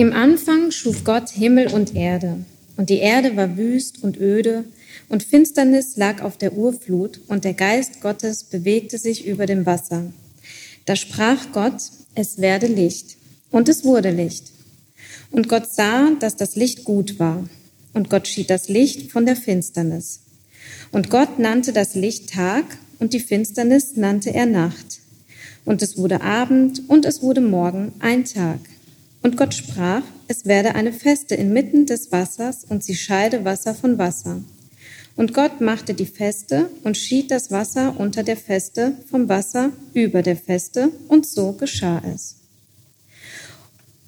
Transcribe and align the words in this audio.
Im 0.00 0.14
Anfang 0.14 0.70
schuf 0.70 1.04
Gott 1.04 1.28
Himmel 1.28 1.66
und 1.74 1.94
Erde, 1.94 2.46
und 2.78 2.88
die 2.88 3.00
Erde 3.00 3.36
war 3.36 3.58
wüst 3.58 4.02
und 4.02 4.18
öde, 4.18 4.64
und 5.10 5.22
Finsternis 5.22 5.98
lag 5.98 6.22
auf 6.22 6.38
der 6.38 6.54
Urflut, 6.54 7.20
und 7.28 7.44
der 7.44 7.52
Geist 7.52 8.00
Gottes 8.00 8.44
bewegte 8.44 8.96
sich 8.96 9.26
über 9.26 9.44
dem 9.44 9.66
Wasser. 9.66 10.10
Da 10.86 10.96
sprach 10.96 11.52
Gott, 11.52 11.82
es 12.14 12.38
werde 12.38 12.66
Licht, 12.66 13.18
und 13.50 13.68
es 13.68 13.84
wurde 13.84 14.10
Licht. 14.10 14.52
Und 15.32 15.50
Gott 15.50 15.70
sah, 15.70 16.12
dass 16.18 16.34
das 16.34 16.56
Licht 16.56 16.84
gut 16.84 17.18
war, 17.18 17.46
und 17.92 18.08
Gott 18.08 18.26
schied 18.26 18.48
das 18.48 18.70
Licht 18.70 19.12
von 19.12 19.26
der 19.26 19.36
Finsternis. 19.36 20.20
Und 20.92 21.10
Gott 21.10 21.38
nannte 21.38 21.74
das 21.74 21.94
Licht 21.94 22.30
Tag, 22.30 22.64
und 23.00 23.12
die 23.12 23.20
Finsternis 23.20 23.96
nannte 23.96 24.32
er 24.32 24.46
Nacht. 24.46 25.00
Und 25.66 25.82
es 25.82 25.98
wurde 25.98 26.22
Abend, 26.22 26.88
und 26.88 27.04
es 27.04 27.20
wurde 27.20 27.42
Morgen 27.42 27.92
ein 27.98 28.24
Tag. 28.24 28.60
Und 29.22 29.36
Gott 29.36 29.54
sprach, 29.54 30.02
es 30.28 30.46
werde 30.46 30.74
eine 30.74 30.92
Feste 30.92 31.34
inmitten 31.34 31.86
des 31.86 32.10
Wassers, 32.10 32.64
und 32.64 32.82
sie 32.82 32.94
scheide 32.94 33.44
Wasser 33.44 33.74
von 33.74 33.98
Wasser. 33.98 34.42
Und 35.16 35.34
Gott 35.34 35.60
machte 35.60 35.92
die 35.92 36.06
Feste 36.06 36.70
und 36.82 36.96
schied 36.96 37.30
das 37.30 37.50
Wasser 37.50 37.94
unter 37.98 38.22
der 38.22 38.36
Feste 38.36 38.94
vom 39.10 39.28
Wasser 39.28 39.72
über 39.92 40.22
der 40.22 40.36
Feste, 40.36 40.90
und 41.08 41.26
so 41.26 41.52
geschah 41.52 42.02
es. 42.14 42.36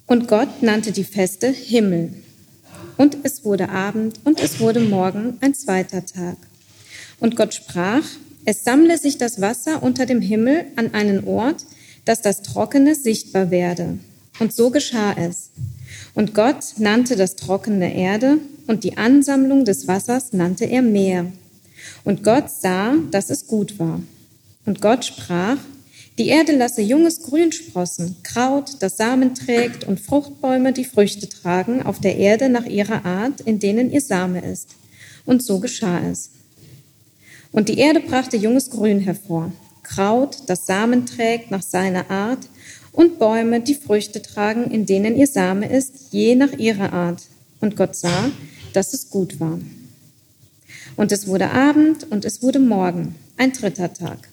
Und 0.06 0.28
Gott 0.28 0.62
nannte 0.62 0.92
die 0.92 1.04
Feste 1.04 1.48
Himmel. 1.48 2.14
Und 2.96 3.18
es 3.22 3.44
wurde 3.44 3.68
Abend 3.70 4.20
und 4.24 4.40
es 4.40 4.60
wurde 4.60 4.80
Morgen 4.80 5.38
ein 5.40 5.54
zweiter 5.54 6.04
Tag. 6.04 6.36
Und 7.20 7.36
Gott 7.36 7.54
sprach, 7.54 8.04
es 8.44 8.64
sammle 8.64 8.98
sich 8.98 9.18
das 9.18 9.40
Wasser 9.40 9.82
unter 9.82 10.06
dem 10.06 10.20
Himmel 10.20 10.66
an 10.76 10.94
einen 10.94 11.24
Ort, 11.24 11.64
dass 12.04 12.20
das 12.20 12.42
Trockene 12.42 12.94
sichtbar 12.94 13.50
werde. 13.50 13.98
Und 14.42 14.52
so 14.52 14.70
geschah 14.70 15.12
es. 15.12 15.50
Und 16.14 16.34
Gott 16.34 16.74
nannte 16.78 17.14
das 17.14 17.36
Trockene 17.36 17.94
Erde 17.94 18.38
und 18.66 18.82
die 18.82 18.96
Ansammlung 18.98 19.64
des 19.64 19.86
Wassers 19.86 20.32
nannte 20.32 20.64
er 20.64 20.82
Meer. 20.82 21.26
Und 22.02 22.24
Gott 22.24 22.50
sah, 22.50 22.96
dass 23.12 23.30
es 23.30 23.46
gut 23.46 23.78
war. 23.78 24.00
Und 24.66 24.80
Gott 24.80 25.04
sprach, 25.04 25.58
die 26.18 26.26
Erde 26.26 26.56
lasse 26.56 26.82
junges 26.82 27.22
Grün 27.22 27.52
sprossen, 27.52 28.16
Kraut, 28.24 28.82
das 28.82 28.96
Samen 28.96 29.36
trägt 29.36 29.84
und 29.84 30.00
Fruchtbäume, 30.00 30.72
die 30.72 30.86
Früchte 30.86 31.28
tragen, 31.28 31.84
auf 31.84 32.00
der 32.00 32.16
Erde 32.16 32.48
nach 32.48 32.66
ihrer 32.66 33.04
Art, 33.04 33.42
in 33.42 33.60
denen 33.60 33.92
ihr 33.92 34.00
Same 34.00 34.44
ist. 34.44 34.70
Und 35.24 35.44
so 35.44 35.60
geschah 35.60 36.00
es. 36.00 36.30
Und 37.52 37.68
die 37.68 37.78
Erde 37.78 38.00
brachte 38.00 38.36
junges 38.36 38.70
Grün 38.70 38.98
hervor, 38.98 39.52
Kraut, 39.84 40.38
das 40.48 40.66
Samen 40.66 41.06
trägt 41.06 41.52
nach 41.52 41.62
seiner 41.62 42.10
Art, 42.10 42.40
und 42.92 43.18
Bäume, 43.18 43.60
die 43.60 43.74
Früchte 43.74 44.22
tragen, 44.22 44.70
in 44.70 44.86
denen 44.86 45.16
ihr 45.16 45.26
Same 45.26 45.66
ist, 45.66 46.12
je 46.12 46.34
nach 46.34 46.52
ihrer 46.52 46.92
Art. 46.92 47.22
Und 47.60 47.76
Gott 47.76 47.96
sah, 47.96 48.30
dass 48.72 48.92
es 48.92 49.10
gut 49.10 49.40
war. 49.40 49.58
Und 50.96 51.10
es 51.10 51.26
wurde 51.26 51.50
Abend 51.50 52.10
und 52.10 52.24
es 52.24 52.42
wurde 52.42 52.58
Morgen, 52.58 53.14
ein 53.36 53.52
dritter 53.52 53.92
Tag. 53.92 54.28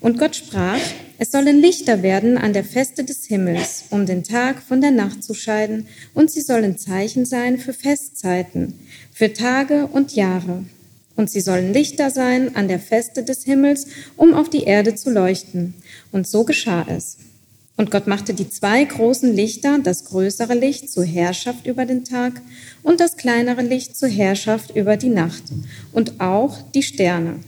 Und 0.00 0.18
Gott 0.18 0.36
sprach, 0.36 0.80
es 1.18 1.30
sollen 1.30 1.60
Lichter 1.60 2.02
werden 2.02 2.38
an 2.38 2.52
der 2.52 2.64
Feste 2.64 3.04
des 3.04 3.26
Himmels, 3.26 3.84
um 3.90 4.06
den 4.06 4.24
Tag 4.24 4.62
von 4.62 4.80
der 4.80 4.90
Nacht 4.90 5.22
zu 5.22 5.34
scheiden, 5.34 5.86
und 6.14 6.30
sie 6.30 6.40
sollen 6.40 6.78
Zeichen 6.78 7.26
sein 7.26 7.58
für 7.58 7.72
Festzeiten, 7.72 8.78
für 9.12 9.32
Tage 9.32 9.86
und 9.86 10.14
Jahre. 10.14 10.64
Und 11.16 11.30
sie 11.30 11.40
sollen 11.40 11.72
Lichter 11.72 12.10
sein 12.10 12.56
an 12.56 12.68
der 12.68 12.78
Feste 12.78 13.22
des 13.22 13.44
Himmels, 13.44 13.86
um 14.16 14.34
auf 14.34 14.50
die 14.50 14.64
Erde 14.64 14.94
zu 14.94 15.10
leuchten. 15.10 15.74
Und 16.12 16.26
so 16.26 16.44
geschah 16.44 16.86
es. 16.88 17.16
Und 17.76 17.90
Gott 17.90 18.06
machte 18.06 18.32
die 18.32 18.48
zwei 18.48 18.82
großen 18.84 19.34
Lichter, 19.34 19.78
das 19.78 20.06
größere 20.06 20.54
Licht 20.54 20.90
zur 20.90 21.04
Herrschaft 21.04 21.66
über 21.66 21.84
den 21.84 22.04
Tag 22.04 22.40
und 22.82 23.00
das 23.00 23.16
kleinere 23.16 23.62
Licht 23.62 23.96
zur 23.96 24.08
Herrschaft 24.08 24.74
über 24.74 24.96
die 24.96 25.10
Nacht 25.10 25.44
und 25.92 26.20
auch 26.20 26.62
die 26.74 26.82
Sterne. 26.82 27.40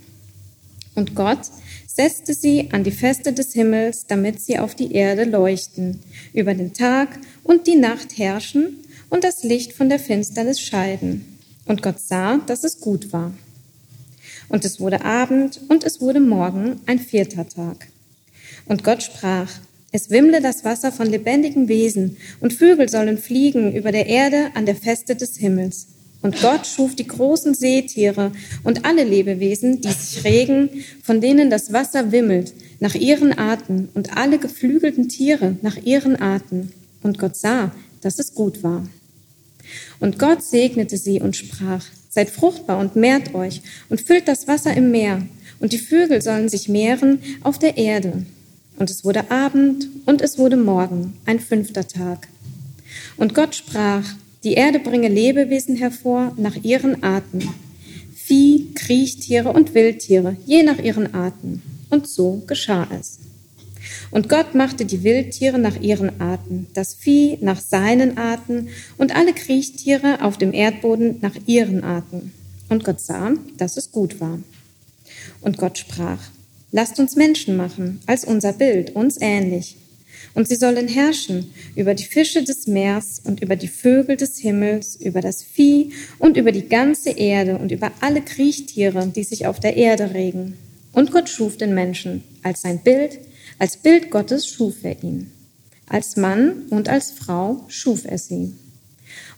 Und 0.94 1.14
Gott 1.14 1.40
setzte 1.86 2.34
sie 2.34 2.68
an 2.72 2.84
die 2.84 2.90
Feste 2.90 3.32
des 3.32 3.54
Himmels, 3.54 4.06
damit 4.06 4.40
sie 4.40 4.58
auf 4.58 4.74
die 4.74 4.92
Erde 4.92 5.24
leuchten, 5.24 6.00
über 6.34 6.54
den 6.54 6.74
Tag 6.74 7.18
und 7.42 7.66
die 7.66 7.76
Nacht 7.76 8.18
herrschen 8.18 8.76
und 9.08 9.24
das 9.24 9.42
Licht 9.44 9.72
von 9.72 9.88
der 9.88 9.98
Finsternis 9.98 10.60
scheiden. 10.60 11.38
Und 11.64 11.82
Gott 11.82 12.00
sah, 12.00 12.36
dass 12.46 12.64
es 12.64 12.80
gut 12.80 13.12
war. 13.12 13.32
Und 14.48 14.64
es 14.64 14.80
wurde 14.80 15.04
Abend 15.04 15.60
und 15.68 15.84
es 15.84 16.00
wurde 16.00 16.20
Morgen 16.20 16.80
ein 16.86 16.98
vierter 16.98 17.48
Tag. 17.48 17.88
Und 18.66 18.84
Gott 18.84 19.02
sprach, 19.02 19.50
es 19.90 20.10
wimmle 20.10 20.42
das 20.42 20.64
Wasser 20.64 20.92
von 20.92 21.06
lebendigen 21.06 21.68
Wesen 21.68 22.18
und 22.40 22.52
Vögel 22.52 22.88
sollen 22.88 23.16
fliegen 23.16 23.74
über 23.74 23.90
der 23.90 24.06
Erde 24.06 24.50
an 24.54 24.66
der 24.66 24.76
Feste 24.76 25.16
des 25.16 25.36
Himmels. 25.38 25.86
Und 26.20 26.40
Gott 26.42 26.66
schuf 26.66 26.96
die 26.96 27.06
großen 27.06 27.54
Seetiere 27.54 28.32
und 28.64 28.84
alle 28.84 29.04
Lebewesen, 29.04 29.80
die 29.80 29.92
sich 29.92 30.24
regen, 30.24 30.84
von 31.02 31.20
denen 31.20 31.48
das 31.48 31.72
Wasser 31.72 32.12
wimmelt, 32.12 32.52
nach 32.80 32.94
ihren 32.94 33.32
Arten, 33.32 33.88
und 33.94 34.16
alle 34.16 34.38
geflügelten 34.38 35.08
Tiere 35.08 35.56
nach 35.62 35.76
ihren 35.76 36.16
Arten. 36.16 36.72
Und 37.02 37.18
Gott 37.18 37.36
sah, 37.36 37.72
dass 38.00 38.18
es 38.18 38.34
gut 38.34 38.62
war. 38.62 38.86
Und 40.00 40.18
Gott 40.18 40.42
segnete 40.42 40.96
sie 40.96 41.20
und 41.20 41.36
sprach, 41.36 41.84
Seid 42.10 42.30
fruchtbar 42.30 42.78
und 42.78 42.96
mehrt 42.96 43.34
euch 43.34 43.62
und 43.88 44.00
füllt 44.00 44.26
das 44.28 44.48
Wasser 44.48 44.74
im 44.74 44.90
Meer, 44.90 45.26
und 45.60 45.72
die 45.72 45.78
Vögel 45.78 46.20
sollen 46.20 46.48
sich 46.48 46.68
mehren 46.68 47.20
auf 47.42 47.58
der 47.58 47.76
Erde. 47.76 48.24
Und 48.78 48.90
es 48.90 49.04
wurde 49.04 49.30
Abend 49.30 49.88
und 50.06 50.22
es 50.22 50.38
wurde 50.38 50.56
Morgen, 50.56 51.14
ein 51.26 51.40
fünfter 51.40 51.86
Tag. 51.86 52.28
Und 53.16 53.34
Gott 53.34 53.56
sprach, 53.56 54.04
die 54.44 54.54
Erde 54.54 54.78
bringe 54.78 55.08
Lebewesen 55.08 55.76
hervor 55.76 56.32
nach 56.36 56.56
ihren 56.62 57.02
Arten. 57.02 57.48
Vieh, 58.14 58.72
Kriechtiere 58.74 59.50
und 59.50 59.74
Wildtiere, 59.74 60.36
je 60.46 60.62
nach 60.62 60.78
ihren 60.78 61.12
Arten. 61.14 61.62
Und 61.90 62.06
so 62.06 62.42
geschah 62.46 62.86
es. 62.98 63.18
Und 64.10 64.28
Gott 64.28 64.54
machte 64.54 64.84
die 64.84 65.02
Wildtiere 65.02 65.58
nach 65.58 65.80
ihren 65.80 66.20
Arten, 66.20 66.68
das 66.74 66.94
Vieh 66.94 67.38
nach 67.40 67.60
seinen 67.60 68.16
Arten 68.16 68.68
und 68.96 69.14
alle 69.14 69.32
Kriechtiere 69.32 70.22
auf 70.22 70.38
dem 70.38 70.52
Erdboden 70.52 71.16
nach 71.20 71.34
ihren 71.46 71.82
Arten. 71.82 72.32
Und 72.68 72.84
Gott 72.84 73.00
sah, 73.00 73.32
dass 73.56 73.76
es 73.76 73.90
gut 73.90 74.20
war. 74.20 74.38
Und 75.40 75.58
Gott 75.58 75.78
sprach, 75.78 76.20
lasst 76.70 76.98
uns 76.98 77.16
Menschen 77.16 77.56
machen, 77.56 78.00
als 78.06 78.24
unser 78.24 78.52
Bild, 78.52 78.94
uns 78.94 79.20
ähnlich 79.20 79.76
und 80.34 80.48
sie 80.48 80.54
sollen 80.56 80.88
herrschen 80.88 81.52
über 81.74 81.94
die 81.94 82.04
Fische 82.04 82.42
des 82.42 82.66
Meers 82.66 83.20
und 83.24 83.42
über 83.42 83.56
die 83.56 83.68
Vögel 83.68 84.16
des 84.16 84.38
Himmels, 84.38 84.96
über 84.96 85.20
das 85.20 85.42
Vieh 85.42 85.92
und 86.18 86.36
über 86.36 86.52
die 86.52 86.68
ganze 86.68 87.10
Erde 87.10 87.58
und 87.58 87.72
über 87.72 87.90
alle 88.00 88.22
Kriechtiere, 88.22 89.06
die 89.08 89.24
sich 89.24 89.46
auf 89.46 89.60
der 89.60 89.76
Erde 89.76 90.14
regen. 90.14 90.56
Und 90.92 91.12
Gott 91.12 91.28
schuf 91.28 91.56
den 91.56 91.74
Menschen 91.74 92.22
als 92.42 92.62
sein 92.62 92.78
Bild, 92.78 93.18
als 93.58 93.78
Bild 93.78 94.10
Gottes 94.10 94.46
schuf 94.46 94.76
er 94.82 95.02
ihn. 95.02 95.32
Als 95.88 96.16
Mann 96.16 96.66
und 96.70 96.88
als 96.88 97.10
Frau 97.10 97.64
schuf 97.68 98.04
er 98.04 98.18
sie. 98.18 98.54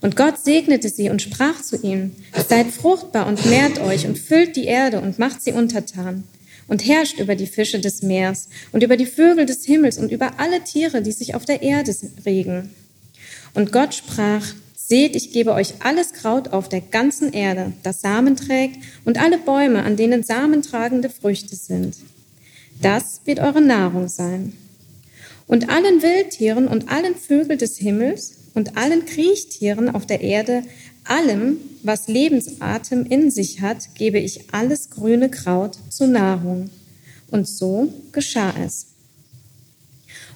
Und 0.00 0.16
Gott 0.16 0.38
segnete 0.38 0.88
sie 0.88 1.10
und 1.10 1.22
sprach 1.22 1.62
zu 1.62 1.76
ihnen, 1.80 2.14
seid 2.48 2.66
fruchtbar 2.66 3.26
und 3.26 3.46
mehrt 3.46 3.78
euch 3.80 4.06
und 4.06 4.18
füllt 4.18 4.56
die 4.56 4.64
Erde 4.64 5.00
und 5.00 5.18
macht 5.18 5.42
sie 5.42 5.52
untertan 5.52 6.24
und 6.70 6.86
herrscht 6.86 7.18
über 7.18 7.34
die 7.34 7.48
Fische 7.48 7.80
des 7.80 8.00
Meers 8.00 8.48
und 8.70 8.84
über 8.84 8.96
die 8.96 9.04
Vögel 9.04 9.44
des 9.44 9.64
Himmels 9.64 9.98
und 9.98 10.12
über 10.12 10.38
alle 10.38 10.62
Tiere, 10.62 11.02
die 11.02 11.10
sich 11.12 11.34
auf 11.34 11.44
der 11.44 11.62
Erde 11.62 11.94
regen. 12.24 12.70
Und 13.54 13.72
Gott 13.72 13.92
sprach, 13.92 14.46
Seht, 14.76 15.14
ich 15.14 15.32
gebe 15.32 15.52
euch 15.52 15.74
alles 15.80 16.14
Kraut 16.14 16.52
auf 16.52 16.68
der 16.68 16.80
ganzen 16.80 17.32
Erde, 17.32 17.72
das 17.84 18.00
Samen 18.00 18.34
trägt, 18.34 18.76
und 19.04 19.20
alle 19.20 19.38
Bäume, 19.38 19.84
an 19.84 19.96
denen 19.96 20.24
samentragende 20.24 21.10
Früchte 21.10 21.54
sind. 21.54 21.96
Das 22.82 23.20
wird 23.24 23.38
eure 23.38 23.60
Nahrung 23.60 24.08
sein. 24.08 24.52
Und 25.46 25.68
allen 25.68 26.02
Wildtieren 26.02 26.66
und 26.66 26.88
allen 26.88 27.14
Vögeln 27.14 27.58
des 27.58 27.78
Himmels 27.78 28.34
und 28.54 28.76
allen 28.76 29.06
Kriechtieren 29.06 29.94
auf 29.94 30.06
der 30.06 30.22
Erde 30.22 30.64
Allem, 31.10 31.56
was 31.82 32.06
Lebensatem 32.06 33.04
in 33.04 33.32
sich 33.32 33.60
hat, 33.60 33.96
gebe 33.96 34.20
ich 34.20 34.54
alles 34.54 34.90
grüne 34.90 35.28
Kraut 35.28 35.76
zur 35.88 36.06
Nahrung. 36.06 36.70
Und 37.32 37.48
so 37.48 37.92
geschah 38.12 38.54
es. 38.64 38.86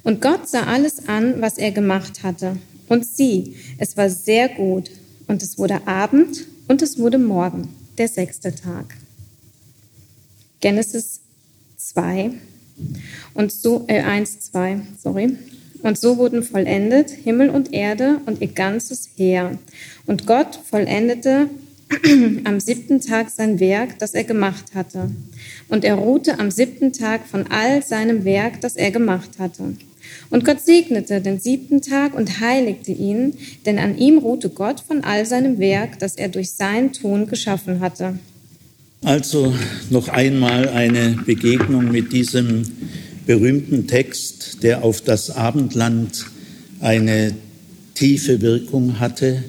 Und 0.03 0.21
Gott 0.21 0.49
sah 0.49 0.65
alles 0.65 1.07
an, 1.07 1.41
was 1.41 1.59
er 1.59 1.71
gemacht 1.71 2.25
hatte. 2.25 2.57
Und 2.89 3.07
sieh, 3.07 3.55
es 3.79 3.97
war 3.97 4.11
sehr 4.11 4.49
gut. 4.49 4.91
Und 5.29 5.45
es 5.45 5.59
wurde 5.59 5.87
Abend 5.87 6.45
und 6.67 6.83
es 6.83 6.99
wurde 6.99 7.19
Morgen, 7.19 7.69
der 7.97 8.09
sechste 8.09 8.53
Tag. 8.53 8.97
Genesis 10.59 11.21
2 11.77 12.33
und 13.35 13.53
so, 13.53 13.85
äh, 13.87 14.01
1, 14.01 14.41
2, 14.41 14.81
sorry. 15.01 15.37
Und 15.85 15.99
so 15.99 16.17
wurden 16.17 16.43
vollendet 16.43 17.11
Himmel 17.11 17.51
und 17.51 17.75
Erde 17.75 18.19
und 18.25 18.41
ihr 18.41 18.49
ganzes 18.49 19.11
Heer. 19.17 19.59
Und 20.07 20.27
Gott 20.27 20.59
vollendete 20.65 21.51
am 22.45 22.59
siebten 22.59 23.03
Tag 23.03 23.29
sein 23.29 23.61
Werk, 23.61 23.99
das 23.99 24.15
er 24.15 24.25
gemacht 24.25 24.75
hatte. 24.75 25.11
Und 25.69 25.85
er 25.85 25.97
ruhte 25.97 26.39
am 26.39 26.51
siebten 26.51 26.95
Tag 26.95 27.27
von 27.27 27.49
all 27.51 27.83
seinem 27.83 28.25
Werk, 28.25 28.63
das 28.63 28.77
er 28.77 28.93
gemacht 28.93 29.33
hatte. 29.39 29.75
Und 30.31 30.47
Gott 30.47 30.63
segnete 30.63 31.21
den 31.21 31.39
siebten 31.39 31.83
Tag 31.83 32.15
und 32.15 32.41
heiligte 32.41 32.93
ihn, 32.93 33.35
denn 33.67 33.79
an 33.79 33.99
ihm 33.99 34.17
ruhte 34.17 34.49
Gott 34.49 34.81
von 34.81 35.05
all 35.05 35.27
seinem 35.27 35.59
Werk, 35.59 35.99
das 35.99 36.15
er 36.15 36.31
durch 36.31 36.53
sein 36.53 36.95
Tun 36.95 37.27
geschaffen 37.27 37.81
hatte. 37.81 38.19
Also 39.03 39.53
noch 39.91 40.09
einmal 40.09 40.71
eine 40.71 41.19
Begegnung 41.27 41.91
mit 41.91 42.15
diesem 42.15 42.65
berühmten 43.27 43.87
Text, 43.87 44.63
der 44.63 44.85
auf 44.85 45.01
das 45.01 45.31
Abendland 45.31 46.27
eine 46.81 47.35
tiefe 47.95 48.41
Wirkung 48.41 49.01
hatte 49.01 49.45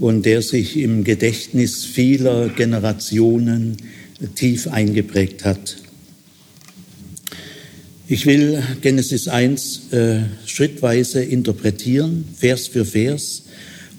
und 0.00 0.26
der 0.26 0.42
sich 0.42 0.76
im 0.76 1.04
Gedächtnis 1.04 1.84
vieler 1.84 2.48
Generationen 2.48 3.76
tief 4.34 4.66
eingeprägt 4.66 5.44
hat. 5.44 5.76
Ich 8.06 8.26
will 8.26 8.62
Genesis 8.82 9.28
1 9.28 9.92
äh, 9.92 10.18
schrittweise 10.44 11.22
interpretieren, 11.22 12.24
Vers 12.36 12.66
für 12.66 12.84
Vers, 12.84 13.44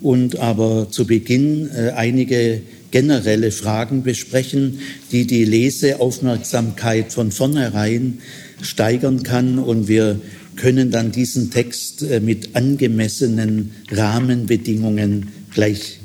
und 0.01 0.37
aber 0.37 0.89
zu 0.91 1.07
Beginn 1.07 1.69
äh, 1.71 1.89
einige 1.91 2.61
generelle 2.91 3.51
Fragen 3.51 4.03
besprechen, 4.03 4.79
die 5.11 5.25
die 5.25 5.43
Leseaufmerksamkeit 5.43 7.11
von 7.11 7.31
vornherein 7.31 8.19
steigern 8.61 9.23
kann 9.23 9.59
und 9.59 9.87
wir 9.87 10.19
können 10.55 10.91
dann 10.91 11.11
diesen 11.11 11.51
Text 11.51 12.01
äh, 12.03 12.19
mit 12.19 12.55
angemessenen 12.55 13.71
Rahmenbedingungen 13.91 15.27
gleich 15.53 15.99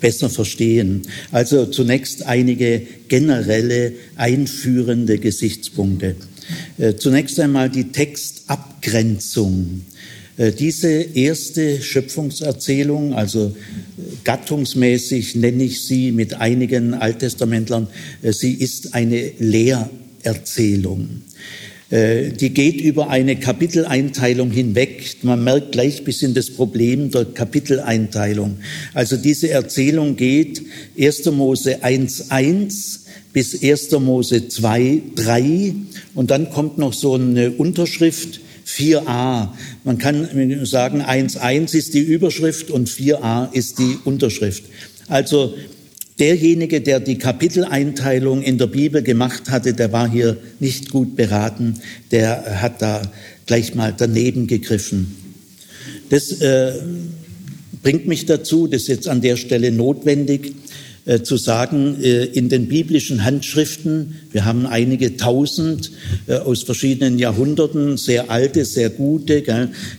besser 0.00 0.28
verstehen. 0.28 1.02
Also 1.32 1.66
zunächst 1.66 2.26
einige 2.26 2.82
generelle 3.08 3.92
einführende 4.16 5.18
Gesichtspunkte. 5.18 6.16
Äh, 6.78 6.94
zunächst 6.96 7.40
einmal 7.40 7.70
die 7.70 7.90
Textabgrenzung. 7.90 9.82
Äh, 10.36 10.52
diese 10.52 10.90
erste 10.90 11.80
Schöpfungserzählung, 11.80 13.14
also 13.14 13.56
gattungsmäßig 14.24 15.36
nenne 15.36 15.64
ich 15.64 15.86
sie 15.86 16.12
mit 16.12 16.34
einigen 16.34 16.92
Alttestamentlern, 16.92 17.86
sie 18.22 18.52
ist 18.52 18.92
eine 18.94 19.30
Lehrerzählung. 19.38 21.22
Die 21.90 22.50
geht 22.54 22.80
über 22.80 23.10
eine 23.10 23.36
Kapiteleinteilung 23.36 24.50
hinweg. 24.50 25.16
Man 25.22 25.44
merkt 25.44 25.72
gleich 25.72 25.98
ein 25.98 26.04
bisschen 26.04 26.34
das 26.34 26.50
Problem 26.50 27.10
der 27.10 27.26
Kapiteleinteilung. 27.26 28.56
Also 28.94 29.16
diese 29.16 29.50
Erzählung 29.50 30.16
geht 30.16 30.62
1. 30.98 31.26
Mose 31.26 31.84
1.1 31.84 33.00
bis 33.32 33.62
1. 33.62 33.90
Mose 34.00 34.48
2, 34.48 35.02
3 35.14 35.74
und 36.14 36.30
dann 36.30 36.50
kommt 36.50 36.78
noch 36.78 36.94
so 36.94 37.14
eine 37.14 37.50
Unterschrift 37.50 38.40
4a. 38.66 39.48
Man 39.84 39.98
kann 39.98 40.26
sagen, 40.64 41.02
1.1 41.02 41.74
ist 41.76 41.94
die 41.94 42.00
Überschrift 42.00 42.70
und 42.70 42.88
4a 42.88 43.52
ist 43.52 43.78
die 43.78 43.98
Unterschrift. 44.04 44.64
Also 45.08 45.54
derjenige, 46.18 46.80
der 46.80 47.00
die 47.00 47.18
Kapiteleinteilung 47.18 48.42
in 48.42 48.58
der 48.58 48.66
Bibel 48.66 49.02
gemacht 49.02 49.50
hatte, 49.50 49.74
der 49.74 49.92
war 49.92 50.08
hier 50.08 50.36
nicht 50.60 50.90
gut 50.90 51.16
beraten, 51.16 51.74
der 52.10 52.62
hat 52.62 52.80
da 52.82 53.02
gleich 53.46 53.74
mal 53.74 53.92
daneben 53.96 54.46
gegriffen. 54.46 55.16
Das 56.10 56.40
äh, 56.40 56.72
bringt 57.82 58.06
mich 58.06 58.26
dazu, 58.26 58.66
das 58.66 58.82
ist 58.82 58.88
jetzt 58.88 59.08
an 59.08 59.20
der 59.20 59.36
Stelle 59.36 59.72
notwendig, 59.72 60.54
äh, 61.06 61.20
zu 61.22 61.36
sagen, 61.36 62.02
äh, 62.02 62.24
in 62.24 62.48
den 62.48 62.66
biblischen 62.66 63.24
Handschriften, 63.24 64.20
wir 64.32 64.46
haben 64.46 64.64
einige 64.64 65.18
tausend 65.18 65.90
äh, 66.26 66.36
aus 66.36 66.62
verschiedenen 66.62 67.18
Jahrhunderten, 67.18 67.98
sehr 67.98 68.30
alte, 68.30 68.64
sehr 68.64 68.88
gute, 68.88 69.42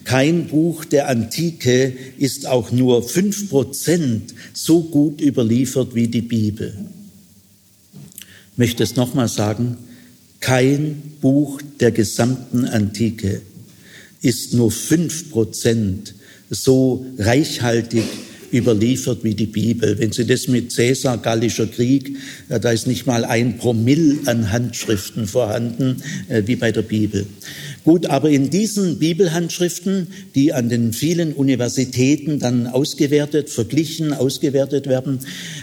kein 0.04 0.48
Buch 0.48 0.84
der 0.84 1.08
Antike 1.08 1.94
ist 2.18 2.48
auch 2.48 2.72
nur 2.72 3.08
fünf 3.08 3.52
Prozent 3.52 4.34
so 4.54 4.82
gut 4.82 5.22
überliefert 5.22 5.94
wie 5.94 6.08
die 6.08 6.24
Bibel. 6.24 6.74
Ich 8.54 8.58
möchte 8.58 8.82
es 8.82 8.96
nochmal 8.96 9.28
sagen, 9.28 9.78
kein 10.40 11.04
Buch 11.22 11.62
der 11.80 11.92
gesamten 11.92 12.66
Antike 12.66 13.42
ist 14.24 14.56
nur 14.56 14.72
fünf 14.72 15.30
Prozent 15.30 16.16
so 16.50 17.06
reichhaltig 17.20 18.06
überliefert 18.56 19.24
wie 19.24 19.36
die 19.36 19.46
Bibel. 19.46 20.00
Wenn 20.00 20.12
Sie 20.12 20.26
das 20.26 20.48
mit 20.48 20.72
Cäsar, 20.72 21.18
Gallischer 21.18 21.68
Krieg, 21.68 22.16
da 22.50 22.72
ist 22.72 22.88
nicht 22.88 23.06
mal 23.06 23.26
ein 23.26 23.58
Promille 23.58 24.18
an 24.26 24.52
Handschriften 24.52 25.28
vorhanden 25.28 26.02
äh, 26.30 26.44
wie 26.46 26.56
bei 26.56 26.72
der 26.72 26.82
Bibel. 26.82 27.26
Gut, 27.86 28.08
aber 28.08 28.32
in 28.32 28.50
diesen 28.50 28.98
Bibelhandschriften, 28.98 30.08
die 30.34 30.54
an 30.54 30.70
den 30.70 30.92
vielen 30.92 31.34
Universitäten 31.34 32.40
dann 32.40 32.66
ausgewertet, 32.66 33.52
verglichen, 33.52 34.12
ausgewertet 34.12 34.88
werden, 34.88 35.20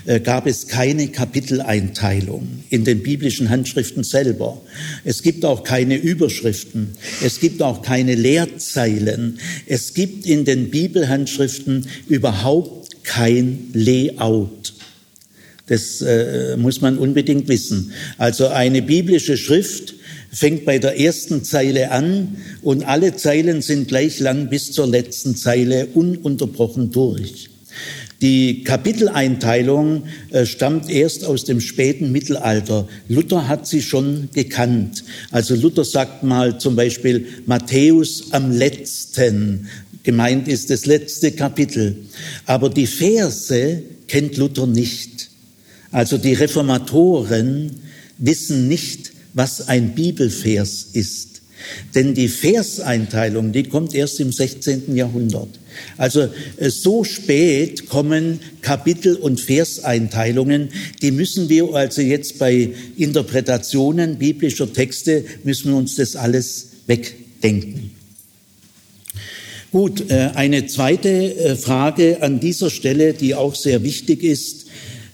äh, 0.06 0.20
gab 0.20 0.46
es 0.46 0.68
keine 0.68 1.08
Kapiteleinteilung 1.08 2.46
in 2.70 2.84
den 2.84 3.02
biblischen 3.02 3.50
Handschriften 3.50 4.04
selber. 4.04 4.62
Es 5.04 5.22
gibt 5.22 5.44
auch 5.44 5.64
keine 5.64 5.96
Überschriften. 5.96 6.90
Es 7.24 7.40
gibt 7.40 7.60
auch 7.60 7.82
keine 7.82 8.14
Leerzeilen. 8.14 9.40
Es 9.66 9.92
gibt 9.92 10.24
in 10.24 10.44
den 10.44 10.70
Bibelhandschriften 10.70 11.86
überhaupt 12.08 12.81
kein 13.04 13.70
Layout. 13.72 14.74
Das 15.66 16.02
äh, 16.02 16.56
muss 16.56 16.80
man 16.80 16.98
unbedingt 16.98 17.48
wissen. 17.48 17.92
Also 18.18 18.48
eine 18.48 18.82
biblische 18.82 19.36
Schrift 19.36 19.94
fängt 20.32 20.64
bei 20.64 20.78
der 20.78 20.98
ersten 20.98 21.44
Zeile 21.44 21.90
an 21.90 22.36
und 22.62 22.84
alle 22.84 23.16
Zeilen 23.16 23.62
sind 23.62 23.88
gleich 23.88 24.18
lang 24.18 24.48
bis 24.48 24.72
zur 24.72 24.86
letzten 24.86 25.36
Zeile 25.36 25.86
ununterbrochen 25.94 26.90
durch. 26.90 27.48
Die 28.22 28.62
Kapiteleinteilung 28.62 30.04
äh, 30.30 30.46
stammt 30.46 30.88
erst 30.88 31.24
aus 31.24 31.44
dem 31.44 31.60
späten 31.60 32.12
Mittelalter. 32.12 32.86
Luther 33.08 33.48
hat 33.48 33.66
sie 33.66 33.82
schon 33.82 34.28
gekannt. 34.32 35.02
Also 35.32 35.56
Luther 35.56 35.84
sagt 35.84 36.22
mal 36.22 36.56
zum 36.58 36.76
Beispiel 36.76 37.26
Matthäus 37.46 38.26
am 38.30 38.52
letzten. 38.52 39.68
Gemeint 40.02 40.48
ist 40.48 40.70
das 40.70 40.86
letzte 40.86 41.32
Kapitel. 41.32 41.96
Aber 42.46 42.70
die 42.70 42.86
Verse 42.86 43.82
kennt 44.08 44.36
Luther 44.36 44.66
nicht. 44.66 45.30
Also 45.90 46.18
die 46.18 46.34
Reformatoren 46.34 47.70
wissen 48.18 48.68
nicht, 48.68 49.12
was 49.34 49.68
ein 49.68 49.94
Bibelvers 49.94 50.88
ist. 50.92 51.32
Denn 51.94 52.14
die 52.14 52.28
Verseinteilung, 52.28 53.52
die 53.52 53.62
kommt 53.64 53.94
erst 53.94 54.18
im 54.18 54.32
16. 54.32 54.96
Jahrhundert. 54.96 55.48
Also 55.96 56.28
äh, 56.56 56.70
so 56.70 57.04
spät 57.04 57.88
kommen 57.88 58.40
Kapitel- 58.62 59.16
und 59.16 59.40
Verseinteilungen, 59.40 60.70
die 61.02 61.12
müssen 61.12 61.48
wir 61.48 61.72
also 61.74 62.02
jetzt 62.02 62.38
bei 62.38 62.70
Interpretationen 62.96 64.18
biblischer 64.18 64.72
Texte, 64.72 65.24
müssen 65.44 65.70
wir 65.70 65.76
uns 65.76 65.94
das 65.96 66.16
alles 66.16 66.68
wegdenken. 66.86 67.91
Gut, 69.72 70.10
äh, 70.10 70.28
eine 70.34 70.66
zweite 70.66 71.08
äh, 71.08 71.56
Frage 71.56 72.20
an 72.20 72.40
dieser 72.40 72.68
Stelle, 72.68 73.14
die 73.14 73.34
auch 73.34 73.54
sehr 73.54 73.82
wichtig 73.82 74.22
ist, 74.22 74.66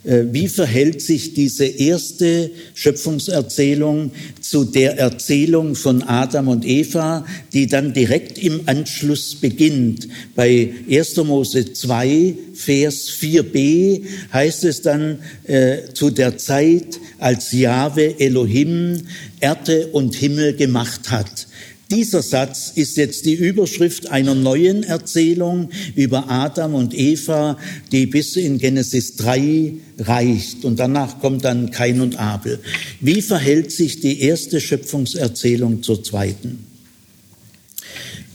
äh, 0.03 0.25
wie 0.31 0.49
verhält 0.49 1.01
sich 1.01 1.33
diese 1.33 1.63
erste 1.65 2.51
Schöpfungserzählung 2.73 4.11
zu 4.41 4.65
der 4.65 4.97
Erzählung 4.97 5.75
von 5.75 6.03
Adam 6.03 6.49
und 6.49 6.65
Eva, 6.65 7.25
die 7.53 7.67
dann 7.67 7.93
direkt 7.93 8.37
im 8.37 8.61
Anschluss 8.65 9.35
beginnt? 9.35 10.09
Bei 10.35 10.73
1. 10.89 11.15
Mose 11.17 11.71
2, 11.71 12.35
Vers 12.53 13.09
4b 13.11 14.01
heißt 14.33 14.65
es 14.65 14.81
dann 14.81 15.19
äh, 15.47 15.93
zu 15.93 16.09
der 16.09 16.37
Zeit, 16.37 16.99
als 17.17 17.53
Jahwe 17.53 18.19
Elohim 18.19 19.03
Erde 19.39 19.87
und 19.87 20.15
Himmel 20.15 20.53
gemacht 20.57 21.11
hat. 21.11 21.47
Dieser 21.91 22.21
Satz 22.21 22.71
ist 22.75 22.97
jetzt 22.97 23.25
die 23.25 23.33
Überschrift 23.33 24.11
einer 24.11 24.35
neuen 24.35 24.83
Erzählung 24.83 25.69
über 25.95 26.29
Adam 26.29 26.75
und 26.75 26.93
Eva, 26.93 27.57
die 27.91 28.05
bis 28.05 28.35
in 28.35 28.59
Genesis 28.59 29.15
3 29.15 29.73
reicht. 29.97 30.65
Und 30.65 30.79
danach 30.79 31.19
kommt 31.19 31.45
dann 31.45 31.71
Kain 31.71 31.99
und 32.01 32.19
Abel. 32.19 32.59
Wie 33.01 33.23
verhält 33.23 33.71
sich 33.71 34.01
die 34.01 34.21
erste 34.21 34.61
Schöpfungserzählung 34.61 35.81
zur 35.81 36.03
zweiten? 36.03 36.59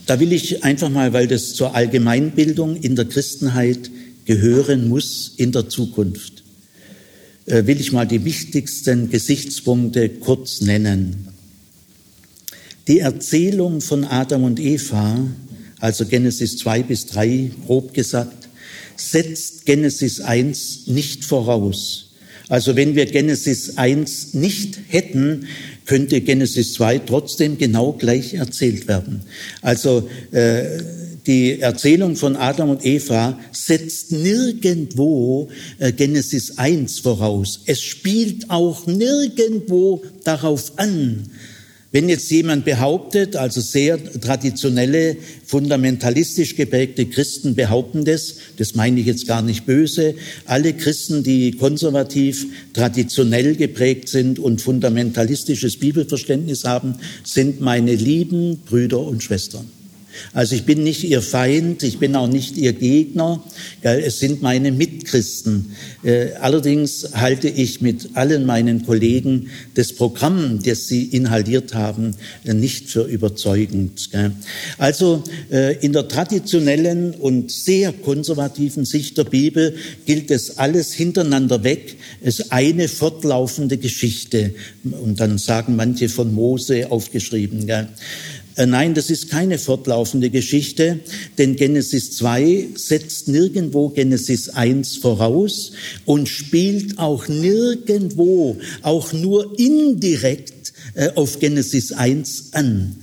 Da 0.06 0.18
will 0.18 0.32
ich 0.32 0.64
einfach 0.64 0.90
mal, 0.90 1.12
weil 1.12 1.28
das 1.28 1.54
zur 1.54 1.76
Allgemeinbildung 1.76 2.76
in 2.76 2.96
der 2.96 3.04
Christenheit 3.04 3.88
gehören 4.24 4.88
muss 4.88 5.32
in 5.36 5.52
der 5.52 5.68
Zukunft, 5.68 6.42
äh, 7.46 7.66
will 7.66 7.80
ich 7.80 7.92
mal 7.92 8.06
die 8.06 8.24
wichtigsten 8.24 9.10
Gesichtspunkte 9.10 10.08
kurz 10.08 10.60
nennen. 10.60 11.33
Die 12.86 12.98
Erzählung 12.98 13.80
von 13.80 14.04
Adam 14.04 14.44
und 14.44 14.60
Eva, 14.60 15.18
also 15.80 16.04
Genesis 16.04 16.58
2 16.58 16.82
bis 16.82 17.06
3, 17.06 17.50
grob 17.66 17.94
gesagt, 17.94 18.48
setzt 18.96 19.64
Genesis 19.64 20.20
1 20.20 20.88
nicht 20.88 21.24
voraus. 21.24 22.10
Also 22.50 22.76
wenn 22.76 22.94
wir 22.94 23.06
Genesis 23.06 23.78
1 23.78 24.34
nicht 24.34 24.78
hätten, 24.88 25.46
könnte 25.86 26.20
Genesis 26.20 26.74
2 26.74 26.98
trotzdem 27.00 27.56
genau 27.56 27.92
gleich 27.92 28.34
erzählt 28.34 28.86
werden. 28.86 29.22
Also 29.62 30.08
äh, 30.30 30.82
die 31.26 31.60
Erzählung 31.60 32.16
von 32.16 32.36
Adam 32.36 32.68
und 32.68 32.84
Eva 32.84 33.38
setzt 33.50 34.12
nirgendwo 34.12 35.48
äh, 35.78 35.90
Genesis 35.92 36.58
1 36.58 36.98
voraus. 36.98 37.62
Es 37.64 37.80
spielt 37.80 38.50
auch 38.50 38.86
nirgendwo 38.86 40.02
darauf 40.22 40.78
an, 40.78 41.30
wenn 41.94 42.08
jetzt 42.08 42.28
jemand 42.32 42.64
behauptet, 42.64 43.36
also 43.36 43.60
sehr 43.60 44.00
traditionelle, 44.20 45.16
fundamentalistisch 45.46 46.56
geprägte 46.56 47.06
Christen 47.06 47.54
behaupten 47.54 48.04
das, 48.04 48.34
das 48.56 48.74
meine 48.74 48.98
ich 48.98 49.06
jetzt 49.06 49.28
gar 49.28 49.42
nicht 49.42 49.64
böse, 49.64 50.16
alle 50.44 50.72
Christen, 50.72 51.22
die 51.22 51.52
konservativ, 51.52 52.46
traditionell 52.72 53.54
geprägt 53.54 54.08
sind 54.08 54.40
und 54.40 54.60
fundamentalistisches 54.60 55.76
Bibelverständnis 55.76 56.64
haben, 56.64 56.96
sind 57.22 57.60
meine 57.60 57.94
lieben 57.94 58.58
Brüder 58.66 58.98
und 58.98 59.22
Schwestern. 59.22 59.70
Also 60.32 60.54
ich 60.54 60.64
bin 60.64 60.82
nicht 60.82 61.04
ihr 61.04 61.22
Feind, 61.22 61.82
ich 61.82 61.98
bin 61.98 62.14
auch 62.16 62.28
nicht 62.28 62.56
ihr 62.56 62.72
Gegner, 62.72 63.42
es 63.82 64.18
sind 64.18 64.42
meine 64.42 64.72
Mitchristen. 64.72 65.74
Äh, 66.02 66.32
allerdings 66.40 67.10
halte 67.14 67.48
ich 67.48 67.80
mit 67.80 68.10
allen 68.14 68.46
meinen 68.46 68.84
Kollegen 68.84 69.48
das 69.74 69.92
Programm, 69.92 70.60
das 70.62 70.86
sie 70.86 71.04
inhaliert 71.04 71.74
haben, 71.74 72.16
nicht 72.44 72.88
für 72.88 73.04
überzeugend. 73.04 74.10
Also 74.78 75.22
äh, 75.50 75.76
in 75.84 75.92
der 75.92 76.08
traditionellen 76.08 77.14
und 77.14 77.50
sehr 77.50 77.92
konservativen 77.92 78.84
Sicht 78.84 79.18
der 79.18 79.24
Bibel 79.24 79.74
gilt 80.06 80.30
es 80.30 80.58
alles 80.58 80.92
hintereinander 80.92 81.64
weg, 81.64 81.96
es 82.22 82.40
ist 82.40 82.52
eine 82.52 82.88
fortlaufende 82.88 83.78
Geschichte. 83.78 84.54
Und 84.84 85.20
dann 85.20 85.38
sagen 85.38 85.76
manche 85.76 86.08
von 86.08 86.32
Mose 86.32 86.90
aufgeschrieben. 86.90 87.66
Äh, 88.56 88.66
nein, 88.66 88.94
das 88.94 89.10
ist 89.10 89.30
keine 89.30 89.58
fortlaufende 89.58 90.30
Geschichte, 90.30 91.00
denn 91.38 91.56
Genesis 91.56 92.16
2 92.16 92.68
setzt 92.76 93.28
nirgendwo 93.28 93.88
Genesis 93.88 94.48
1 94.48 94.98
voraus 94.98 95.72
und 96.04 96.28
spielt 96.28 96.98
auch 96.98 97.26
nirgendwo, 97.28 98.56
auch 98.82 99.12
nur 99.12 99.58
indirekt 99.58 100.72
äh, 100.94 101.10
auf 101.14 101.40
Genesis 101.40 101.92
1 101.92 102.52
an. 102.52 102.96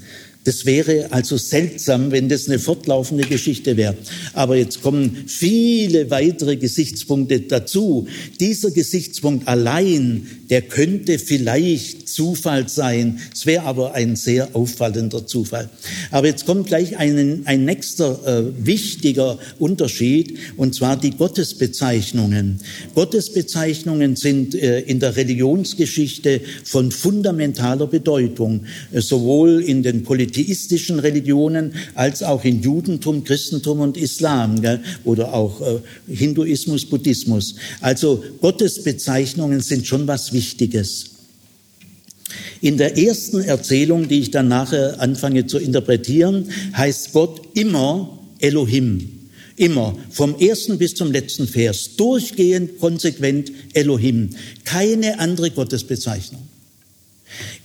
Das 0.43 0.65
wäre 0.65 1.11
also 1.11 1.37
seltsam, 1.37 2.11
wenn 2.11 2.27
das 2.27 2.47
eine 2.47 2.57
fortlaufende 2.57 3.25
Geschichte 3.25 3.77
wäre. 3.77 3.95
Aber 4.33 4.55
jetzt 4.55 4.81
kommen 4.81 5.25
viele 5.27 6.09
weitere 6.09 6.55
Gesichtspunkte 6.55 7.41
dazu. 7.41 8.07
Dieser 8.39 8.71
Gesichtspunkt 8.71 9.47
allein, 9.47 10.25
der 10.49 10.63
könnte 10.63 11.19
vielleicht 11.19 12.09
Zufall 12.13 12.67
sein. 12.69 13.19
Es 13.33 13.45
wäre 13.45 13.63
aber 13.63 13.93
ein 13.93 14.15
sehr 14.15 14.55
auffallender 14.55 15.25
Zufall. 15.25 15.69
Aber 16.11 16.27
jetzt 16.27 16.45
kommt 16.45 16.67
gleich 16.67 16.97
ein, 16.97 17.41
ein 17.45 17.65
nächster 17.65 18.19
äh, 18.25 18.65
wichtiger 18.65 19.37
Unterschied, 19.59 20.37
und 20.57 20.75
zwar 20.75 20.97
die 20.97 21.11
Gottesbezeichnungen. 21.11 22.59
Gottesbezeichnungen 22.95 24.15
sind 24.15 24.55
äh, 24.55 24.81
in 24.81 24.99
der 24.99 25.15
Religionsgeschichte 25.15 26.41
von 26.63 26.91
fundamentaler 26.91 27.87
Bedeutung, 27.87 28.65
äh, 28.91 29.01
sowohl 29.01 29.61
in 29.61 29.83
den 29.83 30.03
polytheistischen 30.03 30.99
Religionen 30.99 31.73
als 31.95 32.23
auch 32.23 32.43
in 32.43 32.61
Judentum, 32.61 33.23
Christentum 33.23 33.79
und 33.79 33.97
Islam 33.97 34.61
gell? 34.61 34.81
oder 35.03 35.33
auch 35.33 35.61
äh, 35.61 35.79
Hinduismus, 36.13 36.85
Buddhismus. 36.85 37.55
Also 37.79 38.23
Gottesbezeichnungen 38.41 39.61
sind 39.61 39.87
schon 39.87 40.07
was 40.07 40.33
Wichtiges. 40.33 41.10
In 42.61 42.77
der 42.77 42.97
ersten 42.97 43.41
Erzählung, 43.41 44.07
die 44.07 44.19
ich 44.19 44.31
dann 44.31 44.47
nachher 44.47 44.99
anfange 44.99 45.47
zu 45.47 45.57
interpretieren, 45.57 46.49
heißt 46.75 47.13
Gott 47.13 47.41
immer 47.53 48.19
Elohim. 48.39 49.17
Immer, 49.57 49.95
vom 50.09 50.39
ersten 50.39 50.77
bis 50.77 50.95
zum 50.95 51.11
letzten 51.11 51.47
Vers, 51.47 51.95
durchgehend, 51.97 52.79
konsequent 52.79 53.51
Elohim. 53.73 54.31
Keine 54.63 55.19
andere 55.19 55.51
Gottesbezeichnung. 55.51 56.41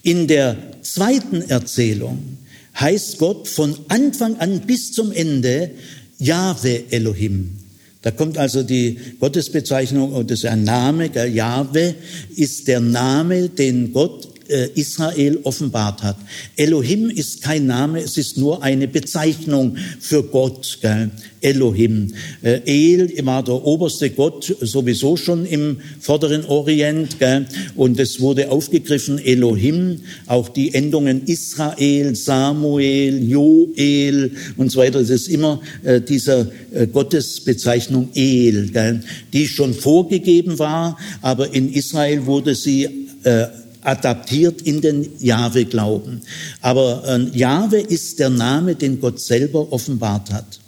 In 0.02 0.26
der 0.26 0.56
zweiten 0.82 1.42
Erzählung 1.42 2.38
heißt 2.78 3.18
Gott 3.18 3.48
von 3.48 3.76
Anfang 3.88 4.36
an 4.36 4.60
bis 4.60 4.92
zum 4.92 5.10
Ende 5.12 5.70
Jahwe 6.18 6.84
Elohim. 6.90 7.58
Da 8.02 8.10
kommt 8.10 8.38
also 8.38 8.62
die 8.62 8.98
Gottesbezeichnung, 9.18 10.12
und 10.12 10.30
das 10.30 10.40
ist 10.40 10.46
ein 10.46 10.62
Name, 10.64 11.10
Jahwe 11.28 11.96
ist 12.36 12.68
der 12.68 12.80
Name, 12.80 13.48
den 13.48 13.92
Gott 13.92 14.28
Israel 14.74 15.38
offenbart 15.42 16.02
hat. 16.02 16.16
Elohim 16.56 17.10
ist 17.10 17.42
kein 17.42 17.66
Name, 17.66 18.00
es 18.00 18.16
ist 18.16 18.36
nur 18.38 18.62
eine 18.62 18.88
Bezeichnung 18.88 19.76
für 20.00 20.22
Gott. 20.22 20.78
Gell? 20.80 21.10
Elohim. 21.46 22.12
Äh, 22.42 22.60
El 22.66 23.24
war 23.24 23.42
der 23.42 23.64
oberste 23.64 24.10
Gott 24.10 24.54
sowieso 24.60 25.16
schon 25.16 25.46
im 25.46 25.78
vorderen 26.00 26.44
Orient 26.46 27.18
gell? 27.18 27.46
und 27.76 28.00
es 28.00 28.20
wurde 28.20 28.50
aufgegriffen 28.50 29.18
Elohim, 29.18 30.00
auch 30.26 30.48
die 30.48 30.74
Endungen 30.74 31.22
Israel, 31.26 32.14
Samuel, 32.16 33.22
Joel 33.22 34.32
und 34.56 34.72
so 34.72 34.80
weiter. 34.80 34.98
Das 34.98 35.10
ist 35.10 35.28
immer 35.28 35.60
äh, 35.84 36.00
dieser 36.00 36.48
äh, 36.72 36.86
Gottesbezeichnung 36.88 38.08
El, 38.14 38.70
gell? 38.70 39.00
die 39.32 39.46
schon 39.46 39.72
vorgegeben 39.72 40.58
war, 40.58 40.98
aber 41.22 41.54
in 41.54 41.72
Israel 41.72 42.26
wurde 42.26 42.54
sie 42.54 43.08
äh, 43.22 43.46
adaptiert 43.86 44.62
in 44.62 44.80
den 44.80 45.08
Jahwe-Glauben. 45.18 46.22
Aber 46.60 47.04
äh, 47.06 47.36
Jahwe 47.36 47.78
ist 47.78 48.18
der 48.18 48.30
Name, 48.30 48.74
den 48.74 49.00
Gott 49.00 49.20
selber 49.20 49.72
offenbart 49.72 50.32
hat. 50.32 50.60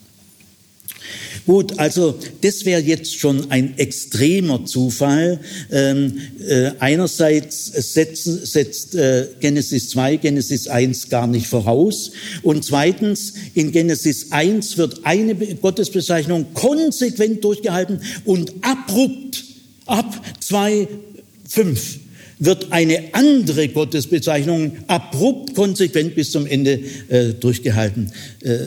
Gut, 1.46 1.78
also 1.78 2.18
das 2.42 2.66
wäre 2.66 2.82
jetzt 2.82 3.18
schon 3.18 3.50
ein 3.50 3.78
extremer 3.78 4.66
Zufall. 4.66 5.40
Ähm, 5.70 6.20
äh, 6.46 6.72
einerseits 6.78 7.66
setzt, 7.94 8.24
setzt 8.24 8.94
äh, 8.94 9.28
Genesis 9.40 9.88
2, 9.90 10.16
Genesis 10.18 10.68
1 10.68 11.08
gar 11.08 11.26
nicht 11.26 11.46
voraus. 11.46 12.12
Und 12.42 12.66
zweitens, 12.66 13.32
in 13.54 13.72
Genesis 13.72 14.30
1 14.30 14.76
wird 14.76 15.06
eine 15.06 15.34
Gottesbezeichnung 15.34 16.52
konsequent 16.52 17.42
durchgehalten 17.42 18.02
und 18.26 18.52
abrupt 18.60 19.42
ab 19.86 20.22
2, 20.40 20.86
5 21.48 22.00
wird 22.38 22.72
eine 22.72 23.14
andere 23.14 23.68
Gottesbezeichnung 23.68 24.72
abrupt 24.86 25.54
konsequent 25.54 26.14
bis 26.14 26.30
zum 26.30 26.46
Ende 26.46 26.80
äh, 27.08 27.34
durchgehalten. 27.34 28.12
Äh, 28.42 28.58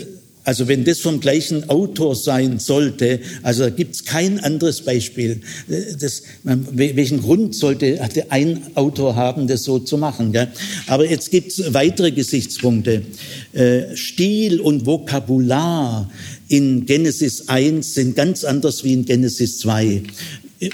also 0.44 0.68
wenn 0.68 0.84
das 0.86 1.00
vom 1.00 1.20
gleichen 1.20 1.70
Autor 1.70 2.16
sein 2.16 2.58
sollte, 2.58 3.20
also 3.44 3.70
gibt 3.70 3.94
es 3.94 4.06
kein 4.06 4.40
anderes 4.40 4.82
Beispiel. 4.82 5.42
Äh, 5.70 5.96
das, 6.00 6.24
welchen 6.44 7.22
Grund 7.22 7.54
sollte 7.54 8.00
ein 8.30 8.64
Autor 8.76 9.16
haben, 9.16 9.48
das 9.48 9.64
so 9.64 9.78
zu 9.78 9.98
machen? 9.98 10.32
Gell? 10.32 10.48
Aber 10.88 11.08
jetzt 11.08 11.30
gibt 11.30 11.52
es 11.52 11.74
weitere 11.74 12.12
Gesichtspunkte. 12.12 13.04
Äh, 13.54 13.96
Stil 13.96 14.60
und 14.60 14.86
Vokabular 14.88 16.10
in 16.48 16.86
Genesis 16.86 17.48
1 17.48 17.94
sind 17.94 18.16
ganz 18.16 18.44
anders 18.44 18.84
wie 18.84 18.94
in 18.94 19.06
Genesis 19.06 19.60
2. 19.60 20.02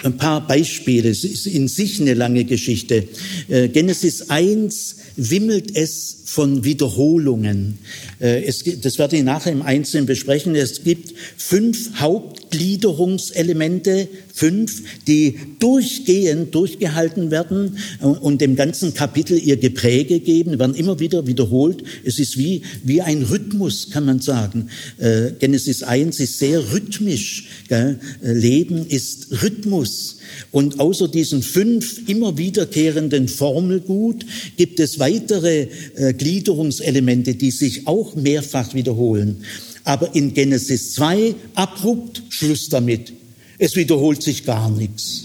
Ein 0.03 0.17
paar 0.17 0.45
Beispiele, 0.45 1.09
es 1.09 1.23
ist 1.23 1.47
in 1.47 1.69
sich 1.69 2.01
eine 2.01 2.13
lange 2.13 2.43
Geschichte. 2.43 3.07
Äh, 3.47 3.69
Genesis 3.69 4.29
1 4.29 4.97
wimmelt 5.17 5.75
es 5.75 6.19
von 6.25 6.63
Wiederholungen. 6.63 7.79
Äh, 8.19 8.43
es, 8.43 8.63
das 8.81 8.99
werde 8.99 9.17
ich 9.17 9.23
nachher 9.23 9.51
im 9.51 9.63
Einzelnen 9.63 10.05
besprechen. 10.05 10.55
Es 10.55 10.83
gibt 10.83 11.15
fünf 11.35 11.99
Hauptgliederungselemente, 11.99 14.07
fünf, 14.33 14.83
die 15.07 15.39
durchgehend 15.59 16.53
durchgehalten 16.53 17.31
werden 17.31 17.79
und 17.99 18.41
dem 18.41 18.55
ganzen 18.55 18.93
Kapitel 18.93 19.39
ihr 19.39 19.57
Gepräge 19.57 20.19
geben, 20.19 20.59
werden 20.59 20.75
immer 20.75 20.99
wieder 20.99 21.25
wiederholt. 21.25 21.83
Es 22.05 22.19
ist 22.19 22.37
wie, 22.37 22.61
wie 22.83 23.01
ein 23.01 23.23
Rhythmus, 23.23 23.89
kann 23.89 24.05
man 24.05 24.19
sagen. 24.19 24.69
Äh, 24.99 25.31
Genesis 25.39 25.81
1 25.81 26.19
ist 26.19 26.37
sehr 26.37 26.71
rhythmisch. 26.71 27.47
Äh, 27.69 27.95
Leben 28.21 28.85
ist 28.85 29.41
Rhythmus. 29.41 30.16
Und 30.51 30.79
außer 30.79 31.07
diesen 31.07 31.41
fünf 31.41 32.07
immer 32.07 32.37
wiederkehrenden 32.37 33.27
Formelgut 33.27 34.25
gibt 34.55 34.79
es 34.79 34.99
weitere 34.99 35.67
äh, 35.95 36.13
Gliederungselemente, 36.13 37.35
die 37.35 37.51
sich 37.51 37.87
auch 37.87 38.15
mehrfach 38.15 38.73
wiederholen. 38.73 39.43
Aber 39.83 40.15
in 40.15 40.33
Genesis 40.33 40.93
2 40.93 41.35
abrupt 41.55 42.23
Schluss 42.29 42.69
damit. 42.69 43.13
Es 43.57 43.75
wiederholt 43.75 44.21
sich 44.21 44.45
gar 44.45 44.69
nichts. 44.69 45.23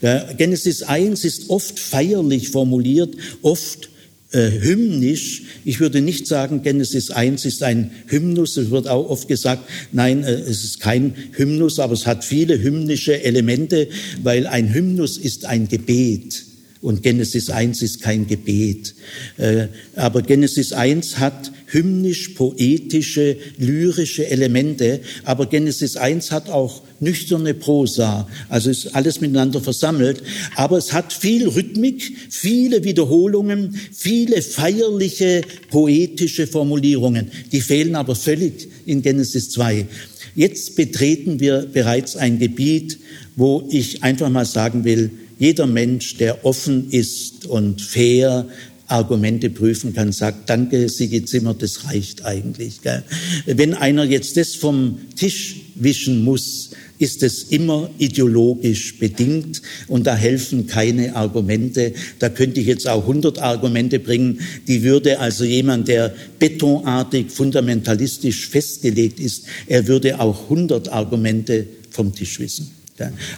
Ja, 0.00 0.32
Genesis 0.32 0.82
1 0.82 1.24
ist 1.24 1.50
oft 1.50 1.78
feierlich 1.78 2.48
formuliert, 2.48 3.14
oft 3.42 3.89
äh, 4.32 4.50
hymnisch. 4.50 5.42
Ich 5.64 5.80
würde 5.80 6.00
nicht 6.00 6.26
sagen, 6.26 6.62
Genesis 6.62 7.10
1 7.10 7.44
ist 7.44 7.62
ein 7.62 7.90
Hymnus. 8.06 8.56
Es 8.56 8.70
wird 8.70 8.88
auch 8.88 9.08
oft 9.08 9.28
gesagt, 9.28 9.68
nein, 9.92 10.22
äh, 10.22 10.32
es 10.32 10.64
ist 10.64 10.80
kein 10.80 11.14
Hymnus, 11.32 11.78
aber 11.78 11.94
es 11.94 12.06
hat 12.06 12.24
viele 12.24 12.60
hymnische 12.62 13.22
Elemente, 13.22 13.88
weil 14.22 14.46
ein 14.46 14.72
Hymnus 14.72 15.18
ist 15.18 15.44
ein 15.44 15.68
Gebet. 15.68 16.49
Und 16.82 17.02
Genesis 17.02 17.50
1 17.50 17.82
ist 17.82 18.00
kein 18.00 18.26
Gebet. 18.26 18.94
Äh, 19.36 19.66
aber 19.96 20.22
Genesis 20.22 20.72
1 20.72 21.18
hat 21.18 21.52
hymnisch-poetische, 21.66 23.36
lyrische 23.58 24.26
Elemente. 24.26 25.00
Aber 25.24 25.44
Genesis 25.44 25.96
1 25.96 26.30
hat 26.30 26.48
auch 26.48 26.82
nüchterne 26.98 27.52
Prosa. 27.52 28.26
Also 28.48 28.70
ist 28.70 28.94
alles 28.94 29.20
miteinander 29.20 29.60
versammelt. 29.60 30.22
Aber 30.56 30.78
es 30.78 30.94
hat 30.94 31.12
viel 31.12 31.48
Rhythmik, 31.48 32.16
viele 32.30 32.82
Wiederholungen, 32.82 33.78
viele 33.92 34.40
feierliche, 34.40 35.42
poetische 35.70 36.46
Formulierungen. 36.46 37.30
Die 37.52 37.60
fehlen 37.60 37.94
aber 37.94 38.14
völlig 38.14 38.68
in 38.86 39.02
Genesis 39.02 39.50
2. 39.50 39.86
Jetzt 40.34 40.76
betreten 40.76 41.40
wir 41.40 41.68
bereits 41.70 42.16
ein 42.16 42.38
Gebiet, 42.38 42.98
wo 43.36 43.68
ich 43.70 44.02
einfach 44.02 44.30
mal 44.30 44.46
sagen 44.46 44.84
will, 44.84 45.10
jeder 45.40 45.66
Mensch, 45.66 46.18
der 46.18 46.44
offen 46.44 46.90
ist 46.90 47.46
und 47.46 47.80
fair 47.80 48.46
Argumente 48.86 49.48
prüfen 49.50 49.94
kann, 49.94 50.12
sagt, 50.12 50.50
danke, 50.50 50.88
Sigi 50.88 51.24
Zimmer, 51.24 51.54
das 51.54 51.86
reicht 51.86 52.24
eigentlich. 52.24 52.82
Gell? 52.82 53.02
Wenn 53.46 53.72
einer 53.72 54.04
jetzt 54.04 54.36
das 54.36 54.54
vom 54.54 54.98
Tisch 55.16 55.56
wischen 55.76 56.24
muss, 56.24 56.72
ist 56.98 57.22
es 57.22 57.44
immer 57.44 57.88
ideologisch 57.96 58.98
bedingt 58.98 59.62
und 59.88 60.06
da 60.06 60.14
helfen 60.14 60.66
keine 60.66 61.16
Argumente. 61.16 61.94
Da 62.18 62.28
könnte 62.28 62.60
ich 62.60 62.66
jetzt 62.66 62.86
auch 62.86 63.02
100 63.02 63.38
Argumente 63.38 63.98
bringen. 63.98 64.40
Die 64.68 64.82
würde 64.82 65.20
also 65.20 65.44
jemand, 65.44 65.88
der 65.88 66.14
betonartig, 66.38 67.30
fundamentalistisch 67.30 68.48
festgelegt 68.48 69.18
ist, 69.18 69.44
er 69.66 69.86
würde 69.86 70.20
auch 70.20 70.42
100 70.50 70.92
Argumente 70.92 71.66
vom 71.88 72.14
Tisch 72.14 72.38
wissen. 72.40 72.79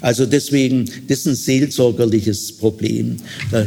Also 0.01 0.27
deswegen, 0.27 0.91
das 1.09 1.21
ist 1.21 1.27
ein 1.27 1.35
seelsorgerliches 1.35 2.53
Problem. 2.53 3.17
Da, 3.51 3.67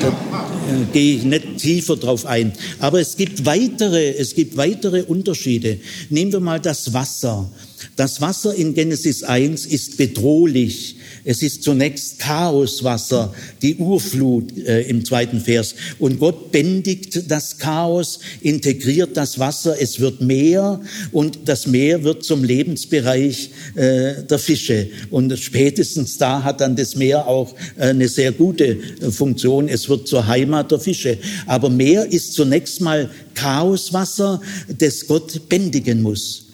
da 0.00 0.08
äh, 0.08 0.84
gehe 0.92 1.16
ich 1.16 1.24
nicht 1.24 1.58
tiefer 1.58 1.96
drauf 1.96 2.26
ein. 2.26 2.52
Aber 2.78 3.00
es 3.00 3.16
gibt 3.16 3.44
weitere, 3.44 4.16
es 4.16 4.34
gibt 4.34 4.56
weitere 4.56 5.02
Unterschiede. 5.02 5.78
Nehmen 6.10 6.32
wir 6.32 6.40
mal 6.40 6.60
das 6.60 6.92
Wasser. 6.92 7.50
Das 7.96 8.20
Wasser 8.20 8.54
in 8.54 8.74
Genesis 8.74 9.22
1 9.22 9.66
ist 9.66 9.96
bedrohlich. 9.96 10.96
Es 11.24 11.42
ist 11.42 11.62
zunächst 11.62 12.18
Chaoswasser, 12.18 13.32
die 13.62 13.76
Urflut 13.76 14.56
äh, 14.58 14.82
im 14.82 15.04
zweiten 15.04 15.40
Vers. 15.40 15.74
Und 16.00 16.18
Gott 16.18 16.50
bändigt 16.50 17.30
das 17.30 17.58
Chaos, 17.58 18.18
integriert 18.40 19.16
das 19.16 19.38
Wasser, 19.38 19.80
es 19.80 20.00
wird 20.00 20.20
Meer 20.20 20.80
und 21.12 21.40
das 21.46 21.66
Meer 21.66 22.02
wird 22.02 22.24
zum 22.24 22.42
Lebensbereich 22.42 23.50
äh, 23.76 24.24
der 24.28 24.38
Fische. 24.38 24.88
Und 25.10 25.38
spätestens 25.38 26.18
da 26.18 26.42
hat 26.42 26.60
dann 26.60 26.74
das 26.74 26.96
Meer 26.96 27.28
auch 27.28 27.54
äh, 27.76 27.88
eine 27.88 28.08
sehr 28.08 28.32
gute 28.32 28.64
äh, 28.66 29.10
Funktion. 29.12 29.68
Es 29.68 29.88
wird 29.88 30.08
zur 30.08 30.26
Heimat 30.26 30.72
der 30.72 30.80
Fische. 30.80 31.18
Aber 31.46 31.70
Meer 31.70 32.10
ist 32.10 32.34
zunächst 32.34 32.80
mal 32.80 33.10
Chaoswasser, 33.34 34.40
das 34.76 35.06
Gott 35.06 35.48
bändigen 35.48 36.02
muss. 36.02 36.51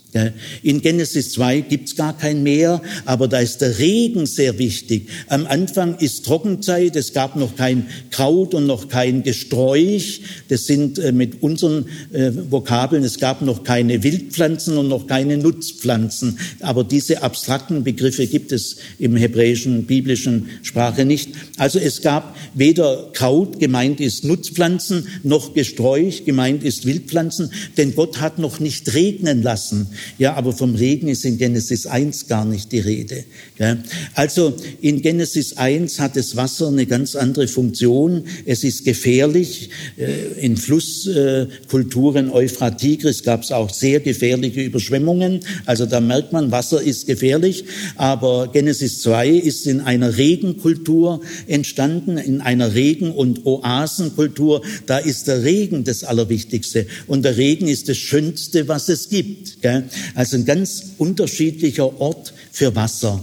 In 0.62 0.80
Genesis 0.80 1.32
2 1.32 1.60
gibt's 1.60 1.94
gar 1.94 2.16
kein 2.16 2.42
Meer, 2.42 2.80
aber 3.04 3.28
da 3.28 3.40
ist 3.40 3.58
der 3.58 3.78
Regen 3.78 4.24
sehr 4.24 4.58
wichtig. 4.58 5.08
Am 5.28 5.46
Anfang 5.46 5.98
ist 5.98 6.24
Trockenzeit, 6.24 6.96
es 6.96 7.12
gab 7.12 7.36
noch 7.36 7.56
kein 7.56 7.88
Kraut 8.10 8.54
und 8.54 8.66
noch 8.66 8.88
kein 8.88 9.22
Gesträuch. 9.22 10.22
Das 10.48 10.66
sind 10.66 10.98
äh, 10.98 11.12
mit 11.12 11.42
unseren 11.42 11.86
äh, 12.12 12.32
Vokabeln, 12.48 13.04
es 13.04 13.18
gab 13.18 13.42
noch 13.42 13.64
keine 13.64 14.02
Wildpflanzen 14.02 14.78
und 14.78 14.88
noch 14.88 15.06
keine 15.06 15.36
Nutzpflanzen. 15.36 16.38
Aber 16.60 16.84
diese 16.84 17.22
abstrakten 17.22 17.84
Begriffe 17.84 18.26
gibt 18.26 18.50
es 18.50 18.76
im 18.98 19.14
hebräischen, 19.14 19.84
biblischen 19.84 20.48
Sprache 20.62 21.04
nicht. 21.04 21.32
Also 21.58 21.78
es 21.78 22.00
gab 22.00 22.34
weder 22.54 23.10
Kraut, 23.12 23.60
gemeint 23.60 24.00
ist 24.00 24.24
Nutzpflanzen, 24.24 25.06
noch 25.22 25.52
Gesträuch, 25.52 26.24
gemeint 26.24 26.64
ist 26.64 26.86
Wildpflanzen, 26.86 27.50
denn 27.76 27.94
Gott 27.94 28.22
hat 28.22 28.38
noch 28.38 28.58
nicht 28.58 28.94
regnen 28.94 29.42
lassen. 29.42 29.88
Ja, 30.18 30.34
aber 30.34 30.52
vom 30.52 30.74
Regen 30.74 31.08
ist 31.08 31.24
in 31.24 31.38
Genesis 31.38 31.86
1 31.86 32.26
gar 32.26 32.44
nicht 32.44 32.72
die 32.72 32.80
Rede. 32.80 33.24
Ja. 33.58 33.78
Also 34.14 34.54
in 34.80 35.02
Genesis 35.02 35.56
1 35.56 36.00
hat 36.00 36.16
das 36.16 36.36
Wasser 36.36 36.68
eine 36.68 36.86
ganz 36.86 37.16
andere 37.16 37.48
Funktion. 37.48 38.24
Es 38.46 38.64
ist 38.64 38.84
gefährlich. 38.84 39.70
Äh, 39.96 40.44
in 40.44 40.56
Flusskulturen 40.56 42.30
Euphrat 42.30 42.78
Tigris 42.78 43.22
gab 43.22 43.42
es 43.42 43.52
auch 43.52 43.72
sehr 43.72 44.00
gefährliche 44.00 44.62
Überschwemmungen. 44.62 45.40
Also 45.66 45.86
da 45.86 46.00
merkt 46.00 46.32
man, 46.32 46.50
Wasser 46.50 46.82
ist 46.82 47.06
gefährlich. 47.06 47.64
Aber 47.96 48.48
Genesis 48.52 49.02
2 49.02 49.28
ist 49.28 49.66
in 49.66 49.80
einer 49.80 50.16
Regenkultur 50.16 51.20
entstanden, 51.46 52.18
in 52.18 52.40
einer 52.40 52.74
Regen- 52.74 53.12
und 53.12 53.46
Oasenkultur. 53.46 54.62
Da 54.86 54.98
ist 54.98 55.28
der 55.28 55.44
Regen 55.44 55.84
das 55.84 56.04
Allerwichtigste. 56.04 56.86
Und 57.06 57.24
der 57.24 57.36
Regen 57.36 57.68
ist 57.68 57.88
das 57.88 57.96
Schönste, 57.96 58.68
was 58.68 58.88
es 58.88 59.08
gibt. 59.08 59.62
Gell? 59.62 59.84
Also 60.14 60.36
ein 60.36 60.44
ganz 60.44 60.84
unterschiedlicher 60.98 62.00
Ort 62.00 62.32
für 62.52 62.74
Wasser. 62.74 63.22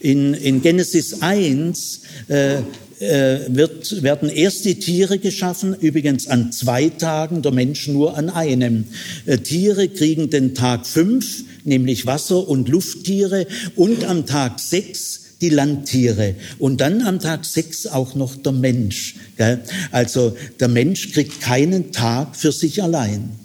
In, 0.00 0.34
in 0.34 0.62
Genesis 0.62 1.22
1 1.22 2.00
äh, 2.28 2.58
äh, 3.02 3.40
wird, 3.48 4.02
werden 4.02 4.28
erst 4.28 4.64
die 4.64 4.78
Tiere 4.78 5.18
geschaffen, 5.18 5.74
übrigens 5.74 6.28
an 6.28 6.52
zwei 6.52 6.88
Tagen, 6.88 7.42
der 7.42 7.50
Mensch 7.50 7.88
nur 7.88 8.16
an 8.16 8.30
einem. 8.30 8.84
Äh, 9.26 9.38
Tiere 9.38 9.88
kriegen 9.88 10.30
den 10.30 10.54
Tag 10.54 10.86
fünf, 10.86 11.42
nämlich 11.64 12.06
Wasser- 12.06 12.48
und 12.48 12.68
Lufttiere, 12.68 13.46
und 13.74 14.04
am 14.04 14.24
Tag 14.24 14.60
sechs 14.60 15.20
die 15.40 15.48
Landtiere 15.48 16.36
und 16.60 16.80
dann 16.80 17.02
am 17.02 17.18
Tag 17.18 17.44
sechs 17.44 17.88
auch 17.88 18.14
noch 18.14 18.36
der 18.36 18.52
Mensch. 18.52 19.16
Also 19.90 20.36
der 20.60 20.68
Mensch 20.68 21.10
kriegt 21.10 21.40
keinen 21.40 21.90
Tag 21.90 22.36
für 22.36 22.52
sich 22.52 22.80
allein. 22.80 23.41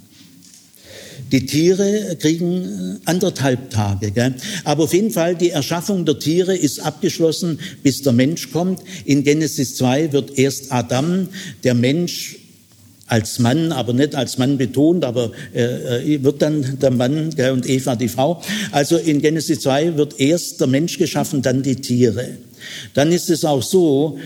Die 1.32 1.46
Tiere 1.46 2.18
kriegen 2.20 2.64
äh, 2.64 3.00
anderthalb 3.06 3.70
Tage. 3.70 4.12
Gell? 4.12 4.36
Aber 4.64 4.86
auf 4.86 4.94
jeden 4.94 5.12
Fall, 5.12 5.36
die 5.36 5.50
Erschaffung 5.50 6.06
der 6.06 6.20
Tiere 6.20 6.56
ist 6.56 6.80
abgeschlossen, 6.80 7.60
bis 7.84 8.02
der 8.02 8.14
Mensch 8.14 8.52
kommt. 8.52 8.82
In 9.06 9.24
Genesis 9.24 9.76
2 9.76 10.14
wird 10.14 10.38
erst 10.38 10.72
Adam, 10.72 11.30
der 11.64 11.74
Mensch, 11.74 12.38
als 13.08 13.40
Mann, 13.40 13.72
aber 13.72 13.94
nicht 13.94 14.16
als 14.16 14.38
Mann 14.38 14.58
betont, 14.58 15.06
aber 15.06 15.32
äh, 15.56 16.16
äh 16.16 16.24
wird 16.24 16.42
dann 16.42 16.78
der 16.80 16.92
Mann 16.92 17.30
gell, 17.32 17.52
und 17.52 17.68
Eva 17.68 17.96
die 17.96 18.10
Frau. 18.10 18.42
Also 18.72 18.98
in 18.98 19.22
Genesis 19.22 19.62
2 19.62 19.96
wird 19.96 20.20
erst 20.20 20.60
der 20.60 20.68
Mensch 20.68 20.98
geschaffen, 20.98 21.42
dann 21.42 21.64
die 21.64 21.78
Tiere. 21.78 22.38
Dann 22.94 23.12
ist 23.12 23.30
es 23.30 23.46
auch 23.46 23.64
so, 23.64 24.20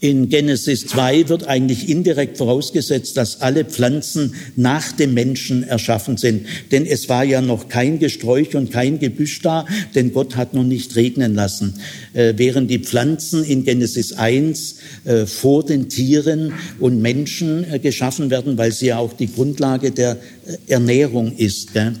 in 0.00 0.28
Genesis 0.28 0.86
2 0.86 1.28
wird 1.28 1.48
eigentlich 1.48 1.88
indirekt 1.88 2.38
vorausgesetzt, 2.38 3.16
dass 3.16 3.40
alle 3.40 3.64
Pflanzen 3.64 4.34
nach 4.54 4.92
dem 4.92 5.12
Menschen 5.12 5.64
erschaffen 5.64 6.16
sind. 6.16 6.46
Denn 6.70 6.86
es 6.86 7.08
war 7.08 7.24
ja 7.24 7.40
noch 7.40 7.68
kein 7.68 7.98
Gesträuch 7.98 8.54
und 8.54 8.70
kein 8.70 9.00
Gebüsch 9.00 9.42
da, 9.42 9.66
denn 9.96 10.12
Gott 10.12 10.36
hat 10.36 10.54
noch 10.54 10.62
nicht 10.62 10.94
regnen 10.94 11.34
lassen. 11.34 11.74
Äh, 12.14 12.34
während 12.36 12.70
die 12.70 12.78
Pflanzen 12.78 13.42
in 13.42 13.64
Genesis 13.64 14.12
1 14.12 14.76
äh, 15.04 15.26
vor 15.26 15.64
den 15.64 15.88
Tieren 15.88 16.52
und 16.78 17.02
Menschen 17.02 17.64
äh, 17.72 17.80
geschaffen 17.80 18.30
werden, 18.30 18.56
weil 18.56 18.70
sie 18.70 18.86
ja 18.86 18.98
auch 18.98 19.14
die 19.14 19.32
Grundlage 19.32 19.90
der 19.90 20.12
äh, 20.46 20.72
Ernährung 20.72 21.36
ist. 21.36 21.72
Gell? 21.72 21.94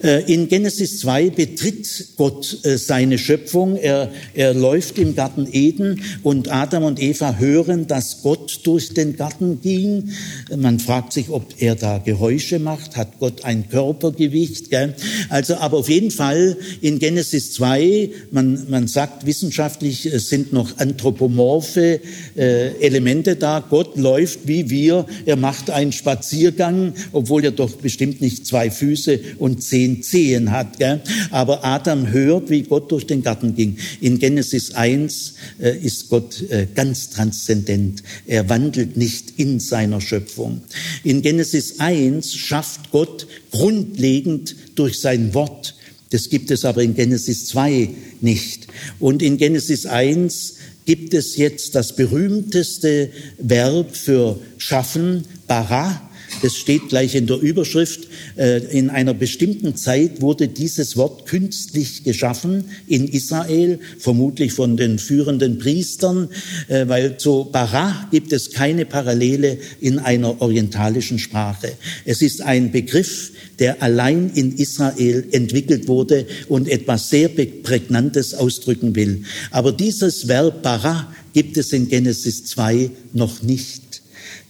Äh, 0.00 0.32
in 0.32 0.46
Genesis 0.46 1.00
2 1.00 1.30
betritt 1.30 2.10
Gott 2.16 2.58
äh, 2.64 2.78
seine 2.78 3.18
Schöpfung. 3.18 3.76
Er, 3.76 4.12
er 4.34 4.54
läuft 4.54 4.96
im 4.96 5.16
Garten 5.16 5.48
Eden 5.50 6.02
und 6.22 6.52
Adam 6.52 6.84
und 6.84 7.02
Eva 7.02 7.36
hören, 7.36 7.88
dass 7.88 8.22
Gott 8.22 8.60
durch 8.62 8.94
den 8.94 9.16
Garten 9.16 9.60
ging. 9.60 10.10
Man 10.56 10.78
fragt 10.78 11.12
sich, 11.12 11.30
ob 11.30 11.54
er 11.58 11.74
da 11.74 11.98
Geräusche 11.98 12.60
macht. 12.60 12.96
Hat 12.96 13.18
Gott 13.18 13.44
ein 13.44 13.68
Körpergewicht? 13.68 14.70
Gell? 14.70 14.94
Also, 15.30 15.56
aber 15.56 15.78
auf 15.78 15.88
jeden 15.88 16.12
Fall 16.12 16.56
in 16.80 17.00
Genesis 17.00 17.54
2, 17.54 18.10
man, 18.30 18.70
man 18.70 18.86
sagt 18.86 19.26
wissenschaftlich, 19.26 20.06
es 20.06 20.28
sind 20.28 20.52
noch 20.52 20.78
anthropomorphe 20.78 22.00
äh, 22.36 22.68
Elemente 22.80 23.34
da. 23.34 23.64
Gott 23.68 23.96
läuft 23.96 24.46
wie 24.46 24.70
wir. 24.70 25.06
Er 25.26 25.36
macht 25.36 25.70
einen 25.70 25.90
Spaziergang, 25.90 26.94
obwohl 27.12 27.44
er 27.44 27.50
doch 27.50 27.72
bestimmt 27.72 28.20
nicht 28.20 28.46
zwei 28.46 28.70
Füße 28.70 29.18
und 29.38 29.62
zehn 29.62 29.87
zehn 29.96 30.02
Zehen 30.02 30.50
hat. 30.50 30.78
Gell? 30.78 31.00
Aber 31.30 31.64
Adam 31.64 32.10
hört, 32.10 32.50
wie 32.50 32.62
Gott 32.62 32.90
durch 32.90 33.06
den 33.06 33.22
Garten 33.22 33.54
ging. 33.54 33.78
In 34.00 34.18
Genesis 34.18 34.74
1 34.74 35.34
äh, 35.60 35.76
ist 35.76 36.08
Gott 36.08 36.42
äh, 36.50 36.66
ganz 36.74 37.10
transzendent. 37.10 38.02
Er 38.26 38.48
wandelt 38.48 38.96
nicht 38.96 39.38
in 39.38 39.60
seiner 39.60 40.00
Schöpfung. 40.00 40.62
In 41.04 41.22
Genesis 41.22 41.80
1 41.80 42.34
schafft 42.34 42.90
Gott 42.90 43.26
grundlegend 43.50 44.56
durch 44.74 45.00
sein 45.00 45.34
Wort. 45.34 45.74
Das 46.10 46.30
gibt 46.30 46.50
es 46.50 46.64
aber 46.64 46.82
in 46.82 46.94
Genesis 46.94 47.46
2 47.46 47.90
nicht. 48.20 48.66
Und 48.98 49.22
in 49.22 49.36
Genesis 49.36 49.86
1 49.86 50.54
gibt 50.86 51.12
es 51.12 51.36
jetzt 51.36 51.74
das 51.74 51.94
berühmteste 51.96 53.10
Verb 53.38 53.94
für 53.94 54.40
schaffen, 54.56 55.24
bara, 55.46 56.07
das 56.42 56.56
steht 56.56 56.88
gleich 56.88 57.14
in 57.14 57.26
der 57.26 57.38
Überschrift, 57.38 58.08
äh, 58.36 58.58
in 58.76 58.90
einer 58.90 59.14
bestimmten 59.14 59.76
Zeit 59.76 60.20
wurde 60.20 60.48
dieses 60.48 60.96
Wort 60.96 61.26
künstlich 61.26 62.04
geschaffen 62.04 62.64
in 62.86 63.08
Israel, 63.08 63.78
vermutlich 63.98 64.52
von 64.52 64.76
den 64.76 64.98
führenden 64.98 65.58
Priestern, 65.58 66.28
äh, 66.68 66.88
weil 66.88 67.16
zu 67.18 67.48
Bara 67.50 68.08
gibt 68.10 68.32
es 68.32 68.50
keine 68.50 68.84
Parallele 68.84 69.58
in 69.80 69.98
einer 69.98 70.40
orientalischen 70.40 71.18
Sprache. 71.18 71.72
Es 72.04 72.22
ist 72.22 72.42
ein 72.42 72.70
Begriff, 72.72 73.32
der 73.58 73.82
allein 73.82 74.30
in 74.34 74.56
Israel 74.56 75.26
entwickelt 75.32 75.88
wurde 75.88 76.26
und 76.48 76.68
etwas 76.68 77.10
sehr 77.10 77.28
Prägnantes 77.28 78.34
ausdrücken 78.34 78.94
will. 78.94 79.24
Aber 79.50 79.72
dieses 79.72 80.28
Verb 80.28 80.62
bara 80.62 81.12
gibt 81.32 81.56
es 81.56 81.72
in 81.72 81.88
Genesis 81.88 82.44
2 82.46 82.90
noch 83.12 83.42
nicht. 83.42 83.87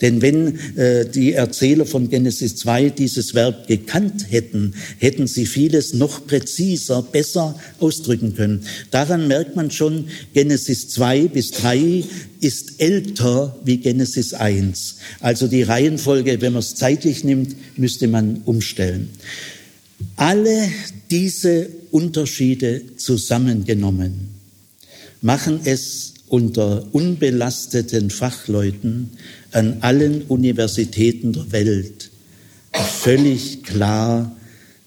Denn 0.00 0.22
wenn 0.22 0.58
äh, 0.76 1.08
die 1.08 1.32
Erzähler 1.32 1.84
von 1.84 2.08
Genesis 2.08 2.56
2 2.56 2.90
dieses 2.90 3.34
Verb 3.34 3.66
gekannt 3.66 4.26
hätten, 4.30 4.74
hätten 4.98 5.26
sie 5.26 5.46
vieles 5.46 5.92
noch 5.92 6.26
präziser, 6.26 7.02
besser 7.02 7.58
ausdrücken 7.80 8.34
können. 8.34 8.64
Daran 8.90 9.26
merkt 9.26 9.56
man 9.56 9.70
schon, 9.70 10.08
Genesis 10.34 10.88
2 10.88 11.28
bis 11.28 11.50
3 11.52 12.04
ist 12.40 12.80
älter 12.80 13.58
wie 13.64 13.78
Genesis 13.78 14.34
1. 14.34 14.96
Also 15.20 15.48
die 15.48 15.62
Reihenfolge, 15.62 16.40
wenn 16.40 16.52
man 16.52 16.60
es 16.60 16.76
zeitlich 16.76 17.24
nimmt, 17.24 17.56
müsste 17.76 18.06
man 18.06 18.42
umstellen. 18.44 19.10
Alle 20.14 20.68
diese 21.10 21.68
Unterschiede 21.90 22.82
zusammengenommen 22.96 24.28
machen 25.20 25.60
es 25.64 26.14
unter 26.28 26.86
unbelasteten 26.92 28.10
Fachleuten 28.10 29.10
an 29.52 29.78
allen 29.80 30.22
Universitäten 30.22 31.32
der 31.32 31.52
Welt 31.52 32.10
völlig 32.72 33.62
klar, 33.62 34.34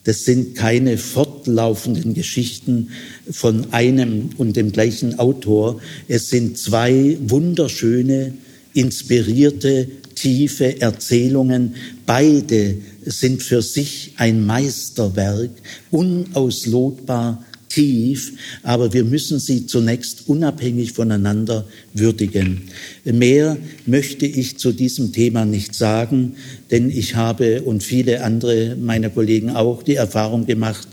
das 0.04 0.26
sind 0.26 0.56
keine 0.56 0.98
fortlaufenden 0.98 2.14
Geschichten 2.14 2.90
von 3.30 3.72
einem 3.72 4.30
und 4.38 4.56
dem 4.56 4.72
gleichen 4.72 5.20
Autor. 5.20 5.80
Es 6.08 6.30
sind 6.30 6.58
zwei 6.58 7.18
wunderschöne, 7.22 8.34
inspirierte, 8.74 9.88
tiefe 10.16 10.82
Erzählungen. 10.82 11.76
Beide 12.08 12.78
sind 13.06 13.44
für 13.44 13.62
sich 13.62 14.14
ein 14.18 14.46
Meisterwerk, 14.46 15.52
unauslotbar 15.92 17.46
tief, 17.74 18.34
aber 18.64 18.94
wir 18.94 19.04
müssen 19.04 19.40
sie 19.40 19.66
zunächst 19.66 20.28
unabhängig 20.28 20.94
voneinander 20.94 21.66
würdigen. 21.94 22.64
Mehr 23.06 23.58
möchte 23.86 24.26
ich 24.26 24.58
zu 24.58 24.72
diesem 24.72 25.14
Thema 25.14 25.46
nicht 25.46 25.74
sagen, 25.74 26.34
denn 26.70 26.90
ich 26.90 27.16
habe 27.16 27.62
und 27.62 27.84
viele 27.84 28.24
andere 28.24 28.76
meiner 28.76 29.10
Kollegen 29.10 29.52
auch 29.52 29.84
die 29.84 29.96
Erfahrung 29.96 30.46
gemacht, 30.46 30.88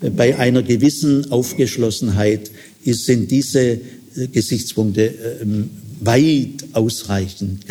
bei 0.00 0.38
einer 0.38 0.62
gewissen 0.62 1.30
Aufgeschlossenheit 1.32 2.50
sind 2.84 3.30
diese 3.30 3.60
äh, 3.60 3.78
Gesichtspunkte 4.32 5.14
ähm, 5.42 5.70
weit 6.00 6.64
ausreichend. 6.74 7.64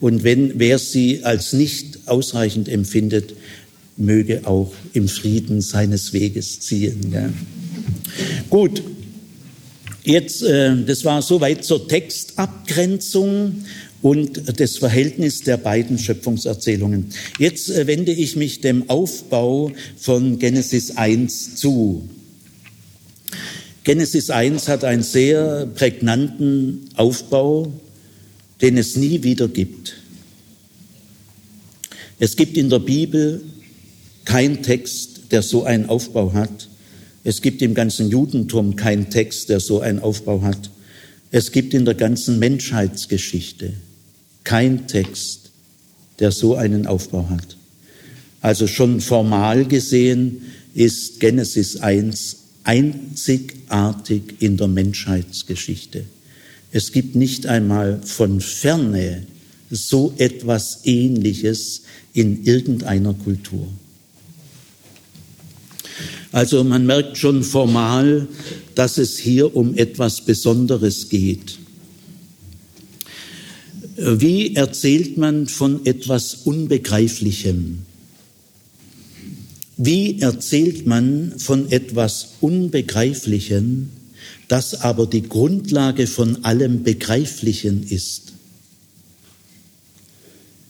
Und 0.00 0.24
wenn 0.24 0.58
wer 0.58 0.78
sie 0.78 1.22
als 1.22 1.52
nicht 1.52 1.98
ausreichend 2.06 2.66
empfindet, 2.66 3.34
möge 3.98 4.46
auch 4.46 4.72
im 4.94 5.08
Frieden 5.08 5.60
seines 5.60 6.14
Weges 6.14 6.60
ziehen. 6.60 7.12
Gut, 8.50 8.82
jetzt, 10.04 10.42
äh, 10.42 10.76
das 10.84 11.04
war 11.04 11.22
soweit 11.22 11.64
zur 11.64 11.86
Textabgrenzung 11.88 13.64
und 14.00 14.60
das 14.60 14.78
Verhältnis 14.78 15.42
der 15.42 15.56
beiden 15.56 15.98
Schöpfungserzählungen. 15.98 17.06
Jetzt 17.38 17.70
äh, 17.70 17.86
wende 17.86 18.12
ich 18.12 18.36
mich 18.36 18.60
dem 18.60 18.88
Aufbau 18.88 19.72
von 19.96 20.38
Genesis 20.38 20.96
1 20.96 21.56
zu. 21.56 22.08
Genesis 23.84 24.30
1 24.30 24.68
hat 24.68 24.84
einen 24.84 25.02
sehr 25.02 25.66
prägnanten 25.74 26.90
Aufbau, 26.94 27.72
den 28.60 28.76
es 28.76 28.96
nie 28.96 29.22
wieder 29.22 29.48
gibt. 29.48 29.94
Es 32.18 32.36
gibt 32.36 32.56
in 32.56 32.68
der 32.68 32.80
Bibel 32.80 33.40
keinen 34.24 34.62
Text, 34.62 35.32
der 35.32 35.42
so 35.42 35.64
einen 35.64 35.88
Aufbau 35.88 36.32
hat. 36.32 36.67
Es 37.28 37.42
gibt 37.42 37.60
im 37.60 37.74
ganzen 37.74 38.08
Judentum 38.08 38.74
keinen 38.74 39.10
Text, 39.10 39.50
der 39.50 39.60
so 39.60 39.80
einen 39.80 39.98
Aufbau 39.98 40.40
hat. 40.40 40.70
Es 41.30 41.52
gibt 41.52 41.74
in 41.74 41.84
der 41.84 41.92
ganzen 41.92 42.38
Menschheitsgeschichte 42.38 43.74
keinen 44.44 44.86
Text, 44.86 45.50
der 46.20 46.32
so 46.32 46.54
einen 46.54 46.86
Aufbau 46.86 47.28
hat. 47.28 47.58
Also 48.40 48.66
schon 48.66 49.02
formal 49.02 49.66
gesehen 49.66 50.40
ist 50.72 51.20
Genesis 51.20 51.76
1 51.76 52.36
einzigartig 52.64 54.22
in 54.38 54.56
der 54.56 54.68
Menschheitsgeschichte. 54.68 56.04
Es 56.72 56.92
gibt 56.92 57.14
nicht 57.14 57.44
einmal 57.44 58.00
von 58.06 58.40
ferne 58.40 59.26
so 59.70 60.14
etwas 60.16 60.80
Ähnliches 60.84 61.82
in 62.14 62.44
irgendeiner 62.44 63.12
Kultur. 63.12 63.68
Also 66.32 66.62
man 66.62 66.86
merkt 66.86 67.16
schon 67.16 67.42
formal, 67.42 68.28
dass 68.74 68.98
es 68.98 69.18
hier 69.18 69.56
um 69.56 69.74
etwas 69.74 70.20
Besonderes 70.20 71.08
geht. 71.08 71.58
Wie 73.96 74.54
erzählt 74.54 75.16
man 75.16 75.48
von 75.48 75.84
etwas 75.84 76.34
Unbegreiflichem? 76.44 77.80
Wie 79.76 80.20
erzählt 80.20 80.86
man 80.86 81.34
von 81.38 81.70
etwas 81.70 82.34
Unbegreiflichem, 82.40 83.90
das 84.48 84.80
aber 84.80 85.06
die 85.06 85.22
Grundlage 85.22 86.06
von 86.06 86.44
allem 86.44 86.82
Begreiflichen 86.82 87.84
ist? 87.84 88.32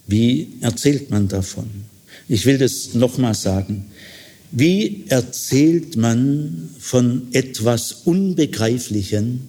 Wie 0.07 0.49
erzählt 0.61 1.11
man 1.11 1.27
davon? 1.27 1.67
Ich 2.27 2.45
will 2.45 2.57
das 2.57 2.93
nochmal 2.93 3.35
sagen. 3.35 3.85
Wie 4.51 5.05
erzählt 5.09 5.95
man 5.95 6.69
von 6.79 7.27
etwas 7.33 7.91
Unbegreiflichem, 8.05 9.41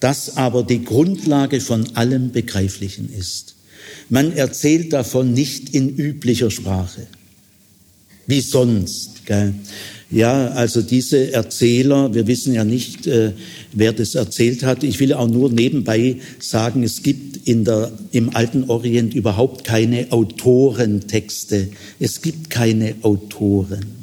das 0.00 0.36
aber 0.36 0.64
die 0.64 0.84
Grundlage 0.84 1.60
von 1.60 1.96
allem 1.96 2.32
Begreiflichen 2.32 3.12
ist? 3.12 3.54
Man 4.08 4.32
erzählt 4.32 4.92
davon 4.92 5.32
nicht 5.32 5.70
in 5.74 5.96
üblicher 5.96 6.50
Sprache, 6.50 7.06
wie 8.26 8.40
sonst. 8.40 9.26
Gell? 9.26 9.54
Ja, 10.10 10.48
also 10.48 10.80
diese 10.80 11.32
Erzähler, 11.32 12.14
wir 12.14 12.26
wissen 12.26 12.54
ja 12.54 12.64
nicht, 12.64 13.06
äh, 13.06 13.32
wer 13.72 13.92
das 13.92 14.14
erzählt 14.14 14.62
hat. 14.62 14.82
Ich 14.82 15.00
will 15.00 15.12
auch 15.12 15.28
nur 15.28 15.50
nebenbei 15.50 16.16
sagen, 16.38 16.82
es 16.82 17.02
gibt 17.02 17.46
in 17.46 17.64
der, 17.64 17.92
im 18.12 18.34
alten 18.34 18.64
Orient 18.70 19.14
überhaupt 19.14 19.64
keine 19.64 20.06
Autorentexte. 20.10 21.68
Es 22.00 22.22
gibt 22.22 22.48
keine 22.48 22.94
Autoren. 23.02 23.97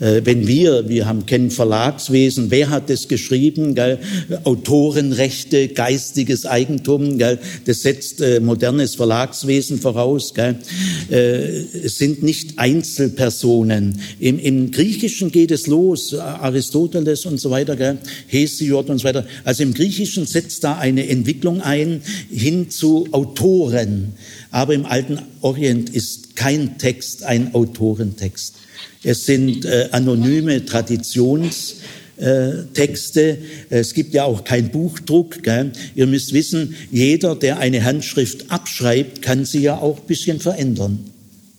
Äh, 0.00 0.22
wenn 0.24 0.48
wir, 0.48 0.88
wir 0.88 1.06
haben, 1.06 1.26
kennen 1.26 1.50
Verlagswesen, 1.50 2.50
wer 2.50 2.70
hat 2.70 2.88
das 2.90 3.06
geschrieben? 3.06 3.74
Gell? 3.74 3.98
Autorenrechte, 4.44 5.68
geistiges 5.68 6.46
Eigentum, 6.46 7.18
gell? 7.18 7.38
das 7.66 7.82
setzt 7.82 8.20
äh, 8.20 8.40
modernes 8.40 8.94
Verlagswesen 8.94 9.78
voraus. 9.78 10.34
Gell? 10.34 10.56
Äh, 11.10 11.60
es 11.84 11.98
sind 11.98 12.22
nicht 12.22 12.58
Einzelpersonen. 12.58 14.00
Im, 14.18 14.38
Im 14.38 14.70
Griechischen 14.70 15.30
geht 15.30 15.50
es 15.50 15.66
los, 15.66 16.14
Aristoteles 16.14 17.26
und 17.26 17.38
so 17.38 17.50
weiter, 17.50 17.76
gell? 17.76 17.98
Hesiod 18.26 18.88
und 18.88 18.98
so 18.98 19.04
weiter. 19.04 19.26
Also 19.44 19.62
im 19.62 19.74
Griechischen 19.74 20.26
setzt 20.26 20.64
da 20.64 20.78
eine 20.78 21.08
Entwicklung 21.08 21.60
ein 21.60 22.02
hin 22.30 22.70
zu 22.70 23.08
Autoren. 23.12 24.14
Aber 24.50 24.74
im 24.74 24.86
alten 24.86 25.18
Orient 25.42 25.90
ist 25.90 26.36
kein 26.36 26.78
Text 26.78 27.22
ein 27.24 27.54
Autorentext. 27.54 28.54
Es 29.02 29.26
sind 29.26 29.64
äh, 29.64 29.88
anonyme 29.92 30.64
Traditionstexte. 30.64 33.38
Es 33.70 33.94
gibt 33.94 34.14
ja 34.14 34.24
auch 34.24 34.44
keinen 34.44 34.70
Buchdruck. 34.70 35.42
Gell? 35.42 35.72
Ihr 35.94 36.06
müsst 36.06 36.32
wissen, 36.32 36.76
jeder, 36.90 37.34
der 37.34 37.58
eine 37.58 37.84
Handschrift 37.84 38.50
abschreibt, 38.50 39.22
kann 39.22 39.44
sie 39.44 39.62
ja 39.62 39.78
auch 39.78 40.00
ein 40.00 40.06
bisschen 40.06 40.40
verändern. 40.40 41.10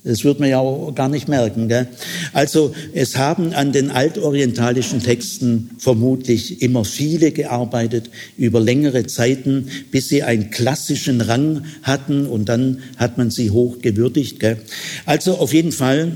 Das 0.04 0.24
wird 0.24 0.40
man 0.40 0.50
ja 0.50 0.58
auch 0.58 0.96
gar 0.96 1.10
nicht 1.10 1.28
merken. 1.28 1.68
Gell? 1.68 1.88
Also 2.34 2.74
es 2.94 3.18
haben 3.18 3.54
an 3.54 3.72
den 3.72 3.92
altorientalischen 3.92 5.04
Texten 5.04 5.70
vermutlich 5.78 6.64
immer 6.64 6.86
viele 6.86 7.32
gearbeitet 7.32 8.10
über 8.36 8.60
längere 8.60 9.06
Zeiten, 9.06 9.68
bis 9.92 10.10
sie 10.10 10.24
einen 10.24 10.50
klassischen 10.50 11.22
Rang 11.22 11.66
hatten 11.84 12.26
und 12.26 12.50
dann 12.50 12.80
hat 12.98 13.20
man 13.20 13.30
sie 13.30 13.52
hoch 13.52 13.80
gewürdigt. 13.82 14.40
Gell? 14.40 14.58
Also 15.06 15.36
auf 15.36 15.54
jeden 15.54 15.72
Fall 15.72 16.14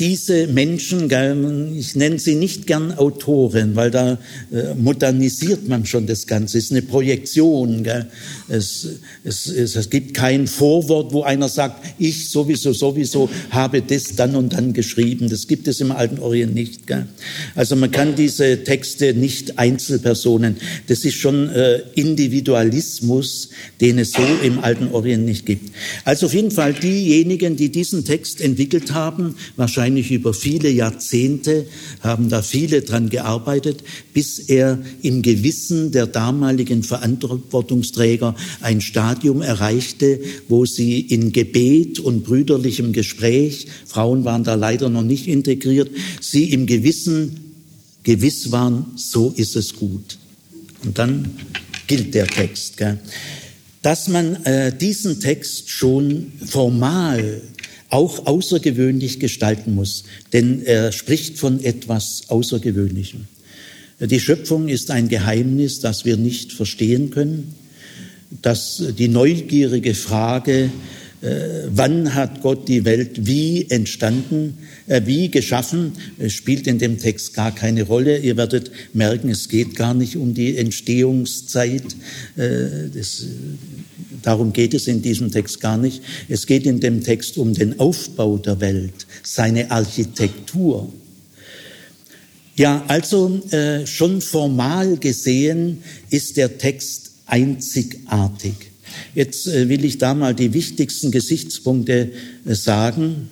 diese 0.00 0.48
Menschen, 0.48 1.04
ich 1.76 1.94
nenne 1.94 2.18
sie 2.18 2.34
nicht 2.34 2.66
gern 2.66 2.92
Autoren, 2.98 3.76
weil 3.76 3.92
da 3.92 4.18
äh, 4.52 4.74
modernisiert 4.74 5.68
man 5.68 5.86
schon 5.86 6.08
das 6.08 6.26
Ganze, 6.26 6.58
es 6.58 6.64
ist 6.64 6.70
eine 6.72 6.82
Projektion. 6.82 7.86
Es, 8.48 8.88
es, 9.22 9.46
es, 9.46 9.90
gibt 9.90 10.14
kein 10.14 10.48
Vorwort, 10.48 11.12
wo 11.12 11.22
einer 11.22 11.48
sagt, 11.48 11.84
ich 11.98 12.28
sowieso, 12.28 12.72
sowieso 12.72 13.30
habe 13.50 13.82
das 13.82 14.16
dann 14.16 14.34
und 14.34 14.52
dann 14.54 14.72
geschrieben. 14.72 15.28
Das 15.30 15.46
gibt 15.46 15.68
es 15.68 15.80
im 15.80 15.92
Alten 15.92 16.18
Orient 16.18 16.54
nicht. 16.54 16.80
Also 17.54 17.76
man 17.76 17.90
kann 17.92 18.16
diese 18.16 18.64
Texte 18.64 19.14
nicht 19.14 19.58
Einzelpersonen, 19.58 20.56
das 20.88 21.04
ist 21.04 21.14
schon 21.14 21.48
äh, 21.50 21.82
Individualismus, 21.94 23.50
den 23.80 24.00
es 24.00 24.12
so 24.12 24.22
im 24.42 24.58
Alten 24.58 24.88
Orient 24.88 25.24
nicht 25.24 25.46
gibt. 25.46 25.70
Also 26.04 26.26
auf 26.26 26.34
jeden 26.34 26.50
Fall 26.50 26.74
diejenigen, 26.74 27.56
die 27.56 27.70
diesen 27.70 28.04
Text 28.04 28.40
entwickelt 28.40 28.92
haben, 28.92 29.36
wahrscheinlich 29.56 29.83
wahrscheinlich 29.84 30.12
über 30.12 30.32
viele 30.32 30.70
Jahrzehnte, 30.70 31.66
haben 32.00 32.30
da 32.30 32.40
viele 32.40 32.80
dran 32.80 33.10
gearbeitet, 33.10 33.84
bis 34.14 34.38
er 34.38 34.78
im 35.02 35.20
Gewissen 35.20 35.92
der 35.92 36.06
damaligen 36.06 36.82
Verantwortungsträger 36.82 38.34
ein 38.62 38.80
Stadium 38.80 39.42
erreichte, 39.42 40.20
wo 40.48 40.64
sie 40.64 41.00
in 41.00 41.32
Gebet 41.32 41.98
und 41.98 42.24
brüderlichem 42.24 42.94
Gespräch, 42.94 43.66
Frauen 43.84 44.24
waren 44.24 44.42
da 44.42 44.54
leider 44.54 44.88
noch 44.88 45.02
nicht 45.02 45.26
integriert, 45.26 45.90
sie 46.18 46.44
im 46.44 46.64
Gewissen 46.64 47.52
gewiss 48.04 48.50
waren, 48.52 48.86
so 48.96 49.34
ist 49.36 49.54
es 49.54 49.76
gut. 49.76 50.16
Und 50.82 50.98
dann 50.98 51.30
gilt 51.86 52.14
der 52.14 52.26
Text. 52.26 52.78
Gell? 52.78 52.98
Dass 53.82 54.08
man 54.08 54.42
äh, 54.46 54.74
diesen 54.74 55.20
Text 55.20 55.68
schon 55.68 56.32
formal 56.42 57.42
auch 57.90 58.26
außergewöhnlich 58.26 59.20
gestalten 59.20 59.74
muss, 59.74 60.04
denn 60.32 60.62
er 60.62 60.92
spricht 60.92 61.38
von 61.38 61.62
etwas 61.62 62.24
Außergewöhnlichem. 62.28 63.26
Die 64.00 64.20
Schöpfung 64.20 64.68
ist 64.68 64.90
ein 64.90 65.08
Geheimnis, 65.08 65.80
das 65.80 66.04
wir 66.04 66.16
nicht 66.16 66.52
verstehen 66.52 67.10
können, 67.10 67.54
dass 68.42 68.82
die 68.98 69.08
neugierige 69.08 69.94
Frage, 69.94 70.70
äh, 71.24 71.68
wann 71.68 72.14
hat 72.14 72.42
Gott 72.42 72.68
die 72.68 72.84
Welt 72.84 73.26
wie 73.26 73.70
entstanden, 73.70 74.58
äh, 74.86 75.00
wie 75.06 75.30
geschaffen, 75.30 75.92
spielt 76.28 76.66
in 76.66 76.78
dem 76.78 76.98
Text 76.98 77.32
gar 77.32 77.54
keine 77.54 77.84
Rolle. 77.84 78.18
Ihr 78.18 78.36
werdet 78.36 78.70
merken, 78.92 79.30
es 79.30 79.48
geht 79.48 79.74
gar 79.74 79.94
nicht 79.94 80.16
um 80.16 80.34
die 80.34 80.56
Entstehungszeit. 80.58 81.84
Äh, 82.36 82.90
das, 82.92 83.24
darum 84.24 84.52
geht 84.52 84.74
es 84.74 84.86
in 84.86 85.02
diesem 85.02 85.30
Text 85.30 85.60
gar 85.60 85.76
nicht. 85.76 86.02
Es 86.28 86.46
geht 86.46 86.66
in 86.66 86.80
dem 86.80 87.02
Text 87.02 87.38
um 87.38 87.54
den 87.54 87.78
Aufbau 87.78 88.38
der 88.38 88.60
Welt, 88.60 89.06
seine 89.22 89.70
Architektur. 89.70 90.92
Ja, 92.56 92.84
also 92.86 93.42
äh, 93.50 93.86
schon 93.86 94.20
formal 94.20 94.96
gesehen 94.96 95.82
ist 96.10 96.36
der 96.36 96.58
Text 96.58 97.10
einzigartig. 97.26 98.54
Jetzt 99.14 99.46
äh, 99.46 99.68
will 99.68 99.84
ich 99.84 99.98
da 99.98 100.14
mal 100.14 100.34
die 100.34 100.52
wichtigsten 100.52 101.10
Gesichtspunkte 101.10 102.12
äh, 102.46 102.54
sagen. 102.54 103.28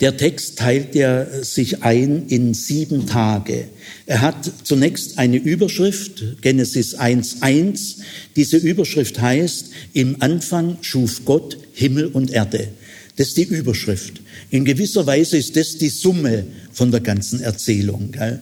Der 0.00 0.16
Text 0.16 0.58
teilt 0.58 0.94
ja 0.94 1.26
sich 1.42 1.82
ein 1.82 2.26
in 2.28 2.54
sieben 2.54 3.06
Tage. 3.06 3.68
Er 4.06 4.22
hat 4.22 4.50
zunächst 4.64 5.18
eine 5.18 5.36
Überschrift, 5.36 6.40
Genesis 6.40 6.98
1.1. 6.98 7.96
Diese 8.34 8.56
Überschrift 8.56 9.20
heißt, 9.20 9.66
im 9.92 10.22
Anfang 10.22 10.78
schuf 10.80 11.26
Gott 11.26 11.58
Himmel 11.74 12.06
und 12.06 12.30
Erde. 12.30 12.68
Das 13.16 13.28
ist 13.28 13.36
die 13.36 13.42
Überschrift. 13.42 14.22
In 14.50 14.64
gewisser 14.64 15.06
Weise 15.06 15.36
ist 15.36 15.54
das 15.56 15.76
die 15.76 15.90
Summe 15.90 16.46
von 16.72 16.90
der 16.90 17.00
ganzen 17.00 17.42
Erzählung. 17.42 18.12
Gell? 18.12 18.40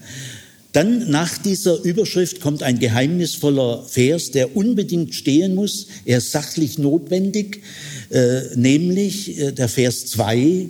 Dann 0.72 1.10
nach 1.10 1.38
dieser 1.38 1.82
Überschrift 1.82 2.40
kommt 2.40 2.62
ein 2.62 2.78
geheimnisvoller 2.78 3.84
Vers, 3.84 4.30
der 4.30 4.54
unbedingt 4.54 5.14
stehen 5.14 5.56
muss. 5.56 5.88
Er 6.04 6.18
ist 6.18 6.30
sachlich 6.30 6.78
notwendig, 6.78 7.62
äh, 8.10 8.42
nämlich 8.54 9.40
äh, 9.40 9.50
der 9.50 9.68
Vers 9.68 10.06
2. 10.06 10.68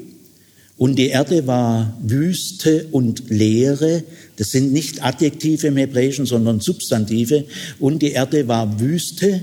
Und 0.78 0.96
die 0.96 1.08
Erde 1.08 1.46
war 1.46 1.98
Wüste 2.02 2.86
und 2.92 3.30
Leere. 3.30 4.04
Das 4.36 4.52
sind 4.52 4.72
nicht 4.72 5.04
Adjektive 5.04 5.66
im 5.66 5.76
Hebräischen, 5.76 6.24
sondern 6.24 6.60
Substantive. 6.60 7.44
Und 7.78 8.00
die 8.00 8.12
Erde 8.12 8.48
war 8.48 8.80
Wüste 8.80 9.42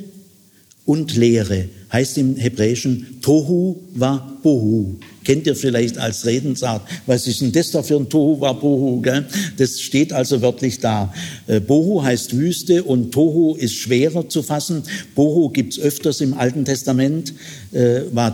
und 0.86 1.16
Leere. 1.16 1.66
Heißt 1.92 2.18
im 2.18 2.38
Hebräischen 2.38 3.20
Tohu 3.22 3.76
wa 3.94 4.38
Bohu 4.42 4.96
kennt 5.26 5.48
ihr 5.48 5.56
vielleicht 5.56 5.98
als 5.98 6.26
Redensart. 6.26 6.84
Was 7.06 7.28
ist 7.28 7.42
denn 7.42 7.52
das 7.52 7.72
da 7.72 7.84
für 7.84 7.98
ein 7.98 8.08
Tohu 8.08 8.40
wa 8.40 8.54
Bohu? 8.54 9.02
Gell? 9.02 9.26
Das 9.58 9.82
steht 9.82 10.14
also 10.14 10.42
wörtlich 10.42 10.80
da. 10.80 11.14
Äh, 11.48 11.60
Bohu 11.60 12.02
heißt 12.02 12.38
Wüste 12.38 12.84
und 12.84 13.12
Tohu 13.12 13.56
ist 13.56 13.74
schwerer 13.74 14.30
zu 14.30 14.44
fassen. 14.44 14.84
Bohu 15.16 15.50
gibt's 15.50 15.80
öfters 15.80 16.22
im 16.22 16.36
Alten 16.36 16.64
Testament. 16.64 17.34
Äh, 17.74 17.98
äh, 17.98 18.32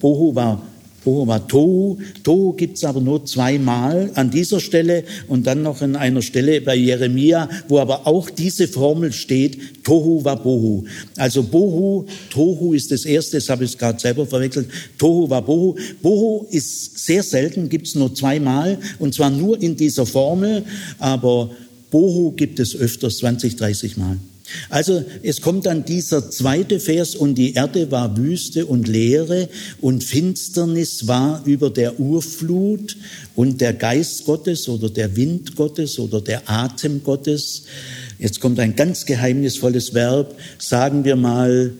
Bohu 0.00 0.34
war 0.34 0.66
Tohu 1.04 1.26
war 1.26 1.46
Tohu. 1.46 1.98
Tohu 2.22 2.52
gibt's 2.52 2.84
aber 2.84 3.00
nur 3.00 3.24
zweimal 3.24 4.10
an 4.14 4.30
dieser 4.30 4.60
Stelle 4.60 5.04
und 5.28 5.46
dann 5.46 5.62
noch 5.62 5.82
an 5.82 5.96
einer 5.96 6.22
Stelle 6.22 6.60
bei 6.60 6.76
Jeremia, 6.76 7.48
wo 7.68 7.78
aber 7.78 8.06
auch 8.06 8.30
diese 8.30 8.68
Formel 8.68 9.12
steht, 9.12 9.84
Tohu 9.84 10.24
war 10.24 10.42
Bohu. 10.42 10.84
Also 11.16 11.42
Bohu, 11.42 12.06
Tohu 12.30 12.72
ist 12.72 12.90
das 12.90 13.04
erste, 13.04 13.38
das 13.38 13.48
habe 13.48 13.64
ich 13.64 13.76
gerade 13.76 13.98
selber 13.98 14.26
verwechselt, 14.26 14.68
Tohu 14.98 15.28
war 15.28 15.42
Bohu. 15.42 15.76
Bohu 16.00 16.46
ist 16.50 17.04
sehr 17.04 17.22
selten, 17.22 17.68
gibt's 17.68 17.94
nur 17.94 18.14
zweimal 18.14 18.78
und 18.98 19.14
zwar 19.14 19.30
nur 19.30 19.60
in 19.60 19.76
dieser 19.76 20.06
Formel, 20.06 20.64
aber 20.98 21.50
Bohu 21.90 22.32
gibt 22.32 22.60
es 22.60 22.76
öfters, 22.76 23.18
20, 23.18 23.56
30 23.56 23.96
Mal. 23.96 24.18
Also 24.68 25.04
es 25.22 25.40
kommt 25.40 25.66
dann 25.66 25.84
dieser 25.84 26.30
zweite 26.30 26.80
Vers, 26.80 27.14
und 27.14 27.36
die 27.36 27.54
Erde 27.54 27.90
war 27.90 28.16
Wüste 28.16 28.66
und 28.66 28.88
Leere 28.88 29.48
und 29.80 30.04
Finsternis 30.04 31.06
war 31.06 31.42
über 31.44 31.70
der 31.70 32.00
Urflut 32.00 32.96
und 33.34 33.60
der 33.60 33.72
Geist 33.72 34.24
Gottes 34.24 34.68
oder 34.68 34.90
der 34.90 35.16
Wind 35.16 35.56
Gottes 35.56 35.98
oder 35.98 36.20
der 36.20 36.50
Atem 36.50 37.02
Gottes. 37.02 37.64
Jetzt 38.18 38.40
kommt 38.40 38.60
ein 38.60 38.76
ganz 38.76 39.04
geheimnisvolles 39.06 39.94
Verb, 39.94 40.36
sagen 40.58 41.04
wir 41.04 41.16
mal, 41.16 41.72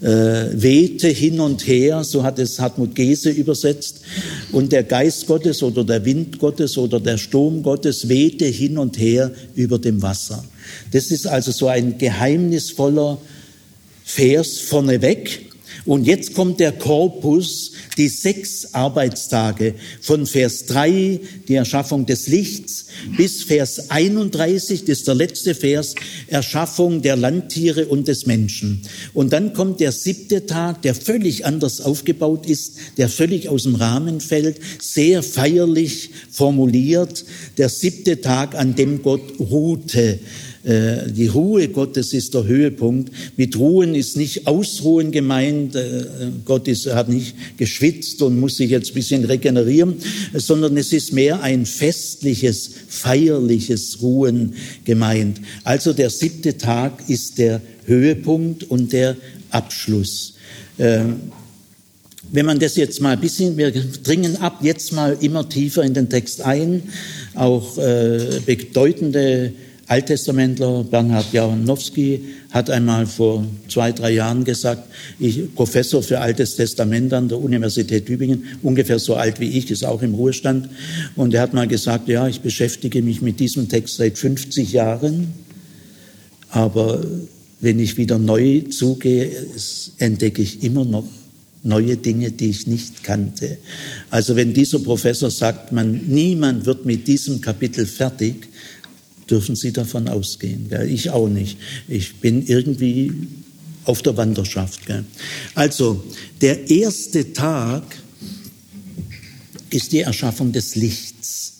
äh, 0.00 0.06
wehte 0.52 1.08
hin 1.08 1.40
und 1.40 1.66
her, 1.66 2.04
so 2.04 2.22
hat 2.22 2.38
es 2.38 2.60
Hartmut 2.60 2.94
Gese 2.94 3.30
übersetzt, 3.30 4.02
und 4.52 4.72
der 4.72 4.82
Geist 4.82 5.26
Gottes 5.26 5.62
oder 5.62 5.84
der 5.84 6.04
Wind 6.04 6.38
Gottes 6.38 6.76
oder 6.76 7.00
der 7.00 7.18
Sturm 7.18 7.62
Gottes 7.62 8.08
wehte 8.08 8.44
hin 8.44 8.78
und 8.78 8.98
her 8.98 9.32
über 9.54 9.78
dem 9.78 10.02
Wasser. 10.02 10.44
Das 10.92 11.10
ist 11.10 11.26
also 11.26 11.50
so 11.50 11.68
ein 11.68 11.98
geheimnisvoller 11.98 13.18
Vers 14.04 14.58
vorneweg. 14.58 15.45
Und 15.86 16.04
jetzt 16.04 16.34
kommt 16.34 16.58
der 16.58 16.72
Korpus, 16.72 17.72
die 17.96 18.08
sechs 18.08 18.74
Arbeitstage 18.74 19.74
von 20.00 20.26
Vers 20.26 20.66
3, 20.66 21.20
die 21.48 21.54
Erschaffung 21.54 22.06
des 22.06 22.26
Lichts, 22.26 22.86
bis 23.16 23.44
Vers 23.44 23.90
31, 23.90 24.80
das 24.80 24.98
ist 24.98 25.08
der 25.08 25.14
letzte 25.14 25.54
Vers, 25.54 25.94
Erschaffung 26.26 27.02
der 27.02 27.16
Landtiere 27.16 27.86
und 27.86 28.08
des 28.08 28.26
Menschen. 28.26 28.82
Und 29.14 29.32
dann 29.32 29.52
kommt 29.52 29.78
der 29.78 29.92
siebte 29.92 30.46
Tag, 30.46 30.82
der 30.82 30.94
völlig 30.94 31.46
anders 31.46 31.80
aufgebaut 31.80 32.46
ist, 32.46 32.74
der 32.96 33.08
völlig 33.08 33.48
aus 33.48 33.62
dem 33.62 33.76
Rahmen 33.76 34.20
fällt, 34.20 34.58
sehr 34.80 35.22
feierlich 35.22 36.10
formuliert, 36.30 37.24
der 37.58 37.68
siebte 37.68 38.20
Tag, 38.20 38.56
an 38.56 38.74
dem 38.74 39.02
Gott 39.02 39.38
ruhte. 39.38 40.18
Äh, 40.66 41.12
die 41.12 41.28
Ruhe 41.28 41.68
Gottes 41.68 42.12
ist 42.12 42.34
der 42.34 42.44
Höhepunkt. 42.44 43.12
Mit 43.36 43.56
Ruhen 43.56 43.94
ist 43.94 44.16
nicht 44.16 44.48
Ausruhen 44.48 45.12
gemeint. 45.12 45.76
Äh, 45.76 46.06
Gott 46.44 46.66
ist, 46.66 46.92
hat 46.92 47.08
nicht 47.08 47.36
geschwitzt 47.56 48.20
und 48.20 48.40
muss 48.40 48.56
sich 48.56 48.70
jetzt 48.70 48.90
ein 48.90 48.94
bisschen 48.94 49.24
regenerieren, 49.24 49.94
sondern 50.34 50.76
es 50.76 50.92
ist 50.92 51.12
mehr 51.12 51.40
ein 51.40 51.66
festliches, 51.66 52.72
feierliches 52.88 54.02
Ruhen 54.02 54.54
gemeint. 54.84 55.40
Also 55.62 55.92
der 55.92 56.10
siebte 56.10 56.58
Tag 56.58 57.08
ist 57.08 57.38
der 57.38 57.60
Höhepunkt 57.84 58.64
und 58.64 58.92
der 58.92 59.16
Abschluss. 59.50 60.34
Ähm, 60.80 61.20
wenn 62.32 62.44
man 62.44 62.58
das 62.58 62.74
jetzt 62.74 63.00
mal 63.00 63.12
ein 63.12 63.20
bisschen, 63.20 63.56
wir 63.56 63.70
dringen 63.70 64.36
ab 64.38 64.58
jetzt 64.62 64.92
mal 64.92 65.16
immer 65.20 65.48
tiefer 65.48 65.84
in 65.84 65.94
den 65.94 66.08
Text 66.08 66.40
ein, 66.40 66.82
auch 67.36 67.78
äh, 67.78 68.40
bedeutende 68.44 69.52
Alttestamentler 69.88 70.82
Bernhard 70.84 71.32
Jawanowski 71.32 72.20
hat 72.50 72.70
einmal 72.70 73.06
vor 73.06 73.46
zwei, 73.68 73.92
drei 73.92 74.12
Jahren 74.12 74.44
gesagt, 74.44 74.82
ich 75.20 75.54
Professor 75.54 76.02
für 76.02 76.20
Altes 76.20 76.56
Testament 76.56 77.12
an 77.12 77.28
der 77.28 77.38
Universität 77.38 78.06
Tübingen, 78.06 78.44
ungefähr 78.62 78.98
so 78.98 79.14
alt 79.14 79.38
wie 79.38 79.50
ich, 79.50 79.70
ist 79.70 79.84
auch 79.84 80.02
im 80.02 80.14
Ruhestand. 80.14 80.68
Und 81.14 81.34
er 81.34 81.42
hat 81.42 81.54
mal 81.54 81.68
gesagt, 81.68 82.08
ja, 82.08 82.26
ich 82.26 82.40
beschäftige 82.40 83.00
mich 83.00 83.22
mit 83.22 83.38
diesem 83.38 83.68
Text 83.68 83.96
seit 83.96 84.18
50 84.18 84.72
Jahren, 84.72 85.28
aber 86.50 87.04
wenn 87.60 87.78
ich 87.78 87.96
wieder 87.96 88.18
neu 88.18 88.62
zugehe, 88.62 89.30
entdecke 89.98 90.42
ich 90.42 90.64
immer 90.64 90.84
noch 90.84 91.06
neue 91.62 91.96
Dinge, 91.96 92.30
die 92.30 92.50
ich 92.50 92.66
nicht 92.66 93.02
kannte. 93.02 93.58
Also 94.10 94.36
wenn 94.36 94.54
dieser 94.54 94.78
Professor 94.78 95.30
sagt, 95.30 95.72
man, 95.72 96.00
niemand 96.06 96.64
wird 96.64 96.86
mit 96.86 97.06
diesem 97.06 97.40
Kapitel 97.40 97.86
fertig, 97.86 98.48
dürfen 99.30 99.56
Sie 99.56 99.72
davon 99.72 100.08
ausgehen. 100.08 100.68
Gell? 100.68 100.90
Ich 100.90 101.10
auch 101.10 101.28
nicht. 101.28 101.58
Ich 101.88 102.16
bin 102.16 102.46
irgendwie 102.46 103.12
auf 103.84 104.02
der 104.02 104.16
Wanderschaft. 104.16 104.86
Gell? 104.86 105.04
Also 105.54 106.02
der 106.40 106.70
erste 106.70 107.32
Tag 107.32 107.82
ist 109.70 109.92
die 109.92 110.00
Erschaffung 110.00 110.52
des 110.52 110.74
Lichts. 110.76 111.52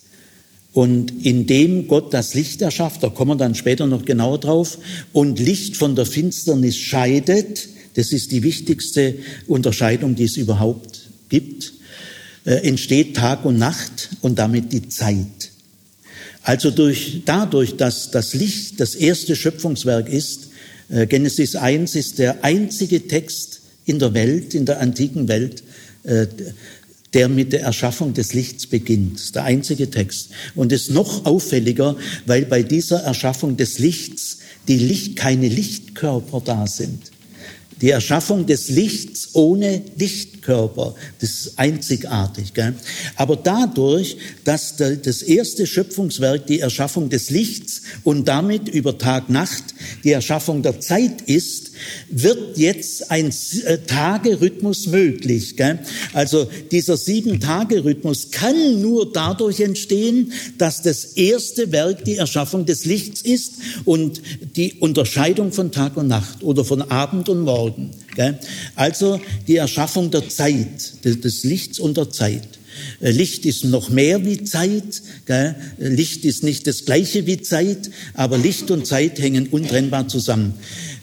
Und 0.72 1.24
indem 1.24 1.88
Gott 1.88 2.12
das 2.12 2.35
Licht 2.35 2.61
erschafft, 2.61 3.02
da 3.02 3.09
kommen 3.09 3.31
wir 3.31 3.37
dann 3.37 3.55
später 3.55 3.87
noch 3.87 4.05
genauer 4.05 4.38
drauf, 4.38 4.79
und 5.14 5.38
Licht 5.38 5.74
von 5.76 5.96
der 5.96 6.05
Finsternis 6.05 6.76
scheidet, 6.76 7.68
das 7.94 8.12
ist 8.12 8.31
die 8.31 8.42
wichtigste 8.42 9.14
Unterscheidung, 9.46 10.16
die 10.16 10.24
es 10.24 10.37
überhaupt 10.37 11.09
gibt, 11.31 11.72
äh, 12.44 12.57
entsteht 12.68 13.16
Tag 13.16 13.46
und 13.46 13.57
Nacht 13.57 14.11
und 14.20 14.38
damit 14.38 14.70
die 14.70 14.87
Zeit. 14.87 15.46
Also 16.47 16.71
durch, 16.71 17.23
dadurch, 17.25 17.77
dass 17.77 18.13
das 18.13 18.33
Licht 18.33 18.79
das 18.79 18.95
erste 18.95 19.35
Schöpfungswerk 19.35 20.09
ist, 20.09 20.51
äh, 20.89 21.05
Genesis 21.09 21.57
1 21.57 21.97
ist 21.97 22.21
der 22.21 22.45
einzige 22.45 23.09
Text 23.09 23.63
in 23.85 23.99
der 23.99 24.15
Welt, 24.15 24.55
in 24.55 24.65
der 24.65 24.81
antiken 24.81 25.27
Welt, 25.27 25.65
äh, 26.05 26.29
der 27.15 27.29
mit 27.29 27.53
der 27.53 27.63
Erschaffung 27.63 28.15
des 28.15 28.33
Lichts 28.33 28.69
beginnt. 28.69 29.17
Ist 29.19 29.35
der 29.35 29.43
einzige 29.43 29.91
Text. 29.91 30.29
Und 30.55 30.71
ist 30.71 30.93
noch 30.93 31.25
auffälliger, 31.25 31.97
weil 32.27 32.45
bei 32.45 32.63
dieser 32.63 33.01
Erschaffung 33.01 33.57
des 33.57 33.81
Lichts 33.81 34.39
die 34.69 34.79
Licht, 34.79 35.17
keine 35.17 35.49
Lichtkörper 35.49 36.41
da 36.45 36.69
sind. 36.69 37.11
Die 37.81 37.91
Erschaffung 37.91 38.47
des 38.47 38.69
Lichts 38.69 39.31
ohne 39.33 39.83
Lichtkörper, 40.47 40.95
das 41.21 41.31
ist 41.31 41.59
einzigartig. 41.59 42.55
Gell? 42.55 42.75
Aber 43.17 43.37
dadurch, 43.37 44.17
dass 44.45 44.77
das 44.77 45.23
erste 45.23 45.67
Schöpfungswerk 45.67 46.47
die 46.47 46.61
Erschaffung 46.61 47.09
des 47.09 47.31
Lichts 47.31 47.83
und 48.05 48.27
damit 48.29 48.69
über 48.69 48.97
Tag-Nacht 48.99 49.63
die 50.05 50.13
Erschaffung 50.13 50.63
der 50.63 50.81
Zeit 50.81 51.23
ist, 51.23 51.73
wird 52.09 52.57
jetzt 52.57 53.11
ein 53.11 53.33
äh, 53.65 53.79
Tagerhythmus 53.79 54.87
möglich. 54.87 55.57
Gell? 55.57 55.81
Also 56.13 56.49
dieser 56.71 56.97
Sieben-Tage-Rhythmus 56.97 58.31
kann 58.31 58.81
nur 58.81 59.13
dadurch 59.13 59.61
entstehen, 59.61 60.33
dass 60.59 60.83
das 60.83 61.05
erste 61.05 61.73
Werk 61.73 62.05
die 62.05 62.17
Erschaffung 62.17 62.67
des 62.67 62.85
Lichts 62.85 63.23
ist 63.23 63.55
und 63.85 64.23
die 64.57 64.75
Unterscheidung 64.75 65.53
von 65.53 65.73
Tag 65.73 65.97
und 65.97 66.09
Nacht 66.09 66.43
oder 66.43 66.65
von 66.65 66.83
Abend 66.83 67.29
und 67.29 67.41
Morgen. 67.41 67.91
Gell? 68.16 68.38
Also 68.74 69.20
die 69.46 69.57
Erschaffung 69.57 70.11
der 70.11 70.29
Zeit, 70.29 71.05
des 71.05 71.44
Lichts 71.44 71.79
und 71.79 71.96
der 71.96 72.11
Zeit. 72.11 72.48
Äh, 73.00 73.11
Licht 73.11 73.46
ist 73.46 73.64
noch 73.64 73.90
mehr 73.90 74.24
wie 74.24 74.42
Zeit. 74.44 75.02
Gell? 75.26 75.55
Licht 75.79 76.24
ist 76.24 76.42
nicht 76.42 76.66
das 76.66 76.85
gleiche 76.85 77.26
wie 77.26 77.40
Zeit, 77.40 77.90
aber 78.14 78.38
Licht 78.38 78.70
und 78.70 78.87
Zeit 78.87 79.18
hängen 79.18 79.48
untrennbar 79.48 80.09
zusammen. 80.09 80.55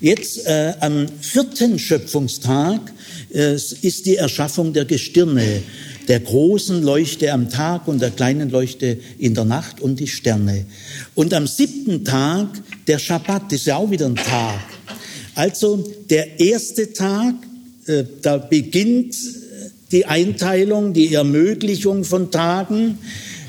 Jetzt 0.02 0.45
äh, 0.45 0.73
am 0.80 1.08
vierten 1.21 1.80
Schöpfungstag 1.80 2.91
äh, 3.34 3.56
ist 3.56 4.06
die 4.06 4.17
Erschaffung 4.17 4.73
der 4.73 4.86
Gestirne, 4.86 5.63
der 6.08 6.19
großen 6.19 6.84
Leuchte 6.84 7.32
am 7.32 7.49
Tag 7.49 7.88
und 7.88 8.02
der 8.02 8.12
kleinen 8.12 8.49
Leuchte 8.49 8.99
in 9.17 9.34
der 9.34 9.45
Nacht 9.45 9.80
und 9.80 9.99
die 9.99 10.08
Sterne. 10.08 10.65
Und 11.15 11.34
am 11.34 11.47
siebten 11.47 12.04
Tag 12.04 12.49
der 12.88 12.99
Schabbat, 12.99 13.54
ist 13.54 13.65
ja 13.65 13.78
auch 13.78 13.89
wieder 13.89 14.08
ein 14.08 14.15
Tag. 14.15 14.73
Also 15.36 15.91
der 16.10 16.39
erste 16.39 16.93
Tag, 16.93 17.36
äh, 17.88 18.04
da 18.22 18.38
beginnt 18.38 19.15
die 19.91 20.06
Einteilung, 20.06 20.93
die 20.93 21.13
Ermöglichung 21.13 22.04
von 22.04 22.32
Tagen 22.32 22.98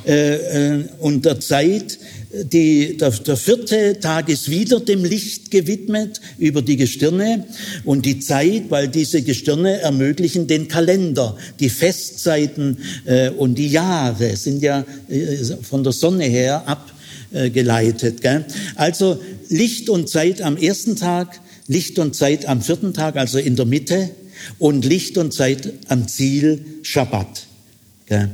äh, 0.06 0.76
äh, 0.76 0.84
und 0.98 1.24
der 1.24 1.40
Zeit 1.40 1.98
die, 2.42 2.96
der, 2.96 3.10
der 3.10 3.36
vierte 3.36 3.98
Tag 4.00 4.28
ist 4.28 4.50
wieder 4.50 4.80
dem 4.80 5.04
Licht 5.04 5.50
gewidmet 5.50 6.20
über 6.38 6.62
die 6.62 6.76
Gestirne 6.76 7.44
und 7.84 8.04
die 8.06 8.18
Zeit, 8.18 8.64
weil 8.70 8.88
diese 8.88 9.22
Gestirne 9.22 9.80
ermöglichen 9.80 10.46
den 10.46 10.68
Kalender, 10.68 11.36
die 11.60 11.68
Festzeiten 11.68 12.78
äh, 13.04 13.30
und 13.30 13.56
die 13.56 13.68
Jahre 13.68 14.36
sind 14.36 14.62
ja 14.62 14.84
äh, 15.08 15.36
von 15.62 15.84
der 15.84 15.92
Sonne 15.92 16.24
her 16.24 16.64
abgeleitet. 16.66 18.20
Gell? 18.20 18.44
Also 18.74 19.20
Licht 19.48 19.88
und 19.88 20.08
Zeit 20.08 20.42
am 20.42 20.56
ersten 20.56 20.96
Tag, 20.96 21.40
Licht 21.66 21.98
und 21.98 22.14
Zeit 22.14 22.46
am 22.46 22.60
vierten 22.60 22.92
Tag, 22.92 23.16
also 23.16 23.38
in 23.38 23.56
der 23.56 23.66
Mitte 23.66 24.10
und 24.58 24.84
Licht 24.84 25.16
und 25.18 25.32
Zeit 25.32 25.72
am 25.88 26.08
Ziel 26.08 26.64
Schabbat. 26.82 27.46
Gell? 28.06 28.30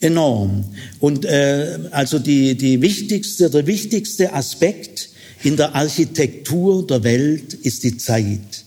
enorm. 0.00 0.64
Und 0.98 1.24
äh, 1.24 1.78
also 1.90 2.18
die, 2.18 2.56
die 2.56 2.80
wichtigste, 2.80 3.50
der 3.50 3.66
wichtigste 3.66 4.32
Aspekt 4.32 5.10
in 5.42 5.56
der 5.56 5.74
Architektur 5.74 6.86
der 6.86 7.04
Welt 7.04 7.54
ist 7.54 7.84
die 7.84 7.96
Zeit. 7.96 8.64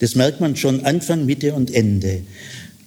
Das 0.00 0.14
merkt 0.14 0.40
man 0.40 0.56
schon 0.56 0.84
Anfang, 0.84 1.26
Mitte 1.26 1.54
und 1.54 1.72
Ende. 1.72 2.22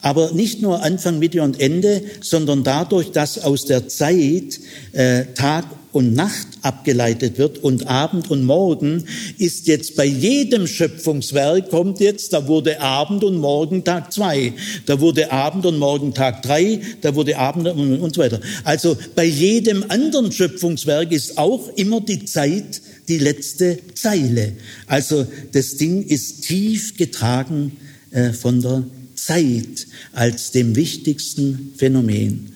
Aber 0.01 0.33
nicht 0.33 0.61
nur 0.61 0.83
Anfang, 0.83 1.19
Mitte 1.19 1.41
und 1.41 1.59
Ende, 1.59 2.03
sondern 2.21 2.63
dadurch, 2.63 3.11
dass 3.11 3.39
aus 3.39 3.65
der 3.65 3.87
Zeit 3.87 4.59
äh, 4.91 5.25
Tag 5.33 5.65
und 5.93 6.13
Nacht 6.13 6.54
abgeleitet 6.65 7.37
wird 7.37 7.59
und 7.59 7.87
Abend 7.87 8.31
und 8.31 8.43
Morgen 8.43 9.05
ist 9.37 9.67
jetzt 9.67 9.95
bei 9.95 10.05
jedem 10.05 10.67
Schöpfungswerk 10.67 11.69
kommt 11.69 11.99
jetzt, 11.99 12.33
da 12.33 12.47
wurde 12.47 12.81
Abend 12.81 13.23
und 13.23 13.37
Morgen 13.37 13.83
Tag 13.83 14.11
zwei, 14.11 14.53
da 14.85 14.99
wurde 14.99 15.31
Abend 15.31 15.65
und 15.65 15.77
Morgen 15.77 16.13
Tag 16.13 16.41
drei, 16.41 16.81
da 17.01 17.15
wurde 17.15 17.37
Abend 17.37 17.67
und 17.67 18.15
so 18.15 18.21
weiter. 18.21 18.39
Also 18.63 18.97
bei 19.15 19.25
jedem 19.25 19.85
anderen 19.89 20.31
Schöpfungswerk 20.31 21.11
ist 21.11 21.37
auch 21.37 21.69
immer 21.75 22.01
die 22.01 22.25
Zeit 22.25 22.81
die 23.07 23.19
letzte 23.19 23.77
Zeile. 23.93 24.53
Also 24.87 25.27
das 25.51 25.77
Ding 25.77 26.03
ist 26.03 26.41
tief 26.41 26.97
getragen 26.97 27.73
äh, 28.11 28.31
von 28.33 28.61
der 28.61 28.83
Zeit 29.15 29.87
als 30.13 30.51
dem 30.51 30.75
wichtigsten 30.75 31.73
Phänomen. 31.77 32.53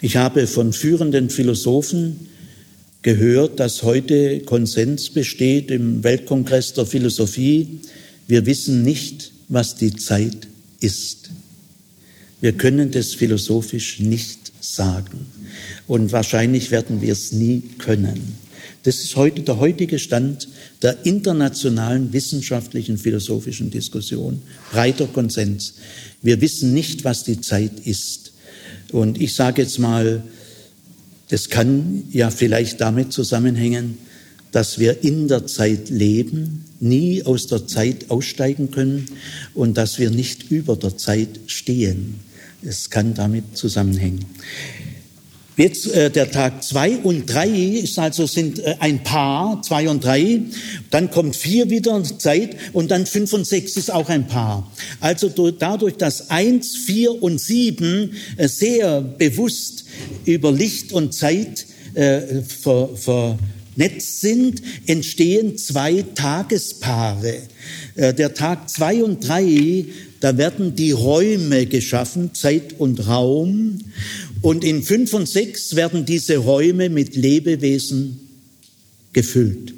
Ich 0.00 0.16
habe 0.16 0.46
von 0.46 0.72
führenden 0.72 1.28
Philosophen 1.30 2.27
gehört, 3.08 3.58
dass 3.58 3.84
heute 3.84 4.40
Konsens 4.40 5.08
besteht 5.08 5.70
im 5.70 6.04
Weltkongress 6.04 6.74
der 6.74 6.84
Philosophie. 6.84 7.80
Wir 8.26 8.44
wissen 8.44 8.82
nicht, 8.82 9.32
was 9.48 9.76
die 9.76 9.96
Zeit 9.96 10.46
ist. 10.80 11.30
Wir 12.42 12.52
können 12.52 12.90
das 12.90 13.14
philosophisch 13.14 14.00
nicht 14.00 14.52
sagen. 14.60 15.24
Und 15.86 16.12
wahrscheinlich 16.12 16.70
werden 16.70 17.00
wir 17.00 17.14
es 17.14 17.32
nie 17.32 17.62
können. 17.78 18.36
Das 18.82 18.96
ist 18.96 19.16
heute 19.16 19.40
der 19.40 19.58
heutige 19.58 19.98
Stand 19.98 20.46
der 20.82 21.06
internationalen 21.06 22.12
wissenschaftlichen 22.12 22.98
philosophischen 22.98 23.70
Diskussion. 23.70 24.42
Breiter 24.70 25.06
Konsens. 25.06 25.76
Wir 26.20 26.42
wissen 26.42 26.74
nicht, 26.74 27.04
was 27.04 27.24
die 27.24 27.40
Zeit 27.40 27.80
ist. 27.86 28.32
Und 28.92 29.18
ich 29.18 29.34
sage 29.34 29.62
jetzt 29.62 29.78
mal, 29.78 30.22
das 31.28 31.48
kann 31.48 32.04
ja 32.10 32.30
vielleicht 32.30 32.80
damit 32.80 33.12
zusammenhängen, 33.12 33.98
dass 34.52 34.78
wir 34.78 35.04
in 35.04 35.28
der 35.28 35.46
Zeit 35.46 35.90
leben, 35.90 36.64
nie 36.80 37.22
aus 37.24 37.46
der 37.48 37.66
Zeit 37.66 38.10
aussteigen 38.10 38.70
können 38.70 39.06
und 39.54 39.76
dass 39.76 39.98
wir 39.98 40.10
nicht 40.10 40.50
über 40.50 40.76
der 40.76 40.96
Zeit 40.96 41.40
stehen. 41.46 42.20
Es 42.62 42.90
kann 42.90 43.14
damit 43.14 43.56
zusammenhängen. 43.56 44.24
Jetzt 45.58 45.90
äh, 45.90 46.08
der 46.08 46.30
Tag 46.30 46.62
zwei 46.62 46.98
und 46.98 47.26
drei 47.26 47.48
ist 47.48 47.98
also 47.98 48.26
sind 48.26 48.60
äh, 48.60 48.76
ein 48.78 49.02
Paar, 49.02 49.60
zwei 49.62 49.88
und 49.88 50.04
drei. 50.04 50.42
Dann 50.92 51.10
kommt 51.10 51.34
vier 51.34 51.68
wieder 51.68 52.00
Zeit 52.04 52.56
und 52.72 52.92
dann 52.92 53.06
fünf 53.06 53.32
und 53.32 53.44
sechs 53.44 53.76
ist 53.76 53.92
auch 53.92 54.08
ein 54.08 54.28
Paar. 54.28 54.70
Also 55.00 55.28
dadurch, 55.50 55.96
dass 55.96 56.30
eins, 56.30 56.76
vier 56.76 57.20
und 57.20 57.40
sieben 57.40 58.12
äh, 58.36 58.46
sehr 58.46 59.00
bewusst 59.00 59.84
über 60.24 60.52
Licht 60.52 60.92
und 60.92 61.12
Zeit 61.12 61.66
äh, 61.94 62.20
ver, 62.42 62.90
vernetzt 62.94 64.20
sind, 64.20 64.62
entstehen 64.86 65.58
zwei 65.58 66.04
Tagespaare. 66.14 67.38
Äh, 67.96 68.14
der 68.14 68.32
Tag 68.32 68.70
zwei 68.70 69.02
und 69.02 69.26
drei 69.26 69.86
da 70.20 70.36
werden 70.36 70.74
die 70.74 70.90
Räume 70.90 71.66
geschaffen, 71.66 72.34
Zeit 72.34 72.74
und 72.78 73.06
Raum. 73.06 73.78
Und 74.42 74.64
in 74.64 74.82
fünf 74.82 75.14
und 75.14 75.28
sechs 75.28 75.74
werden 75.76 76.04
diese 76.04 76.36
Räume 76.36 76.88
mit 76.88 77.16
Lebewesen 77.16 78.20
gefüllt. 79.12 79.74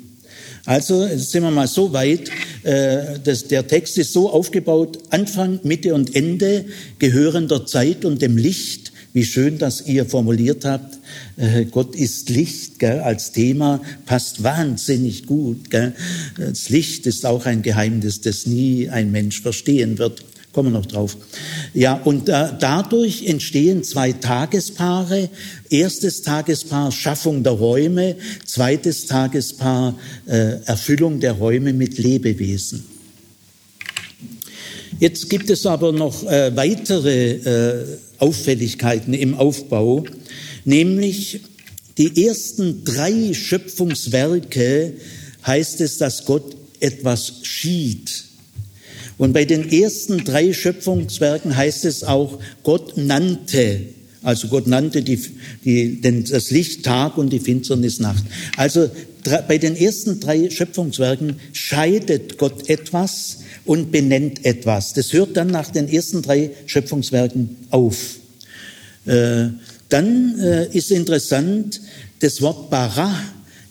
Also 0.67 1.07
sind 1.17 1.43
wir 1.43 1.51
mal 1.51 1.67
so 1.67 1.93
weit, 1.93 2.31
äh, 2.63 3.19
dass 3.25 3.49
der 3.49 3.67
Text 3.67 3.97
ist 3.99 4.13
so 4.13 4.31
aufgebaut, 4.31 4.99
Anfang, 5.11 5.61
Mitte 5.63 5.95
und 5.95 6.15
Ende 6.15 6.67
gehören 6.99 7.49
der 7.49 7.67
Zeit 7.67 8.05
und 8.05 8.21
dem 8.21 8.37
Licht 8.37 8.91
wie 9.13 9.25
schön, 9.25 9.59
dass 9.59 9.87
ihr 9.87 10.07
formuliert 10.07 10.65
habt, 10.65 10.99
äh, 11.37 11.65
Gott 11.65 11.97
ist 11.97 12.31
Licht 12.31 12.79
gell, 12.79 13.01
als 13.01 13.33
Thema, 13.33 13.81
passt 14.07 14.43
wahnsinnig 14.43 15.27
gut. 15.27 15.71
Gell. 15.71 15.95
Das 16.39 16.69
Licht 16.69 17.07
ist 17.07 17.27
auch 17.27 17.47
ein 17.47 17.63
Geheimnis, 17.63 18.21
das 18.21 18.47
nie 18.47 18.89
ein 18.89 19.11
Mensch 19.11 19.41
verstehen 19.41 19.99
wird. 19.99 20.23
Kommen 20.53 20.73
wir 20.73 20.79
noch 20.81 20.87
drauf. 20.87 21.17
Ja, 21.75 21.95
und 21.95 22.29
äh, 22.29 22.49
dadurch 22.59 23.25
entstehen 23.27 23.85
zwei 23.85 24.13
Tagespaare. 24.13 25.31
Erstes 25.69 26.23
Tagespaar 26.23 26.91
Schaffung 26.91 27.45
der 27.45 27.53
Räume, 27.53 28.17
zweites 28.45 29.07
Tagespaar 29.07 29.97
äh, 30.27 30.63
Erfüllung 30.65 31.21
der 31.21 31.33
Räume 31.33 31.73
mit 31.73 31.99
Lebewesen. 31.99 32.85
Jetzt 34.99 35.31
gibt 35.31 35.49
es 35.51 35.65
aber 35.67 35.93
noch 35.93 36.25
äh, 36.25 36.55
weitere 36.57 37.31
äh, 37.33 37.87
Auffälligkeiten 38.19 39.15
im 39.15 39.35
Aufbau, 39.35 40.05
nämlich 40.65 41.41
die 41.97 42.27
ersten 42.27 42.85
drei 42.85 43.33
Schöpfungswerke 43.33 44.95
heißt 45.47 45.81
es, 45.81 45.99
dass 45.99 46.25
Gott 46.25 46.57
etwas 46.81 47.35
schied. 47.43 48.30
Und 49.21 49.35
bei 49.35 49.45
den 49.45 49.71
ersten 49.71 50.25
drei 50.25 50.55
Schöpfungswerken 50.55 51.55
heißt 51.55 51.85
es 51.85 52.05
auch, 52.05 52.39
Gott 52.63 52.97
nannte. 52.97 53.81
Also 54.23 54.49
Gott 54.49 54.67
nannte 54.67 55.03
die, 55.03 55.21
die, 55.63 56.01
den, 56.01 56.25
das 56.25 56.51
Licht 56.51 56.87
Tag 56.87 57.19
und 57.19 57.31
die 57.31 57.39
Finsternis 57.39 58.01
Nacht. 58.01 58.25
Also 58.57 58.89
bei 59.47 59.59
den 59.59 59.77
ersten 59.77 60.21
drei 60.21 60.49
Schöpfungswerken 60.49 61.39
scheidet 61.53 62.39
Gott 62.39 62.71
etwas 62.71 63.41
und 63.67 63.93
benennt 63.93 64.47
etwas. 64.47 64.95
Das 64.95 65.13
hört 65.13 65.37
dann 65.37 65.49
nach 65.49 65.71
den 65.71 65.91
ersten 65.91 66.23
drei 66.23 66.53
Schöpfungswerken 66.65 67.59
auf. 67.69 68.17
Äh, 69.05 69.49
dann 69.91 70.41
äh, 70.41 70.75
ist 70.75 70.91
interessant 70.91 71.83
das 72.21 72.41
Wort 72.41 72.71
bara 72.71 73.15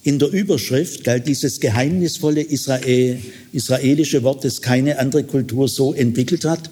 in 0.03 0.19
der 0.19 0.29
Überschrift 0.29 1.03
galt 1.03 1.27
dieses 1.27 1.59
geheimnisvolle 1.59 2.41
Israel, 2.41 3.19
israelische 3.51 4.23
Wort, 4.23 4.45
das 4.45 4.61
keine 4.61 4.97
andere 4.99 5.23
Kultur 5.23 5.67
so 5.67 5.93
entwickelt 5.93 6.45
hat, 6.45 6.69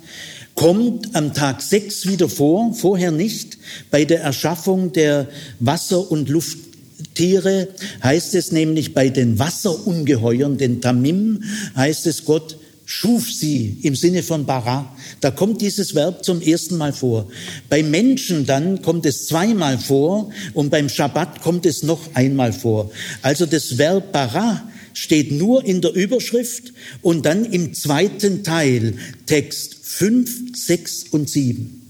kommt 0.56 1.16
am 1.16 1.34
Tag 1.34 1.62
sechs 1.62 2.08
wieder 2.08 2.30
vor, 2.30 2.74
vorher 2.74 3.12
nicht. 3.12 3.58
Bei 3.92 4.06
der 4.06 4.22
Erschaffung 4.22 4.92
der 4.92 5.28
Wasser- 5.60 6.10
und 6.10 6.30
Lufttiere 6.30 7.68
heißt 8.02 8.34
es 8.34 8.52
nämlich 8.52 8.94
bei 8.94 9.10
den 9.10 9.38
Wasserungeheuern, 9.38 10.58
den 10.58 10.82
Tamim, 10.82 11.44
heißt 11.76 12.08
es 12.08 12.26
Gott 12.26 12.58
schuf 12.90 13.30
sie 13.30 13.80
im 13.84 13.98
Sinne 13.98 14.24
von 14.24 14.46
bara. 14.46 14.96
Da 15.20 15.30
kommt 15.30 15.62
dieses 15.62 15.94
Verb 15.94 16.24
zum 16.24 16.42
ersten 16.42 16.78
Mal 16.78 16.94
vor. 16.94 17.30
Bei 17.68 17.84
Menschen 17.84 18.46
dann 18.46 18.82
kommt 18.82 19.06
es 19.06 19.28
zweimal 19.28 19.78
vor 19.78 20.32
und 20.54 20.70
beim 20.70 20.88
Schabbat 20.88 21.42
kommt 21.42 21.66
es 21.66 21.84
noch 21.84 22.16
einmal 22.16 22.54
vor. 22.54 22.90
Also 23.22 23.46
das 23.46 23.78
Verb 23.78 24.14
bara 24.14 24.64
steht 24.94 25.34
nur 25.34 25.66
in 25.66 25.82
der 25.82 25.92
Überschrift 25.92 26.72
und 27.02 27.26
dann 27.26 27.44
im 27.44 27.74
zweiten 27.74 28.46
Teil, 28.46 28.94
Text 29.26 29.76
5, 29.84 30.56
6 30.56 31.04
und 31.12 31.30
7. 31.30 31.82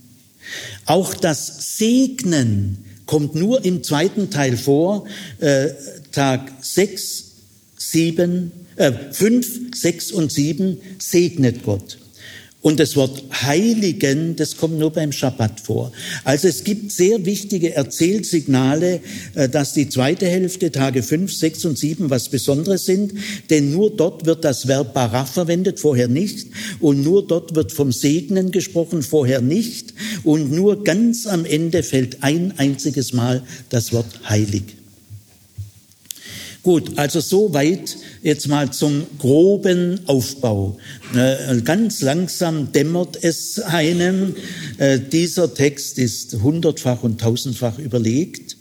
Auch 0.87 1.13
das 1.13 1.77
Segnen 1.77 2.83
kommt 3.05 3.35
nur 3.35 3.63
im 3.63 3.83
zweiten 3.83 4.31
Teil 4.31 4.57
vor, 4.57 5.05
äh, 5.39 5.67
Tag 6.11 6.51
6, 6.59 7.23
7 7.77 8.51
äh, 8.77 8.91
5, 9.11 9.75
6 9.75 10.11
und 10.11 10.31
7 10.31 10.77
segnet 10.99 11.63
Gott. 11.63 11.97
Und 12.59 12.79
das 12.79 12.95
Wort 12.95 13.23
Heiligen, 13.43 14.35
das 14.35 14.57
kommt 14.57 14.77
nur 14.77 14.91
beim 14.91 15.11
Schabbat 15.11 15.59
vor. 15.61 15.91
Also 16.23 16.47
es 16.47 16.63
gibt 16.63 16.91
sehr 16.91 17.25
wichtige 17.25 17.73
Erzählsignale, 17.75 18.99
äh, 19.35 19.47
dass 19.47 19.73
die 19.73 19.87
zweite 19.89 20.27
Hälfte, 20.27 20.71
Tage 20.71 21.01
5, 21.01 21.31
6 21.33 21.65
und 21.65 21.77
7 21.77 22.09
was 22.09 22.29
Besonderes 22.29 22.85
sind, 22.85 23.13
denn 23.49 23.71
nur 23.71 23.91
dort 23.95 24.25
wird 24.25 24.43
das 24.43 24.67
Verb 24.67 24.93
Barach 24.93 25.31
verwendet, 25.31 25.79
vorher 25.79 26.07
nicht. 26.07 26.47
Und 26.79 27.03
nur 27.03 27.25
dort 27.25 27.55
wird 27.55 27.71
vom 27.71 27.91
Segnen 27.91 28.51
gesprochen, 28.51 29.01
vorher 29.01 29.41
nicht. 29.41 29.93
Und 30.23 30.51
nur 30.51 30.83
ganz 30.83 31.25
am 31.25 31.45
Ende 31.45 31.83
fällt 31.83 32.23
ein 32.23 32.53
einziges 32.57 33.13
Mal 33.13 33.43
das 33.69 33.93
Wort 33.93 34.07
heilig. 34.27 34.63
Gut, 36.63 36.97
also 36.97 37.21
soweit 37.21 37.95
jetzt 38.21 38.47
mal 38.47 38.71
zum 38.71 39.05
groben 39.19 39.99
Aufbau. 40.07 40.77
Äh, 41.15 41.61
ganz 41.61 42.01
langsam 42.01 42.71
dämmert 42.71 43.17
es 43.21 43.59
einem. 43.59 44.35
Äh, 44.77 44.99
dieser 44.99 45.53
Text 45.53 45.97
ist 45.97 46.41
hundertfach 46.41 47.03
und 47.03 47.21
tausendfach 47.21 47.79
überlegt. 47.79 48.55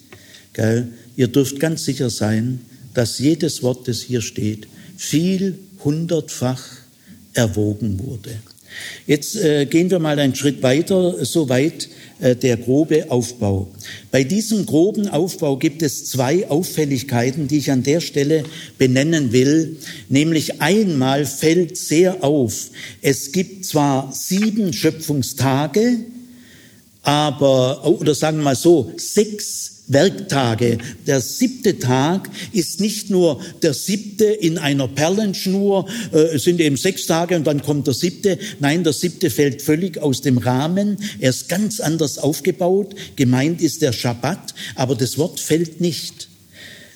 Ihr 1.17 1.29
dürft 1.29 1.61
ganz 1.61 1.85
sicher 1.85 2.09
sein, 2.09 2.61
dass 2.95 3.19
jedes 3.19 3.63
Wort, 3.63 3.89
das 3.89 4.01
hier 4.01 4.23
steht, 4.23 4.69
viel 4.97 5.59
hundertfach 5.85 6.63
erwogen 7.35 8.01
wurde. 8.01 8.31
Jetzt 9.07 9.37
äh, 9.37 9.67
gehen 9.67 9.91
wir 9.91 9.99
mal 9.99 10.19
einen 10.19 10.35
Schritt 10.35 10.63
weiter, 10.63 11.25
soweit 11.25 11.89
äh, 12.19 12.35
der 12.35 12.57
grobe 12.57 13.11
Aufbau. 13.11 13.69
Bei 14.11 14.25
diesem 14.25 14.65
groben 14.67 15.09
Aufbau 15.09 15.57
gibt 15.57 15.83
es 15.83 16.07
zwei 16.07 16.49
Auffälligkeiten, 16.49 17.47
die 17.49 17.59
ich 17.59 17.71
an 17.71 17.83
der 17.83 18.01
Stelle 18.01 18.45
benennen 18.79 19.33
will. 19.33 19.77
Nämlich 20.09 20.61
einmal 20.63 21.27
fällt 21.27 21.77
sehr 21.77 22.25
auf, 22.25 22.71
es 23.03 23.33
gibt 23.33 23.65
zwar 23.65 24.13
sieben 24.13 24.73
Schöpfungstage, 24.73 25.99
aber, 27.03 27.87
oder 27.87 28.15
sagen 28.15 28.39
wir 28.39 28.45
mal 28.45 28.57
so, 28.57 28.93
sechs 28.97 29.76
Werktage. 29.89 30.79
Der 31.07 31.21
siebte 31.21 31.79
Tag 31.79 32.29
ist 32.53 32.81
nicht 32.81 33.09
nur 33.11 33.41
der 33.63 33.73
siebte 33.73 34.25
in 34.25 34.59
einer 34.59 34.89
Perlenschnur, 34.89 35.87
äh, 36.13 36.35
es 36.35 36.45
sind 36.45 36.61
eben 36.61 36.77
sechs 36.77 37.07
Tage 37.07 37.37
und 37.37 37.47
dann 37.47 37.63
kommt 37.63 37.87
der 37.87 37.95
siebte. 37.95 38.39
Nein, 38.59 38.83
der 38.83 38.93
siebte 38.93 39.31
fällt 39.31 39.63
völlig 39.63 39.99
aus 39.99 40.23
dem 40.23 40.39
Rahmen. 40.39 40.97
Er 41.21 41.31
ist 41.31 41.49
ganz 41.49 41.81
anders 41.81 42.19
aufgebaut. 42.19 42.95
Gemeint 43.15 43.61
ist 43.61 43.83
der 43.83 43.93
Schabbat, 43.93 44.55
aber 44.75 44.95
das 44.97 45.19
Wort 45.19 45.39
fällt 45.39 45.81
nicht. 45.81 46.29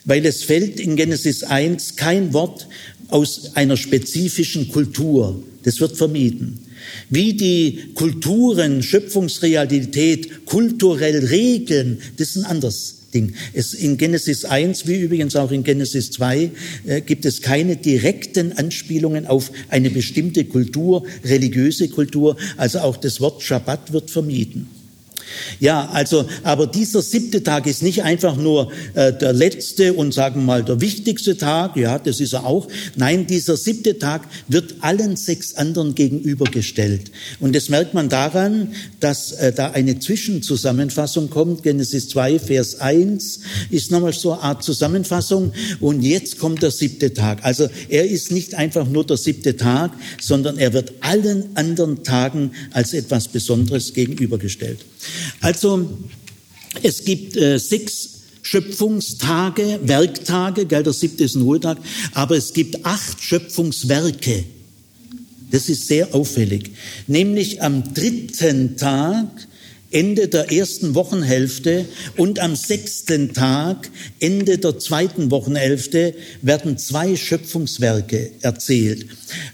Weil 0.05 0.27
es 0.27 0.43
fällt 0.43 0.81
in 0.81 0.97
Genesis 0.97 1.45
1 1.45 1.97
kein 1.97 2.33
Wort 2.33 2.67
aus 3.09 3.53
einer 3.55 3.77
spezifischen 3.77 4.71
Kultur. 4.71 5.43
Das 5.63 5.81
wird 5.81 5.97
vermieden. 5.97 6.67
Wie 7.09 7.35
die 7.35 7.93
Kulturen, 7.95 8.83
Schöpfungsrealität 8.83 10.47
kulturell 10.47 11.27
regeln, 11.27 12.01
das 12.17 12.31
ist 12.31 12.37
ein 12.39 12.45
anderes 12.45 12.97
Ding. 13.13 13.35
Es, 13.53 13.75
in 13.75 13.97
Genesis 13.97 14.45
1, 14.45 14.87
wie 14.87 15.01
übrigens 15.01 15.37
auch 15.37 15.51
in 15.51 15.65
Genesis 15.65 16.11
2, 16.13 16.51
äh, 16.87 17.01
gibt 17.01 17.25
es 17.25 17.43
keine 17.43 17.77
direkten 17.77 18.53
Anspielungen 18.53 19.27
auf 19.27 19.51
eine 19.69 19.91
bestimmte 19.91 20.45
Kultur, 20.45 21.05
religiöse 21.25 21.89
Kultur. 21.89 22.37
Also 22.57 22.81
auch 22.81 22.97
das 22.97 23.21
Wort 23.21 23.43
Schabbat 23.43 23.93
wird 23.93 24.11
vermieden. 24.11 24.80
Ja, 25.59 25.89
also, 25.93 26.27
aber 26.43 26.67
dieser 26.67 27.03
siebte 27.03 27.43
Tag 27.43 27.67
ist 27.67 27.83
nicht 27.83 28.03
einfach 28.03 28.37
nur 28.37 28.71
äh, 28.95 29.13
der 29.13 29.33
letzte 29.33 29.93
und 29.93 30.15
sagen 30.15 30.41
wir 30.41 30.47
mal 30.47 30.65
der 30.65 30.81
wichtigste 30.81 31.37
Tag, 31.37 31.77
ja, 31.77 31.99
das 31.99 32.21
ist 32.21 32.33
er 32.33 32.47
auch. 32.47 32.69
Nein, 32.97 33.27
dieser 33.27 33.57
siebte 33.57 33.99
Tag 33.99 34.29
wird 34.49 34.77
allen 34.81 35.17
sechs 35.17 35.55
anderen 35.55 35.95
gegenübergestellt. 35.95 37.11
Und 37.41 37.55
das 37.55 37.69
merkt 37.69 37.95
man 37.95 38.09
daran, 38.09 38.75
dass 39.01 39.33
äh, 39.33 39.53
da 39.53 39.71
eine 39.71 39.99
Zwischenzusammenfassung 39.99 41.31
kommt. 41.31 41.63
Genesis 41.63 42.09
2, 42.09 42.39
Vers 42.39 42.81
1 42.81 43.41
ist 43.71 43.91
nochmal 43.91 44.13
so 44.13 44.33
eine 44.33 44.43
Art 44.43 44.65
Zusammenfassung. 44.65 45.53
Und 45.81 46.03
jetzt 46.03 46.39
kommt 46.39 46.63
der 46.63 46.71
siebte 46.71 47.13
Tag. 47.15 47.45
Also 47.45 47.69
er 47.89 48.09
ist 48.09 48.31
nicht 48.31 48.55
einfach 48.55 48.89
nur 48.89 49.07
der 49.07 49.17
siebte 49.17 49.57
Tag, 49.57 49.93
sondern 50.21 50.59
er 50.59 50.73
wird 50.73 50.93
allen 51.01 51.57
anderen 51.57 52.03
Tagen 52.03 52.53
als 52.73 52.95
etwas 52.95 53.29
Besonderes 53.29 53.93
gegenübergestellt. 53.95 54.81
Also 55.41 55.89
es 56.83 57.05
gibt 57.05 57.37
äh, 57.37 57.59
sechs 57.59 58.21
Schöpfungstage, 58.43 59.81
Werktage, 59.83 60.67
gell, 60.67 60.83
der 60.83 60.93
siebte 60.93 61.25
ist 61.25 61.37
ein 61.37 61.43
Ruhetag, 61.43 61.79
aber 62.15 62.37
es 62.37 62.53
gibt 62.53 62.85
acht 62.85 63.23
Schöpfungswerke. 63.23 64.45
Das 65.51 65.69
ist 65.69 65.89
sehr 65.89 66.15
auffällig. 66.15 66.71
Nämlich 67.07 67.63
am 67.63 67.93
dritten 67.95 68.77
Tag, 68.77 69.27
Ende 69.91 70.29
der 70.29 70.53
ersten 70.53 70.95
Wochenhälfte 70.95 71.85
und 72.17 72.39
am 72.39 72.55
sechsten 72.55 73.35
Tag, 73.35 73.91
Ende 74.21 74.59
der 74.59 74.79
zweiten 74.79 75.33
Wochenhälfte, 75.33 76.15
werden 76.43 76.79
zwei 76.79 77.17
Schöpfungswerke 77.17 78.31
erzählt. 78.41 79.07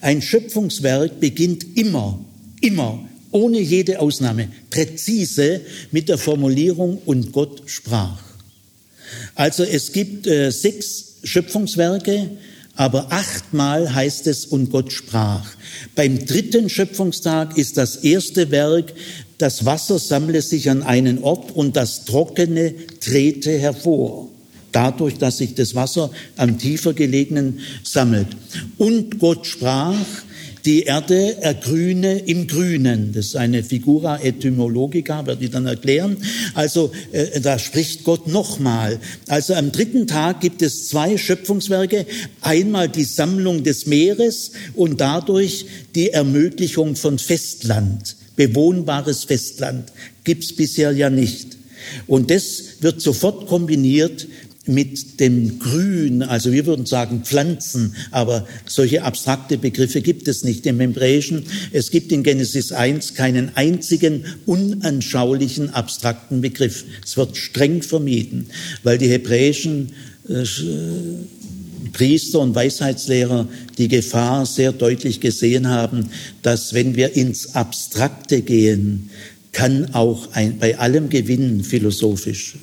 Ein 0.03 0.21
Schöpfungswerk 0.21 1.21
beginnt 1.21 1.79
immer, 1.79 2.23
immer 2.61 3.03
ohne 3.31 3.61
jede 3.61 4.01
Ausnahme, 4.01 4.49
präzise 4.71 5.61
mit 5.93 6.09
der 6.09 6.19
Formulierung 6.19 6.99
und 7.05 7.33
Gott 7.33 7.63
sprach. 7.67 8.23
Also 9.35 9.65
es 9.65 9.93
gibt 9.93 10.27
äh, 10.27 10.51
sechs 10.51 11.17
Schöpfungswerke, 11.23 12.31
aber 12.75 13.11
achtmal 13.11 13.95
heißt 13.95 14.27
es, 14.27 14.47
und 14.47 14.71
Gott 14.71 14.93
sprach. 14.93 15.47
Beim 15.95 16.27
dritten 16.27 16.69
Schöpfungstag 16.69 17.57
ist 17.57 17.77
das 17.77 17.97
erste 17.97 18.51
Werk, 18.51 18.93
das 19.39 19.65
Wasser 19.65 19.99
sammle 19.99 20.41
sich 20.43 20.71
an 20.71 20.83
einen 20.83 21.23
Ort 21.23 21.55
und 21.55 21.77
das 21.77 22.05
Trockene 22.05 22.75
trete 23.01 23.59
hervor. 23.59 24.29
Dadurch, 24.73 25.17
dass 25.17 25.39
sich 25.39 25.55
das 25.55 25.75
Wasser 25.75 26.11
am 26.37 26.59
tiefer 26.59 26.93
gelegenen 26.93 27.61
sammelt. 27.83 28.29
Und 28.77 29.19
Gott 29.19 29.47
sprach, 29.47 29.97
die 30.67 30.83
Erde 30.83 31.41
ergrüne 31.41 32.19
im 32.19 32.49
Grünen. 32.49 33.13
Das 33.15 33.27
ist 33.27 33.37
eine 33.37 33.63
Figura 33.63 34.21
etymologica, 34.21 35.25
werde 35.25 35.45
ich 35.45 35.53
dann 35.53 35.67
erklären. 35.67 36.17
Also 36.55 36.91
äh, 37.13 37.41
da 37.41 37.59
spricht 37.59 38.03
Gott 38.03 38.27
nochmal. 38.27 38.99
Also 39.29 39.55
am 39.55 39.71
dritten 39.71 40.09
Tag 40.09 40.41
gibt 40.41 40.63
es 40.63 40.89
zwei 40.89 41.17
Schöpfungswerke. 41.17 42.05
Einmal 42.41 42.89
die 42.89 43.05
Sammlung 43.05 43.63
des 43.63 43.87
Meeres 43.87 44.51
und 44.75 45.01
dadurch 45.01 45.67
die 45.95 46.11
Ermöglichung 46.11 46.97
von 46.97 47.19
Festland. 47.19 48.17
Bewohnbares 48.35 49.25
Festland 49.25 49.93
gibt's 50.25 50.55
bisher 50.55 50.91
ja 50.91 51.11
nicht. 51.11 51.57
Und 52.09 52.31
das 52.31 52.63
wird 52.81 53.01
sofort 53.01 53.47
kombiniert 53.47 54.27
mit 54.69 55.21
dem 55.21 55.59
Grün, 55.59 56.23
also 56.23 56.53
wir 56.53 56.67
würden 56.67 56.87
sagen 56.87 57.23
Pflanzen, 57.25 57.95
aber 58.11 58.47
solche 58.67 59.03
abstrakte 59.03 59.59
Begriffe 59.59 60.01
gibt 60.01 60.29
es 60.29 60.45
nicht 60.45 60.67
im 60.67 60.81
Hebräischen. 60.81 61.45
Es 61.73 61.91
gibt 61.91 62.13
in 62.13 62.23
Genesis 62.23 62.73
1 62.73 63.15
keinen 63.15 63.57
einzigen 63.57 64.25
unanschaulichen 64.45 65.71
abstrakten 65.71 66.41
Begriff. 66.41 66.85
Es 67.05 67.17
wird 67.17 67.37
streng 67.37 67.83
vermieden, 67.83 68.47
weil 68.83 68.99
die 68.99 69.09
hebräischen 69.09 69.93
äh, 70.29 70.45
Priester 71.93 72.41
und 72.41 72.55
Weisheitslehrer 72.55 73.49
die 73.79 73.89
Gefahr 73.89 74.45
sehr 74.45 74.73
deutlich 74.73 75.21
gesehen 75.21 75.69
haben, 75.69 76.11
dass 76.43 76.75
wenn 76.75 76.97
wir 76.97 77.17
ins 77.17 77.55
Abstrakte 77.55 78.43
gehen, 78.43 79.11
kann 79.53 79.95
auch 79.95 80.33
ein, 80.33 80.59
bei 80.59 80.79
allem 80.79 81.09
Gewinn 81.09 81.65
philosophisch 81.65 82.57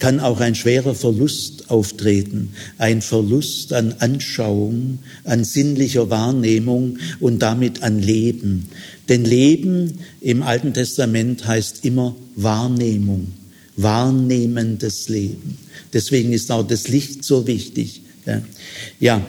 kann 0.00 0.18
auch 0.18 0.40
ein 0.40 0.56
schwerer 0.56 0.96
Verlust 0.96 1.70
auftreten, 1.70 2.52
ein 2.78 3.02
Verlust 3.02 3.72
an 3.72 3.94
Anschauung, 4.00 4.98
an 5.24 5.44
sinnlicher 5.44 6.10
Wahrnehmung 6.10 6.98
und 7.20 7.40
damit 7.40 7.84
an 7.84 8.02
Leben. 8.02 8.68
Denn 9.08 9.24
Leben 9.24 9.98
im 10.20 10.42
Alten 10.42 10.74
Testament 10.74 11.46
heißt 11.46 11.84
immer 11.84 12.16
Wahrnehmung, 12.34 13.28
wahrnehmendes 13.76 15.08
Leben. 15.08 15.58
Deswegen 15.92 16.32
ist 16.32 16.50
auch 16.50 16.66
das 16.66 16.88
Licht 16.88 17.24
so 17.24 17.46
wichtig. 17.46 18.02
Ja, 18.98 19.24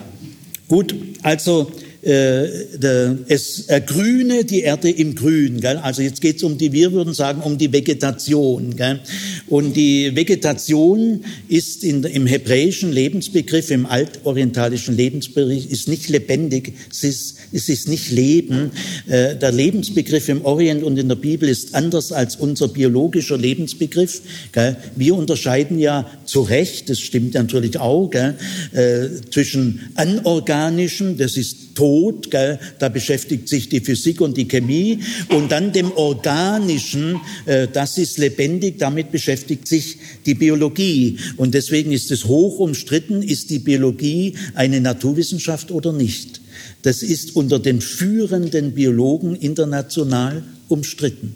gut, 0.68 0.96
also 1.22 1.72
es 2.04 3.66
ergrüne 3.68 4.44
die 4.44 4.62
Erde 4.62 4.90
im 4.90 5.14
Grün. 5.14 5.62
Gell? 5.62 5.78
Also 5.78 6.02
jetzt 6.02 6.20
geht 6.22 6.38
es 6.38 6.44
um 6.44 6.58
die, 6.58 6.72
wir 6.72 6.92
würden 6.94 7.14
sagen, 7.14 7.42
um 7.42 7.58
die 7.58 7.72
Vegetation. 7.72 8.76
Gell? 8.76 9.00
Und 9.48 9.76
die 9.76 10.16
Vegetation 10.16 11.24
ist 11.48 11.84
in, 11.84 12.04
im 12.04 12.26
hebräischen 12.26 12.92
Lebensbegriff, 12.92 13.70
im 13.70 13.86
altorientalischen 13.86 14.96
Lebensbegriff, 14.98 15.70
ist 15.70 15.88
nicht 15.88 16.10
lebendig, 16.10 16.74
es 16.90 17.04
ist, 17.04 17.36
es 17.52 17.70
ist 17.70 17.88
nicht 17.88 18.12
Leben. 18.12 18.72
Äh, 19.08 19.36
der 19.36 19.52
Lebensbegriff 19.52 20.30
im 20.30 20.44
Orient 20.44 20.84
und 20.84 20.98
in 20.98 21.08
der 21.08 21.16
Bibel 21.16 21.50
ist 21.50 21.76
anders 21.76 22.12
als 22.12 22.36
unser 22.36 22.68
biologischer 22.68 23.38
Lebensbegriff. 23.38 24.22
Gell? 24.52 24.78
Wir 24.96 25.16
unterscheiden 25.16 25.78
ja 25.78 26.10
zu 26.26 26.42
Recht, 26.42 26.90
das 26.90 27.00
stimmt 27.00 27.36
natürlich 27.36 27.78
auch, 27.78 28.10
gell? 28.10 28.36
Äh, 28.72 29.30
zwischen 29.30 29.92
anorganischem, 29.96 31.18
das 31.18 31.38
ist 31.38 31.76
Tod, 31.92 32.32
gell, 32.32 32.58
da 32.80 32.88
beschäftigt 32.88 33.50
sich 33.50 33.68
die 33.68 33.82
Physik 33.82 34.22
und 34.22 34.38
die 34.38 34.48
Chemie, 34.48 35.00
und 35.28 35.52
dann 35.52 35.74
dem 35.74 35.92
Organischen, 35.92 37.20
äh, 37.46 37.68
das 37.68 37.98
ist 37.98 38.18
lebendig, 38.18 38.80
damit 38.80 39.12
beschäftigt 39.12 39.68
sich 39.68 39.98
die 40.26 40.36
Biologie. 40.36 41.18
Und 41.36 41.54
deswegen 41.54 41.92
ist 41.92 42.10
es 42.10 42.24
hoch 42.26 42.60
umstritten, 42.60 43.22
ist 43.22 43.50
die 43.50 43.60
Biologie 43.60 44.36
eine 44.56 44.80
Naturwissenschaft 44.80 45.70
oder 45.70 45.92
nicht. 45.92 46.40
Das 46.82 47.04
ist 47.04 47.36
unter 47.36 47.60
den 47.60 47.82
führenden 47.82 48.72
Biologen 48.72 49.36
international 49.36 50.44
umstritten. 50.70 51.36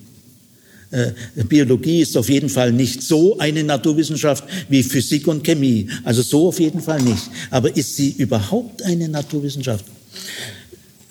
Äh, 0.91 1.11
Biologie 1.49 1.99
ist 1.99 2.15
auf 2.15 2.29
jeden 2.29 2.47
Fall 2.47 2.71
nicht 2.71 3.01
so 3.03 3.37
eine 3.39 3.61
Naturwissenschaft 3.65 4.45
wie 4.69 4.83
Physik 4.83 5.27
und 5.27 5.43
Chemie. 5.43 5.89
Also 6.05 6.21
so 6.21 6.47
auf 6.47 6.61
jeden 6.61 6.79
Fall 6.79 7.01
nicht. 7.01 7.29
Aber 7.51 7.75
ist 7.75 7.97
sie 7.97 8.11
überhaupt 8.17 8.83
eine 8.83 9.09
Naturwissenschaft? 9.09 9.83
Mm-hmm. 10.15 10.64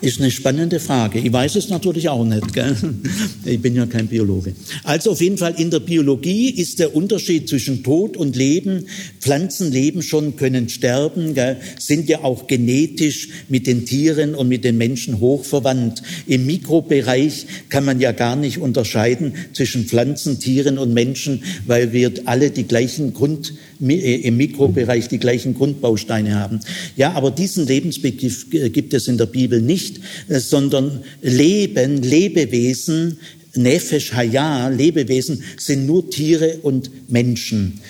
Ist 0.04 0.20
eine 0.20 0.30
spannende 0.30 0.80
Frage. 0.80 1.18
Ich 1.18 1.32
weiß 1.32 1.56
es 1.56 1.70
natürlich 1.70 2.10
auch 2.10 2.24
nicht. 2.24 2.52
Gell? 2.52 2.76
Ich 3.46 3.60
bin 3.60 3.74
ja 3.74 3.86
kein 3.86 4.06
Biologe. 4.06 4.54
Also 4.84 5.10
auf 5.10 5.20
jeden 5.20 5.36
Fall 5.36 5.54
in 5.58 5.70
der 5.70 5.80
Biologie 5.80 6.48
ist 6.50 6.78
der 6.78 6.94
Unterschied 6.94 7.48
zwischen 7.48 7.82
Tod 7.82 8.16
und 8.16 8.36
Leben. 8.36 8.86
Pflanzen 9.20 9.70
leben 9.70 10.02
schon, 10.02 10.36
können 10.36 10.68
sterben, 10.68 11.34
gell? 11.34 11.58
sind 11.78 12.08
ja 12.08 12.22
auch 12.22 12.46
genetisch 12.46 13.28
mit 13.48 13.66
den 13.66 13.84
Tieren 13.84 14.34
und 14.34 14.48
mit 14.48 14.64
den 14.64 14.78
Menschen 14.78 15.20
hoch 15.20 15.44
verwandt. 15.44 16.02
Im 16.26 16.46
Mikrobereich 16.46 17.46
kann 17.68 17.84
man 17.84 18.00
ja 18.00 18.12
gar 18.12 18.36
nicht 18.36 18.58
unterscheiden 18.58 19.34
zwischen 19.52 19.84
Pflanzen, 19.84 20.38
Tieren 20.38 20.78
und 20.78 20.92
Menschen, 20.94 21.42
weil 21.66 21.92
wir 21.92 22.12
alle 22.24 22.50
die 22.50 22.64
gleichen 22.64 23.14
Grund 23.14 23.54
äh, 23.80 24.16
im 24.22 24.36
Mikrobereich 24.36 25.08
die 25.08 25.18
gleichen 25.18 25.54
Grundbausteine 25.54 26.34
haben. 26.36 26.60
Ja, 26.96 27.12
aber 27.12 27.30
diesen 27.30 27.66
Lebensbegriff 27.66 28.46
äh, 28.52 28.70
gibt 28.70 28.94
es 28.94 29.08
in 29.08 29.18
der 29.18 29.26
Bibel 29.26 29.60
nicht, 29.60 29.93
äh, 30.28 30.40
sondern 30.40 31.02
Leben, 31.22 32.02
Lebewesen, 32.02 33.18
Nefesh 33.54 34.12
Haya, 34.12 34.68
Lebewesen, 34.68 35.42
sind 35.56 35.86
nur 35.86 36.10
Tiere 36.10 36.58
und 36.62 36.90
Menschen. 37.08 37.80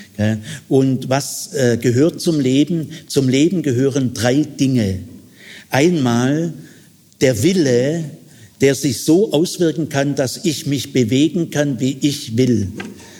Und 0.68 1.08
was 1.08 1.52
gehört 1.80 2.20
zum 2.20 2.38
Leben? 2.38 2.90
Zum 3.06 3.30
Leben 3.30 3.62
gehören 3.62 4.12
drei 4.12 4.42
Dinge. 4.42 4.98
Einmal 5.70 6.52
der 7.22 7.42
Wille, 7.42 8.04
der 8.60 8.74
sich 8.74 9.04
so 9.04 9.32
auswirken 9.32 9.88
kann, 9.88 10.14
dass 10.14 10.44
ich 10.44 10.66
mich 10.66 10.92
bewegen 10.92 11.50
kann, 11.50 11.80
wie 11.80 11.96
ich 12.00 12.36
will. 12.36 12.68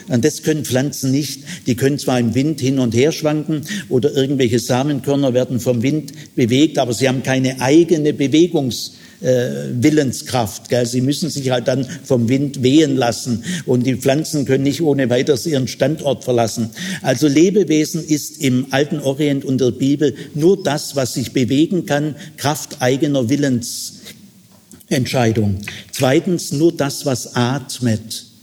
Und 0.08 0.24
das 0.24 0.42
können 0.42 0.64
Pflanzen 0.64 1.10
nicht. 1.10 1.42
Die 1.66 1.74
können 1.76 1.98
zwar 1.98 2.18
im 2.20 2.34
Wind 2.34 2.60
hin 2.60 2.78
und 2.78 2.94
her 2.94 3.12
schwanken 3.12 3.62
oder 3.88 4.14
irgendwelche 4.14 4.58
Samenkörner 4.58 5.32
werden 5.34 5.60
vom 5.60 5.82
Wind 5.82 6.12
bewegt, 6.36 6.78
aber 6.78 6.92
sie 6.92 7.08
haben 7.08 7.22
keine 7.22 7.62
eigene 7.62 8.12
Bewegungswillenskraft. 8.12 10.70
Äh, 10.72 10.84
Sie 10.86 11.00
müssen 11.00 11.30
sich 11.30 11.50
halt 11.50 11.68
dann 11.68 11.86
vom 12.04 12.28
Wind 12.28 12.62
wehen 12.62 12.96
lassen 12.96 13.44
und 13.64 13.86
die 13.86 13.96
Pflanzen 13.96 14.44
können 14.44 14.64
nicht 14.64 14.82
ohne 14.82 15.08
weiteres 15.08 15.46
ihren 15.46 15.68
Standort 15.68 16.24
verlassen. 16.24 16.68
Also 17.00 17.26
Lebewesen 17.26 18.04
ist 18.04 18.42
im 18.42 18.66
alten 18.70 19.00
Orient 19.00 19.46
und 19.46 19.58
der 19.60 19.70
Bibel 19.70 20.14
nur 20.34 20.62
das, 20.62 20.96
was 20.96 21.14
sich 21.14 21.32
bewegen 21.32 21.86
kann, 21.86 22.16
Kraft 22.36 22.82
eigener 22.82 23.30
Willensentscheidung. 23.30 25.60
Zweitens 25.92 26.52
nur 26.52 26.76
das, 26.76 27.06
was 27.06 27.34
atmet. 27.34 28.33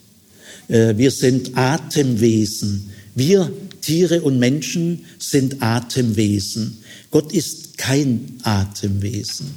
Äh, 0.71 0.97
wir 0.97 1.11
sind 1.11 1.57
Atemwesen. 1.57 2.89
Wir 3.13 3.51
Tiere 3.81 4.21
und 4.21 4.39
Menschen 4.39 5.05
sind 5.19 5.61
Atemwesen. 5.61 6.77
Gott 7.09 7.33
ist 7.33 7.77
kein 7.77 8.37
Atemwesen. 8.43 9.47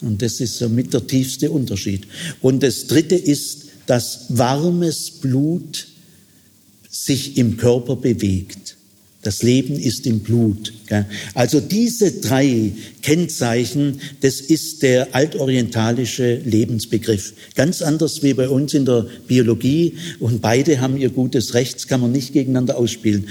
Und 0.00 0.22
das 0.22 0.40
ist 0.40 0.56
somit 0.56 0.94
der 0.94 1.06
tiefste 1.06 1.50
Unterschied. 1.50 2.06
Und 2.40 2.62
das 2.62 2.86
Dritte 2.86 3.16
ist, 3.16 3.66
dass 3.86 4.26
warmes 4.28 5.10
Blut 5.10 5.88
sich 6.88 7.36
im 7.36 7.56
Körper 7.56 7.96
bewegt. 7.96 8.76
Das 9.22 9.42
Leben 9.42 9.78
ist 9.78 10.06
im 10.06 10.20
Blut. 10.20 10.72
Also 11.34 11.60
diese 11.60 12.12
drei 12.12 12.72
Kennzeichen, 13.02 14.00
das 14.20 14.40
ist 14.40 14.82
der 14.82 15.14
altorientalische 15.14 16.36
Lebensbegriff. 16.44 17.32
Ganz 17.54 17.82
anders 17.82 18.22
wie 18.22 18.34
bei 18.34 18.48
uns 18.48 18.74
in 18.74 18.84
der 18.84 19.06
Biologie 19.26 19.94
und 20.20 20.40
beide 20.40 20.80
haben 20.80 20.96
ihr 20.96 21.10
gutes 21.10 21.54
Recht, 21.54 21.76
das 21.76 21.86
kann 21.88 22.00
man 22.00 22.12
nicht 22.12 22.32
gegeneinander 22.32 22.76
ausspielen. 22.76 23.28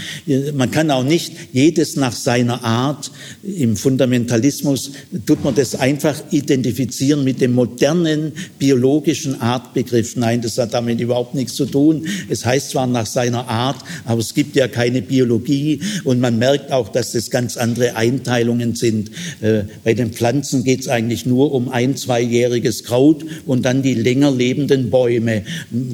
Man 0.54 0.72
kann 0.72 0.92
auch 0.92 1.04
nicht 1.04 1.34
jedes 1.54 1.96
nach 1.96 2.14
seiner 2.14 2.64
Art, 2.64 3.12
im 3.44 3.76
Fundamentalismus 3.76 4.92
tut 5.26 5.44
man 5.44 5.56
das 5.56 5.76
einfach 5.76 6.22
identifizieren 6.32 7.24
mit 7.24 7.42
dem 7.42 7.54
modernen 7.54 8.34
biologischen 8.60 9.40
Artbegriff. 9.42 10.16
Nein, 10.16 10.42
das 10.42 10.58
hat 10.58 10.74
damit 10.74 11.00
überhaupt 11.00 11.36
nichts 11.36 11.56
zu 11.56 11.66
tun. 11.66 12.06
Es 12.30 12.46
heißt 12.46 12.72
zwar 12.72 12.88
nach 12.88 13.06
seiner 13.06 13.48
Art, 13.48 13.78
aber 14.06 14.20
es 14.20 14.34
gibt 14.34 14.56
ja 14.56 14.68
keine 14.68 15.02
Biologie 15.02 15.80
und 16.04 16.20
man 16.20 16.38
merkt 16.38 16.72
auch, 16.72 16.90
dass 16.90 17.14
das 17.14 17.30
ganz 17.30 17.51
andere 17.58 17.96
Einteilungen 17.96 18.76
sind. 18.76 19.12
Äh, 19.42 19.64
bei 19.84 19.94
den 19.94 20.12
Pflanzen 20.12 20.64
geht 20.64 20.82
es 20.82 20.88
eigentlich 20.88 21.26
nur 21.26 21.54
um 21.54 21.70
ein, 21.70 21.96
zweijähriges 21.96 22.84
Kraut 22.84 23.26
und 23.46 23.64
dann 23.66 23.82
die 23.82 23.94
länger 23.94 24.32
lebenden 24.32 24.90
Bäume. 24.90 25.44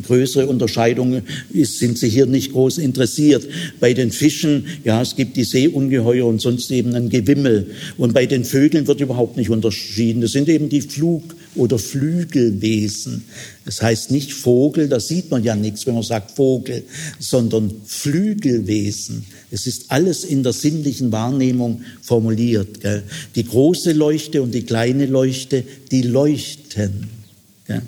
Größere 0.06 0.48
Unterscheidungen 0.48 1.24
sind 1.54 1.98
sie 1.98 2.10
hier 2.10 2.26
nicht 2.26 2.54
groß 2.54 2.78
interessiert. 2.78 3.48
Bei 3.80 3.94
den 3.94 4.12
Fischen, 4.12 4.66
ja, 4.84 5.02
es 5.02 5.16
gibt 5.16 5.38
die 5.38 5.44
Seeungeheuer 5.44 6.26
und 6.26 6.42
sonst 6.42 6.72
eben 6.72 6.96
ein 6.96 7.10
Gewimmel. 7.10 7.72
Und 7.98 8.14
bei 8.14 8.26
den 8.26 8.46
Vögeln 8.46 8.88
wird 8.88 9.02
überhaupt 9.02 9.38
nicht 9.38 9.50
unterschieden. 9.50 10.22
Das 10.22 10.32
sind 10.32 10.50
eben 10.50 10.70
die 10.70 10.82
Flug- 10.82 11.36
oder 11.56 11.80
Flügelwesen. 11.80 13.26
Das 13.66 13.82
heißt 13.82 14.12
nicht 14.12 14.32
Vogel, 14.32 14.88
da 14.88 15.00
sieht 15.00 15.32
man 15.32 15.44
ja 15.44 15.56
nichts, 15.56 15.86
wenn 15.86 15.96
man 15.96 16.04
sagt 16.04 16.32
Vogel, 16.32 16.84
sondern 17.20 17.72
Flügelwesen. 17.86 19.26
Es 19.50 19.66
ist 19.66 19.86
alles 19.90 20.26
in 20.26 20.44
der 20.44 20.54
sinnlichen 20.54 21.12
Wahrnehmung 21.12 21.82
formuliert. 22.02 22.82
Gell? 22.82 23.04
Die 23.36 23.46
große 23.46 23.94
Leuchte 23.94 24.42
und 24.42 24.52
die 24.54 24.64
kleine 24.64 25.06
Leuchte, 25.06 25.64
die 25.92 26.02
leuchten. 26.02 27.08
Gell? 27.66 27.82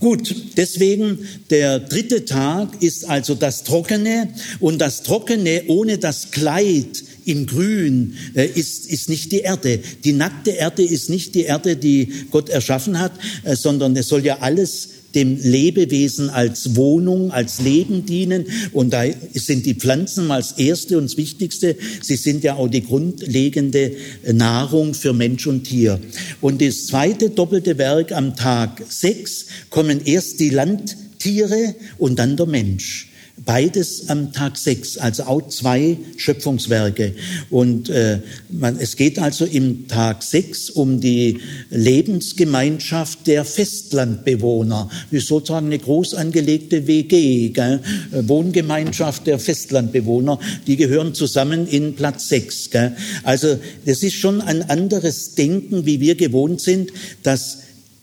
Gut, 0.00 0.34
deswegen 0.56 1.16
der 1.50 1.78
dritte 1.78 2.24
Tag 2.24 2.82
ist 2.82 3.08
also 3.08 3.36
das 3.36 3.62
Trockene 3.62 4.30
und 4.58 4.80
das 4.80 5.04
Trockene 5.04 5.62
ohne 5.68 5.98
das 5.98 6.32
Kleid 6.32 7.04
im 7.24 7.46
Grün 7.46 8.14
äh, 8.34 8.46
ist, 8.46 8.90
ist 8.90 9.08
nicht 9.08 9.30
die 9.30 9.42
Erde. 9.42 9.78
Die 10.02 10.12
nackte 10.12 10.50
Erde 10.50 10.82
ist 10.82 11.08
nicht 11.08 11.36
die 11.36 11.44
Erde, 11.44 11.76
die 11.76 12.12
Gott 12.32 12.48
erschaffen 12.48 12.98
hat, 12.98 13.12
äh, 13.44 13.54
sondern 13.54 13.94
es 13.94 14.08
soll 14.08 14.24
ja 14.24 14.38
alles 14.40 14.88
dem 15.14 15.38
Lebewesen 15.40 16.30
als 16.30 16.76
Wohnung, 16.76 17.30
als 17.30 17.60
Leben 17.60 18.06
dienen. 18.06 18.46
Und 18.72 18.92
da 18.92 19.04
sind 19.34 19.66
die 19.66 19.74
Pflanzen 19.74 20.26
mal 20.26 20.38
das 20.38 20.52
Erste 20.52 20.98
und 20.98 21.16
Wichtigste. 21.16 21.76
Sie 22.00 22.16
sind 22.16 22.44
ja 22.44 22.54
auch 22.54 22.68
die 22.68 22.84
grundlegende 22.84 23.92
Nahrung 24.32 24.94
für 24.94 25.12
Mensch 25.12 25.46
und 25.46 25.64
Tier. 25.64 26.00
Und 26.40 26.62
das 26.62 26.86
zweite 26.86 27.30
doppelte 27.30 27.78
Werk 27.78 28.12
am 28.12 28.36
Tag 28.36 28.82
sechs 28.88 29.46
kommen 29.70 30.00
erst 30.04 30.40
die 30.40 30.50
Landtiere 30.50 31.74
und 31.98 32.18
dann 32.18 32.36
der 32.36 32.46
Mensch. 32.46 33.11
Beides 33.44 34.08
am 34.08 34.32
Tag 34.32 34.56
sechs, 34.56 34.98
also 34.98 35.24
auch 35.24 35.48
zwei 35.48 35.96
Schöpfungswerke. 36.16 37.14
Und 37.50 37.88
äh, 37.88 38.20
man, 38.50 38.78
es 38.78 38.96
geht 38.96 39.18
also 39.18 39.44
im 39.44 39.88
Tag 39.88 40.22
sechs 40.22 40.70
um 40.70 41.00
die 41.00 41.40
Lebensgemeinschaft 41.70 43.26
der 43.26 43.44
Festlandbewohner, 43.44 44.90
wie 45.10 45.18
sozusagen 45.18 45.66
eine 45.66 45.78
groß 45.78 46.14
angelegte 46.14 46.86
WG, 46.86 47.48
gell? 47.48 47.80
Wohngemeinschaft 48.12 49.26
der 49.26 49.38
Festlandbewohner, 49.38 50.38
die 50.66 50.76
gehören 50.76 51.14
zusammen 51.14 51.66
in 51.66 51.94
Platz 51.94 52.28
sechs. 52.28 52.70
Gell? 52.70 52.96
Also 53.22 53.58
das 53.84 54.02
ist 54.02 54.14
schon 54.14 54.40
ein 54.40 54.62
anderes 54.68 55.34
Denken, 55.34 55.84
wie 55.86 56.00
wir 56.00 56.14
gewohnt 56.14 56.60
sind, 56.60 56.92
dass 57.22 57.58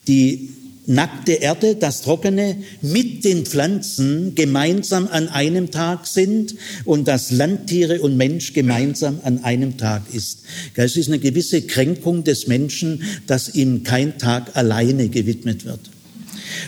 die 0.07 0.49
nackte 0.89 1.33
Erde, 1.33 1.75
das 1.75 2.01
Trockene, 2.01 2.57
mit 2.81 3.23
den 3.23 3.45
Pflanzen 3.45 4.35
gemeinsam 4.35 5.07
an 5.07 5.29
einem 5.29 5.71
Tag 5.71 6.07
sind 6.07 6.55
und 6.83 7.07
dass 7.07 7.31
Landtiere 7.31 8.01
und 8.01 8.17
Mensch 8.17 8.53
gemeinsam 8.53 9.19
an 9.23 9.43
einem 9.43 9.77
Tag 9.77 10.03
ist. 10.13 10.39
Es 10.75 10.97
ist 10.97 11.07
eine 11.07 11.19
gewisse 11.19 11.61
Kränkung 11.61 12.23
des 12.23 12.47
Menschen, 12.47 13.03
dass 13.27 13.55
ihm 13.55 13.83
kein 13.83 14.17
Tag 14.17 14.55
alleine 14.57 15.09
gewidmet 15.09 15.65
wird. 15.65 15.79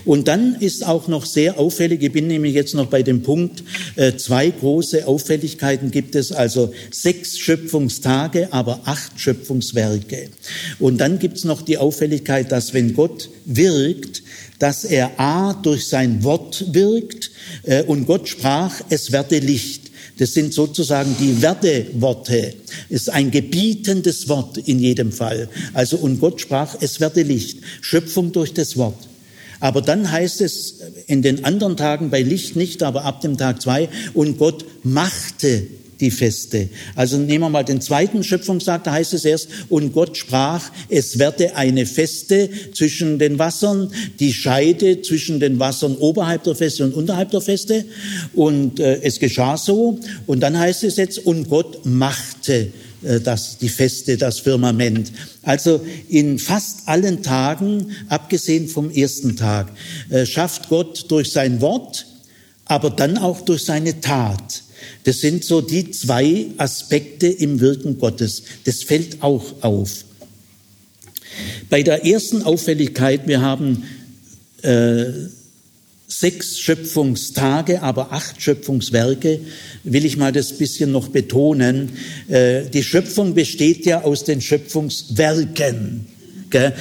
Und 0.05 0.27
dann 0.27 0.55
ist 0.59 0.85
auch 0.85 1.07
noch 1.07 1.25
sehr 1.25 1.59
auffällig, 1.59 2.01
ich 2.03 2.11
bin 2.11 2.27
nämlich 2.27 2.53
jetzt 2.53 2.75
noch 2.75 2.87
bei 2.87 3.03
dem 3.03 3.23
Punkt, 3.23 3.63
äh, 3.95 4.15
zwei 4.15 4.49
große 4.49 5.07
Auffälligkeiten 5.07 5.91
gibt 5.91 6.15
es, 6.15 6.31
also 6.31 6.73
sechs 6.91 7.37
Schöpfungstage, 7.39 8.51
aber 8.51 8.81
acht 8.85 9.19
Schöpfungswerke. 9.19 10.29
Und 10.79 10.99
dann 10.99 11.19
gibt 11.19 11.37
es 11.37 11.43
noch 11.43 11.61
die 11.61 11.77
Auffälligkeit, 11.77 12.51
dass 12.51 12.73
wenn 12.73 12.93
Gott 12.93 13.29
wirkt, 13.45 14.23
dass 14.59 14.85
er 14.85 15.19
A 15.19 15.53
durch 15.53 15.87
sein 15.87 16.23
Wort 16.23 16.65
wirkt 16.73 17.31
äh, 17.63 17.83
und 17.83 18.05
Gott 18.05 18.29
sprach, 18.29 18.81
es 18.89 19.11
werde 19.11 19.39
Licht. 19.39 19.91
Das 20.17 20.33
sind 20.33 20.53
sozusagen 20.53 21.15
die 21.19 21.41
Werteworte. 21.41 22.53
Es 22.89 23.03
ist 23.03 23.09
ein 23.09 23.31
gebietendes 23.31 24.29
Wort 24.29 24.59
in 24.59 24.77
jedem 24.77 25.11
Fall. 25.11 25.49
Also, 25.73 25.97
und 25.97 26.19
Gott 26.19 26.41
sprach, 26.41 26.75
es 26.79 26.99
werde 26.99 27.23
Licht. 27.23 27.59
Schöpfung 27.81 28.31
durch 28.31 28.53
das 28.53 28.77
Wort. 28.77 29.10
Aber 29.61 29.81
dann 29.81 30.11
heißt 30.11 30.41
es 30.41 30.79
in 31.07 31.21
den 31.21 31.45
anderen 31.45 31.77
Tagen 31.77 32.09
bei 32.09 32.21
Licht 32.21 32.57
nicht, 32.57 32.83
aber 32.83 33.05
ab 33.05 33.21
dem 33.21 33.37
Tag 33.37 33.61
zwei, 33.61 33.87
und 34.13 34.37
Gott 34.37 34.65
machte 34.83 35.67
die 36.01 36.11
Feste. 36.11 36.67
Also 36.95 37.17
nehmen 37.17 37.43
wir 37.43 37.49
mal 37.49 37.63
den 37.63 37.79
zweiten 37.79 38.23
Schöpfungstag, 38.23 38.83
da 38.83 38.91
heißt 38.91 39.13
es 39.13 39.23
erst, 39.23 39.47
und 39.69 39.93
Gott 39.93 40.17
sprach, 40.17 40.71
es 40.89 41.19
werde 41.19 41.55
eine 41.55 41.85
Feste 41.85 42.49
zwischen 42.73 43.19
den 43.19 43.39
Wassern, 43.39 43.91
die 44.19 44.33
Scheide 44.33 45.01
zwischen 45.01 45.39
den 45.39 45.59
Wassern 45.59 45.95
oberhalb 45.95 46.43
der 46.43 46.55
Feste 46.55 46.83
und 46.83 46.93
unterhalb 46.93 47.29
der 47.29 47.41
Feste. 47.41 47.85
Und 48.33 48.79
äh, 48.79 48.99
es 49.03 49.19
geschah 49.19 49.57
so. 49.57 49.99
Und 50.25 50.41
dann 50.41 50.57
heißt 50.57 50.83
es 50.83 50.97
jetzt, 50.97 51.19
und 51.19 51.49
Gott 51.49 51.85
machte 51.85 52.71
äh, 53.03 53.19
das, 53.19 53.59
die 53.59 53.69
Feste, 53.69 54.17
das 54.17 54.39
Firmament. 54.39 55.11
Also 55.43 55.85
in 56.07 56.37
fast 56.37 56.87
allen 56.87 57.23
Tagen, 57.23 57.91
abgesehen 58.09 58.67
vom 58.67 58.91
ersten 58.91 59.35
Tag, 59.35 59.71
äh, 60.09 60.25
schafft 60.25 60.69
Gott 60.69 61.05
durch 61.09 61.31
sein 61.31 61.61
Wort, 61.61 62.05
aber 62.65 62.91
dann 62.91 63.17
auch 63.17 63.41
durch 63.41 63.63
seine 63.63 63.99
Tat. 64.01 64.63
Das 65.03 65.19
sind 65.19 65.43
so 65.43 65.61
die 65.61 65.91
zwei 65.91 66.47
Aspekte 66.57 67.27
im 67.27 67.59
Wirken 67.59 67.97
Gottes. 67.97 68.43
Das 68.65 68.83
fällt 68.83 69.23
auch 69.23 69.43
auf. 69.61 70.05
Bei 71.69 71.81
der 71.81 72.05
ersten 72.05 72.43
Auffälligkeit, 72.43 73.27
wir 73.27 73.41
haben 73.41 73.83
äh, 74.61 75.05
sechs 76.11 76.59
Schöpfungstage, 76.59 77.81
aber 77.81 78.11
acht 78.11 78.41
Schöpfungswerke, 78.41 79.39
will 79.83 80.05
ich 80.05 80.17
mal 80.17 80.31
das 80.31 80.57
bisschen 80.57 80.91
noch 80.91 81.07
betonen. 81.07 81.89
Äh, 82.27 82.63
die 82.65 82.83
Schöpfung 82.83 83.33
besteht 83.33 83.85
ja 83.85 84.03
aus 84.03 84.23
den 84.23 84.41
Schöpfungswerken. 84.41 86.05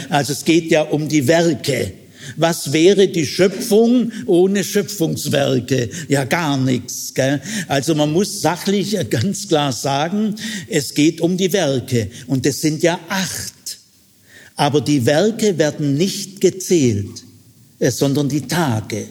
Also 0.09 0.33
es 0.33 0.45
geht 0.45 0.73
ja 0.73 0.83
um 0.83 1.09
die 1.09 1.29
Werke. 1.29 1.93
Was 2.37 2.73
wäre 2.73 3.07
die 3.07 3.25
Schöpfung 3.25 4.11
ohne 4.27 4.65
Schöpfungswerke? 4.65 5.91
Ja, 6.09 6.25
gar 6.25 6.57
nichts. 6.57 7.15
Gell? 7.15 7.41
Also 7.69 7.95
man 7.95 8.13
muss 8.13 8.43
sachlich 8.43 8.97
ganz 9.11 9.47
klar 9.47 9.73
sagen, 9.73 10.35
es 10.69 10.95
geht 10.95 11.21
um 11.21 11.37
die 11.37 11.53
Werke. 11.53 12.11
Und 12.27 12.47
es 12.47 12.61
sind 12.61 12.83
ja 12.83 12.99
acht. 13.09 13.79
Aber 14.57 14.81
die 14.81 15.07
Werke 15.07 15.57
werden 15.57 15.95
nicht 15.95 16.41
gezählt, 16.41 17.23
äh, 17.79 17.93
sondern 17.93 18.29
die 18.29 18.43
Tage. 18.43 19.07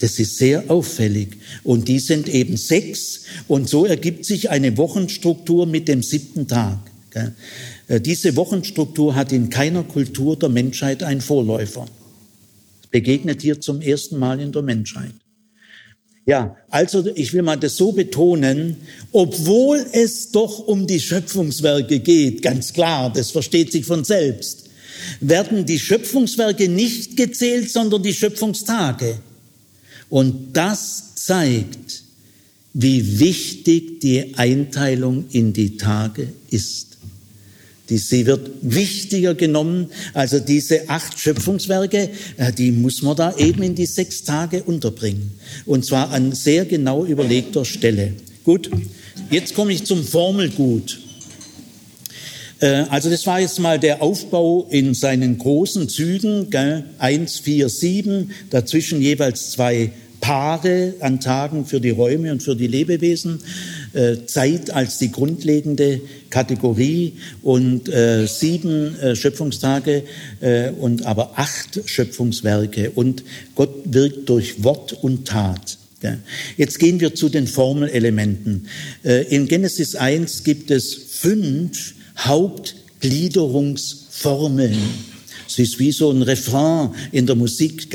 Das 0.00 0.18
ist 0.18 0.38
sehr 0.38 0.70
auffällig. 0.70 1.36
Und 1.62 1.88
die 1.88 1.98
sind 1.98 2.28
eben 2.28 2.56
sechs. 2.56 3.22
Und 3.48 3.68
so 3.68 3.84
ergibt 3.84 4.24
sich 4.24 4.50
eine 4.50 4.76
Wochenstruktur 4.76 5.66
mit 5.66 5.88
dem 5.88 6.02
siebten 6.02 6.48
Tag. 6.48 6.78
Äh, 7.14 8.00
diese 8.00 8.36
Wochenstruktur 8.36 9.14
hat 9.14 9.32
in 9.32 9.50
keiner 9.50 9.82
Kultur 9.82 10.38
der 10.38 10.48
Menschheit 10.48 11.02
einen 11.02 11.20
Vorläufer. 11.20 11.86
Es 12.82 12.88
begegnet 12.88 13.42
hier 13.42 13.60
zum 13.60 13.80
ersten 13.80 14.18
Mal 14.18 14.40
in 14.40 14.52
der 14.52 14.62
Menschheit. 14.62 15.12
Ja, 16.26 16.56
also 16.68 17.04
ich 17.14 17.32
will 17.32 17.42
mal 17.42 17.56
das 17.56 17.76
so 17.76 17.92
betonen, 17.92 18.76
obwohl 19.10 19.84
es 19.92 20.30
doch 20.30 20.60
um 20.60 20.86
die 20.86 21.00
Schöpfungswerke 21.00 21.98
geht, 21.98 22.42
ganz 22.42 22.72
klar, 22.72 23.12
das 23.12 23.30
versteht 23.30 23.72
sich 23.72 23.84
von 23.84 24.04
selbst, 24.04 24.66
werden 25.20 25.66
die 25.66 25.78
Schöpfungswerke 25.78 26.68
nicht 26.68 27.16
gezählt, 27.16 27.70
sondern 27.70 28.02
die 28.02 28.14
Schöpfungstage. 28.14 29.18
Und 30.10 30.52
das 30.52 31.14
zeigt, 31.14 32.02
wie 32.74 33.18
wichtig 33.18 34.00
die 34.00 34.34
Einteilung 34.36 35.24
in 35.32 35.52
die 35.52 35.76
Tage 35.76 36.28
ist. 36.50 36.90
Sie 37.88 38.26
wird 38.26 38.50
wichtiger 38.62 39.34
genommen, 39.34 39.88
also 40.14 40.38
diese 40.38 40.88
acht 40.88 41.18
Schöpfungswerke, 41.18 42.10
äh, 42.36 42.52
die 42.52 42.70
muss 42.70 43.02
man 43.02 43.16
da 43.16 43.36
eben 43.36 43.64
in 43.64 43.74
die 43.74 43.86
sechs 43.86 44.22
Tage 44.22 44.62
unterbringen. 44.62 45.32
Und 45.66 45.84
zwar 45.84 46.10
an 46.10 46.30
sehr 46.30 46.66
genau 46.66 47.04
überlegter 47.04 47.64
Stelle. 47.64 48.12
Gut, 48.44 48.70
jetzt 49.30 49.54
komme 49.54 49.72
ich 49.72 49.84
zum 49.84 50.04
Formelgut. 50.04 51.00
Äh, 52.60 52.84
also 52.90 53.10
das 53.10 53.26
war 53.26 53.40
jetzt 53.40 53.58
mal 53.58 53.78
der 53.78 54.02
Aufbau 54.02 54.66
in 54.70 54.94
seinen 54.94 55.38
großen 55.38 55.88
Zügen, 55.88 56.50
gell? 56.50 56.84
1, 56.98 57.40
4, 57.40 57.68
7, 57.68 58.30
dazwischen 58.50 59.00
jeweils 59.00 59.50
zwei 59.50 59.90
Paare 60.20 60.94
an 61.00 61.18
Tagen 61.20 61.64
für 61.64 61.80
die 61.80 61.90
Räume 61.90 62.30
und 62.30 62.42
für 62.42 62.54
die 62.54 62.66
Lebewesen, 62.66 63.40
äh, 63.94 64.26
Zeit 64.26 64.70
als 64.70 64.98
die 64.98 65.10
grundlegende 65.10 66.02
Kategorie 66.28 67.14
und 67.40 67.88
äh, 67.88 68.26
sieben 68.26 68.94
Schöpfungstage 69.14 70.04
und 70.78 71.06
aber 71.06 71.32
acht 71.36 71.80
Schöpfungswerke 71.86 72.90
und 72.90 73.24
Gott 73.54 73.70
wirkt 73.86 74.28
durch 74.28 74.62
Wort 74.62 74.92
und 74.92 75.26
Tat. 75.26 75.78
Jetzt 76.56 76.78
gehen 76.78 77.00
wir 77.00 77.14
zu 77.14 77.28
den 77.28 77.46
Formelelementen. 77.46 78.68
In 79.02 79.48
Genesis 79.48 79.96
1 79.96 80.44
gibt 80.44 80.70
es 80.70 80.94
fünf 80.94 81.94
Haupt 82.16 82.76
Gliederungsformeln. 83.00 84.76
Es 85.50 85.58
ist 85.58 85.80
wie 85.80 85.90
so 85.90 86.12
ein 86.12 86.22
Refrain 86.22 86.90
in 87.10 87.26
der 87.26 87.34
Musik. 87.34 87.88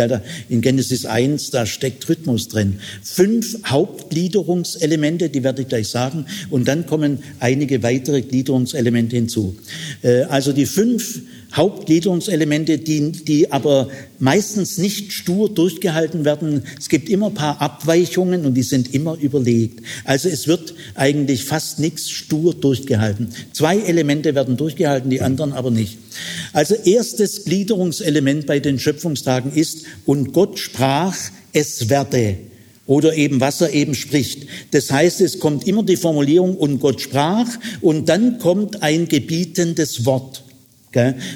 In 0.49 0.59
Genesis 0.59 1.05
1, 1.05 1.51
da 1.51 1.65
steckt 1.65 2.09
Rhythmus 2.09 2.49
drin. 2.49 2.79
Fünf 3.01 3.57
Hauptgliederungselemente, 3.65 5.29
die 5.29 5.41
werde 5.41 5.61
ich 5.61 5.69
gleich 5.69 5.87
sagen. 5.87 6.25
Und 6.49 6.67
dann 6.67 6.85
kommen 6.85 7.19
einige 7.39 7.81
weitere 7.81 8.23
Gliederungselemente 8.23 9.15
hinzu. 9.15 9.55
Äh, 10.01 10.23
also 10.23 10.51
die 10.51 10.65
fünf 10.65 11.21
Hauptgliederungselemente, 11.55 12.77
die, 12.77 13.11
die 13.11 13.51
aber 13.51 13.89
meistens 14.19 14.77
nicht 14.77 15.13
stur 15.13 15.49
durchgehalten 15.49 16.25
werden. 16.25 16.63
Es 16.77 16.89
gibt 16.89 17.09
immer 17.09 17.27
ein 17.27 17.33
paar 17.33 17.61
Abweichungen 17.61 18.45
und 18.45 18.55
die 18.55 18.63
sind 18.63 18.93
immer 18.93 19.17
überlegt. 19.17 19.81
Also 20.03 20.29
es 20.29 20.47
wird 20.47 20.73
eigentlich 20.95 21.45
fast 21.45 21.79
nichts 21.79 22.09
stur 22.09 22.53
durchgehalten. 22.53 23.29
Zwei 23.53 23.79
Elemente 23.79 24.35
werden 24.35 24.57
durchgehalten, 24.57 25.09
die 25.09 25.21
anderen 25.21 25.53
aber 25.53 25.71
nicht. 25.71 25.97
Also 26.53 26.75
erstes 26.75 27.45
Gliederungselement 27.45 28.45
bei 28.45 28.59
den 28.59 28.79
Schöpfungstagen 28.79 29.53
ist, 29.53 29.85
und 30.05 30.33
Gott 30.33 30.59
sprach, 30.59 31.15
es 31.53 31.89
werde 31.89 32.37
oder 32.87 33.15
eben 33.15 33.39
was 33.39 33.61
er 33.61 33.73
eben 33.73 33.95
spricht. 33.95 34.47
Das 34.71 34.91
heißt, 34.91 35.21
es 35.21 35.39
kommt 35.39 35.67
immer 35.67 35.83
die 35.83 35.95
Formulierung 35.95 36.55
und 36.55 36.79
Gott 36.79 37.01
sprach 37.01 37.47
und 37.81 38.09
dann 38.09 38.39
kommt 38.39 38.83
ein 38.83 39.07
gebietendes 39.07 40.05
Wort. 40.05 40.44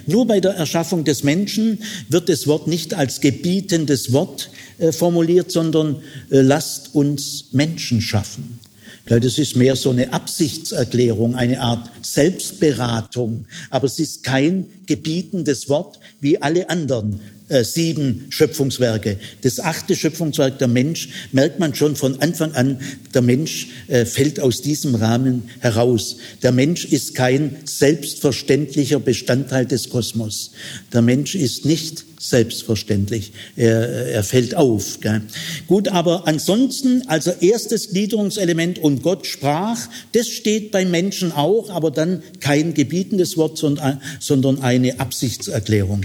Nur 0.05 0.27
bei 0.27 0.39
der 0.39 0.51
Erschaffung 0.51 1.03
des 1.03 1.23
Menschen 1.23 1.79
wird 2.07 2.29
das 2.29 2.47
Wort 2.47 2.67
nicht 2.67 2.93
als 2.93 3.21
gebietendes 3.21 4.13
Wort 4.13 4.49
äh, 4.77 4.91
formuliert, 4.91 5.51
sondern 5.51 5.97
äh, 6.29 6.41
lasst 6.41 6.95
uns 6.95 7.45
Menschen 7.51 8.01
schaffen. 8.01 8.59
Das 9.05 9.39
ist 9.39 9.55
mehr 9.55 9.75
so 9.75 9.89
eine 9.89 10.13
Absichtserklärung, 10.13 11.33
eine 11.35 11.61
Art 11.61 11.89
Selbstberatung. 12.03 13.45
Aber 13.71 13.87
es 13.87 13.97
ist 13.97 14.23
kein 14.23 14.67
gebietendes 14.85 15.67
Wort 15.67 15.99
wie 16.21 16.39
alle 16.39 16.69
anderen 16.69 17.19
äh, 17.49 17.63
sieben 17.63 18.27
Schöpfungswerke. 18.29 19.17
Das 19.41 19.59
achte 19.59 19.95
Schöpfungswerk, 19.95 20.59
der 20.59 20.67
Mensch, 20.67 21.09
merkt 21.31 21.59
man 21.59 21.75
schon 21.75 21.95
von 21.95 22.21
Anfang 22.21 22.53
an, 22.53 22.79
der 23.13 23.21
Mensch 23.21 23.67
äh, 23.87 24.05
fällt 24.05 24.39
aus 24.39 24.61
diesem 24.61 24.95
Rahmen 24.95 25.49
heraus. 25.59 26.17
Der 26.43 26.51
Mensch 26.51 26.85
ist 26.85 27.15
kein 27.15 27.57
selbstverständlicher 27.65 28.99
Bestandteil 28.99 29.65
des 29.65 29.89
Kosmos. 29.89 30.51
Der 30.93 31.01
Mensch 31.01 31.35
ist 31.35 31.65
nicht 31.65 32.05
selbstverständlich. 32.19 33.31
Er, 33.55 34.07
er 34.07 34.23
fällt 34.23 34.53
auf. 34.53 34.99
Gell? 34.99 35.21
Gut, 35.67 35.87
aber 35.87 36.27
ansonsten, 36.27 37.07
also 37.07 37.31
erstes 37.31 37.89
Gliederungselement 37.91 38.77
und 38.77 39.01
Gott 39.01 39.25
sprach, 39.25 39.79
das 40.11 40.27
steht 40.27 40.71
beim 40.71 40.91
Menschen 40.91 41.31
auch, 41.31 41.69
aber 41.69 41.91
dann 41.91 42.21
kein 42.41 42.73
gebietendes 42.73 43.37
Wort, 43.37 43.57
sondern 43.57 44.61
eine 44.61 44.99
Absichtserklärung. 44.99 46.01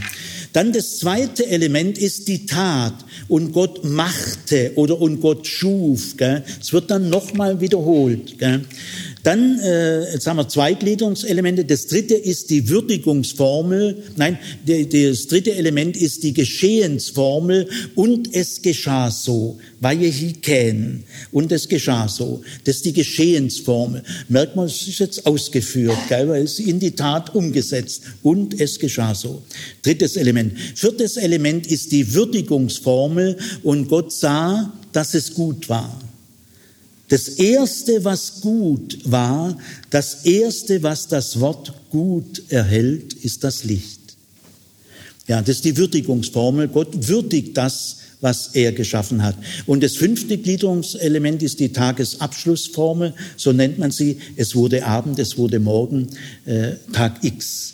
Dann 0.54 0.72
das 0.72 1.00
zweite 1.00 1.46
Element 1.48 1.98
ist 1.98 2.28
die 2.28 2.46
Tat. 2.46 2.94
Und 3.26 3.52
Gott 3.52 3.84
machte 3.84 4.72
oder 4.76 5.00
und 5.00 5.20
Gott 5.20 5.46
schuf. 5.48 6.14
Es 6.60 6.72
wird 6.72 6.90
dann 6.92 7.10
nochmal 7.10 7.60
wiederholt. 7.60 8.38
Gell? 8.38 8.64
Dann, 9.24 9.58
äh, 9.60 10.12
jetzt 10.12 10.26
haben 10.26 10.36
wir 10.36 10.48
zwei 10.50 10.74
Gliederungselemente. 10.74 11.64
Das 11.64 11.86
dritte 11.86 12.14
ist 12.14 12.50
die 12.50 12.68
Würdigungsformel. 12.68 14.02
Nein, 14.16 14.38
die, 14.66 14.86
das 14.86 15.26
dritte 15.28 15.54
Element 15.54 15.96
ist 15.96 16.22
die 16.22 16.34
Geschehensformel. 16.34 17.66
Und 17.94 18.34
es 18.34 18.60
geschah 18.60 19.10
so. 19.10 19.58
Vajehiken. 19.80 21.04
Und 21.32 21.52
es 21.52 21.68
geschah 21.68 22.06
so. 22.06 22.42
Das 22.64 22.76
ist 22.76 22.84
die 22.84 22.92
Geschehensformel. 22.92 24.02
Merkt 24.28 24.56
man, 24.56 24.66
es 24.66 24.86
ist 24.86 24.98
jetzt 24.98 25.24
ausgeführt, 25.24 25.96
gell, 26.10 26.28
weil 26.28 26.42
es 26.42 26.58
in 26.58 26.78
die 26.78 26.90
Tat 26.90 27.34
umgesetzt. 27.34 28.02
Und 28.22 28.60
es 28.60 28.78
geschah 28.78 29.14
so. 29.14 29.42
Drittes 29.82 30.16
Element. 30.16 30.52
Viertes 30.74 31.16
Element 31.16 31.66
ist 31.66 31.92
die 31.92 32.12
Würdigungsformel. 32.12 33.38
Und 33.62 33.88
Gott 33.88 34.12
sah, 34.12 34.70
dass 34.92 35.14
es 35.14 35.32
gut 35.32 35.70
war. 35.70 36.03
Das 37.14 37.28
Erste, 37.28 38.04
was 38.04 38.40
gut 38.40 38.98
war, 39.04 39.56
das 39.90 40.24
Erste, 40.24 40.82
was 40.82 41.06
das 41.06 41.38
Wort 41.38 41.72
gut 41.88 42.42
erhält, 42.48 43.12
ist 43.12 43.44
das 43.44 43.62
Licht. 43.62 44.16
Ja, 45.28 45.40
das 45.40 45.58
ist 45.58 45.64
die 45.64 45.76
Würdigungsformel. 45.76 46.66
Gott 46.66 47.06
würdigt 47.06 47.56
das, 47.56 47.98
was 48.20 48.48
er 48.54 48.72
geschaffen 48.72 49.22
hat. 49.22 49.36
Und 49.64 49.84
das 49.84 49.94
fünfte 49.94 50.38
Gliederungselement 50.38 51.40
ist 51.44 51.60
die 51.60 51.72
Tagesabschlussformel, 51.72 53.14
so 53.36 53.52
nennt 53.52 53.78
man 53.78 53.92
sie. 53.92 54.18
Es 54.34 54.56
wurde 54.56 54.84
Abend, 54.84 55.20
es 55.20 55.38
wurde 55.38 55.60
Morgen, 55.60 56.08
äh, 56.46 56.72
Tag 56.92 57.22
X. 57.22 57.73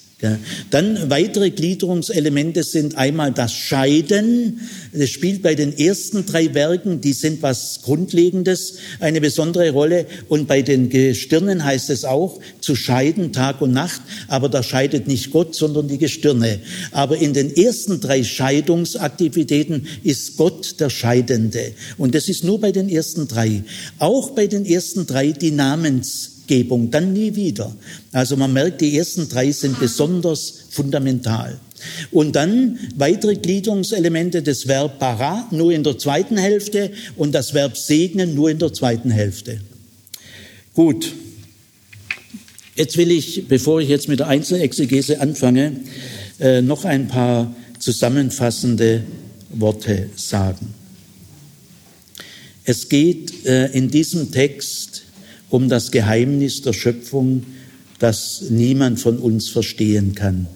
Dann 0.70 1.10
weitere 1.10 1.50
Gliederungselemente 1.50 2.62
sind 2.62 2.96
einmal 2.96 3.32
das 3.32 3.52
Scheiden. 3.52 4.60
Das 4.92 5.08
spielt 5.08 5.42
bei 5.42 5.54
den 5.54 5.76
ersten 5.76 6.26
drei 6.26 6.52
Werken, 6.54 7.00
die 7.00 7.14
sind 7.14 7.42
was 7.42 7.80
Grundlegendes, 7.82 8.74
eine 9.00 9.20
besondere 9.20 9.70
Rolle. 9.70 10.06
Und 10.28 10.46
bei 10.46 10.62
den 10.62 10.90
Gestirnen 10.90 11.64
heißt 11.64 11.90
es 11.90 12.04
auch, 12.04 12.40
zu 12.60 12.76
scheiden 12.76 13.32
Tag 13.32 13.62
und 13.62 13.72
Nacht. 13.72 14.02
Aber 14.28 14.48
da 14.48 14.62
scheidet 14.62 15.06
nicht 15.08 15.30
Gott, 15.30 15.54
sondern 15.54 15.88
die 15.88 15.98
Gestirne. 15.98 16.60
Aber 16.92 17.16
in 17.16 17.32
den 17.32 17.56
ersten 17.56 18.00
drei 18.00 18.22
Scheidungsaktivitäten 18.22 19.86
ist 20.02 20.36
Gott 20.36 20.80
der 20.80 20.90
Scheidende. 20.90 21.72
Und 21.96 22.14
das 22.14 22.28
ist 22.28 22.44
nur 22.44 22.60
bei 22.60 22.72
den 22.72 22.88
ersten 22.88 23.26
drei. 23.26 23.62
Auch 23.98 24.30
bei 24.30 24.46
den 24.46 24.66
ersten 24.66 25.06
drei 25.06 25.32
die 25.32 25.50
Namens 25.50 26.39
Gebung, 26.50 26.90
dann 26.90 27.12
nie 27.12 27.36
wieder. 27.36 27.72
Also 28.10 28.36
man 28.36 28.52
merkt, 28.52 28.80
die 28.80 28.98
ersten 28.98 29.28
drei 29.28 29.52
sind 29.52 29.78
besonders 29.78 30.64
fundamental. 30.70 31.60
Und 32.10 32.34
dann 32.34 32.76
weitere 32.96 33.36
Gliederungselemente, 33.36 34.42
das 34.42 34.66
Verb 34.66 34.98
para 34.98 35.46
nur 35.52 35.72
in 35.72 35.84
der 35.84 35.96
zweiten 35.96 36.36
Hälfte 36.36 36.90
und 37.16 37.32
das 37.36 37.54
Verb 37.54 37.76
segnen 37.76 38.34
nur 38.34 38.50
in 38.50 38.58
der 38.58 38.72
zweiten 38.72 39.12
Hälfte. 39.12 39.60
Gut. 40.74 41.12
Jetzt 42.74 42.96
will 42.96 43.12
ich, 43.12 43.46
bevor 43.46 43.80
ich 43.80 43.88
jetzt 43.88 44.08
mit 44.08 44.18
der 44.18 44.26
Einzelexegese 44.26 45.20
anfange, 45.20 45.76
äh, 46.40 46.62
noch 46.62 46.84
ein 46.84 47.06
paar 47.06 47.54
zusammenfassende 47.78 49.04
Worte 49.50 50.10
sagen. 50.16 50.74
Es 52.64 52.88
geht 52.88 53.46
äh, 53.46 53.66
in 53.66 53.88
diesem 53.88 54.32
Text 54.32 55.02
um 55.50 55.68
das 55.68 55.90
Geheimnis 55.90 56.62
der 56.62 56.72
Schöpfung, 56.72 57.44
das 57.98 58.44
niemand 58.48 58.98
von 58.98 59.18
uns 59.18 59.48
verstehen 59.48 60.14
kann. 60.14 60.46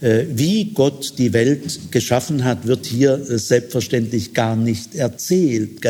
Äh, 0.00 0.26
wie 0.34 0.72
Gott 0.72 1.14
die 1.18 1.32
Welt 1.32 1.90
geschaffen 1.90 2.44
hat, 2.44 2.66
wird 2.66 2.86
hier 2.86 3.14
äh, 3.14 3.38
selbstverständlich 3.38 4.34
gar 4.34 4.56
nicht 4.56 4.94
erzählt. 4.94 5.80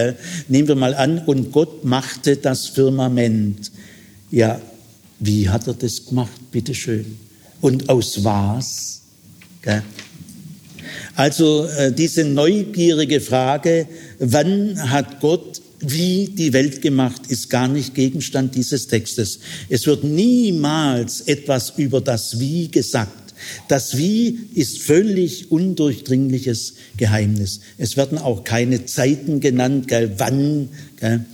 Nehmen 0.49 0.69
wir 0.69 0.75
mal 0.75 0.95
an, 0.95 1.19
und 1.19 1.53
Gott 1.53 1.85
machte 1.85 2.37
das 2.37 2.67
Firmament. 2.67 3.71
Ja, 4.31 4.61
wie 5.19 5.49
hat 5.49 5.67
er 5.67 5.75
das 5.75 6.07
gemacht? 6.07 6.51
Bitteschön. 6.51 7.19
Und 7.61 7.89
aus 7.89 8.25
was? 8.25 9.03
Also 11.15 11.67
äh, 11.67 11.93
diese 11.93 12.25
neugierige 12.25 13.21
Frage, 13.21 13.87
wann 14.19 14.91
hat 14.91 15.21
Gott 15.21 15.52
wie 15.83 16.27
die 16.27 16.53
Welt 16.53 16.83
gemacht, 16.83 17.23
ist 17.29 17.51
gar 17.51 17.69
nicht 17.69 17.95
Gegenstand 17.95 18.55
dieses 18.55 18.87
Textes. 18.87 19.41
Es 19.69 19.87
wird 19.87 20.05
niemals 20.05 21.23
etwas 21.23 21.75
über 21.77 22.01
das 22.01 22.39
Wie 22.39 22.71
gesagt. 22.71 23.23
Das 23.69 23.97
Wie 23.97 24.39
ist 24.55 24.83
völlig 24.83 25.51
undurchdringliches 25.51 26.75
Geheimnis. 26.97 27.61
Es 27.79 27.97
werden 27.97 28.19
auch 28.19 28.45
keine 28.45 28.87
Zeiten 28.87 29.41
genannt, 29.41 29.89
gell, 29.89 30.13
wann. 30.19 30.69
Gell. 31.01 31.25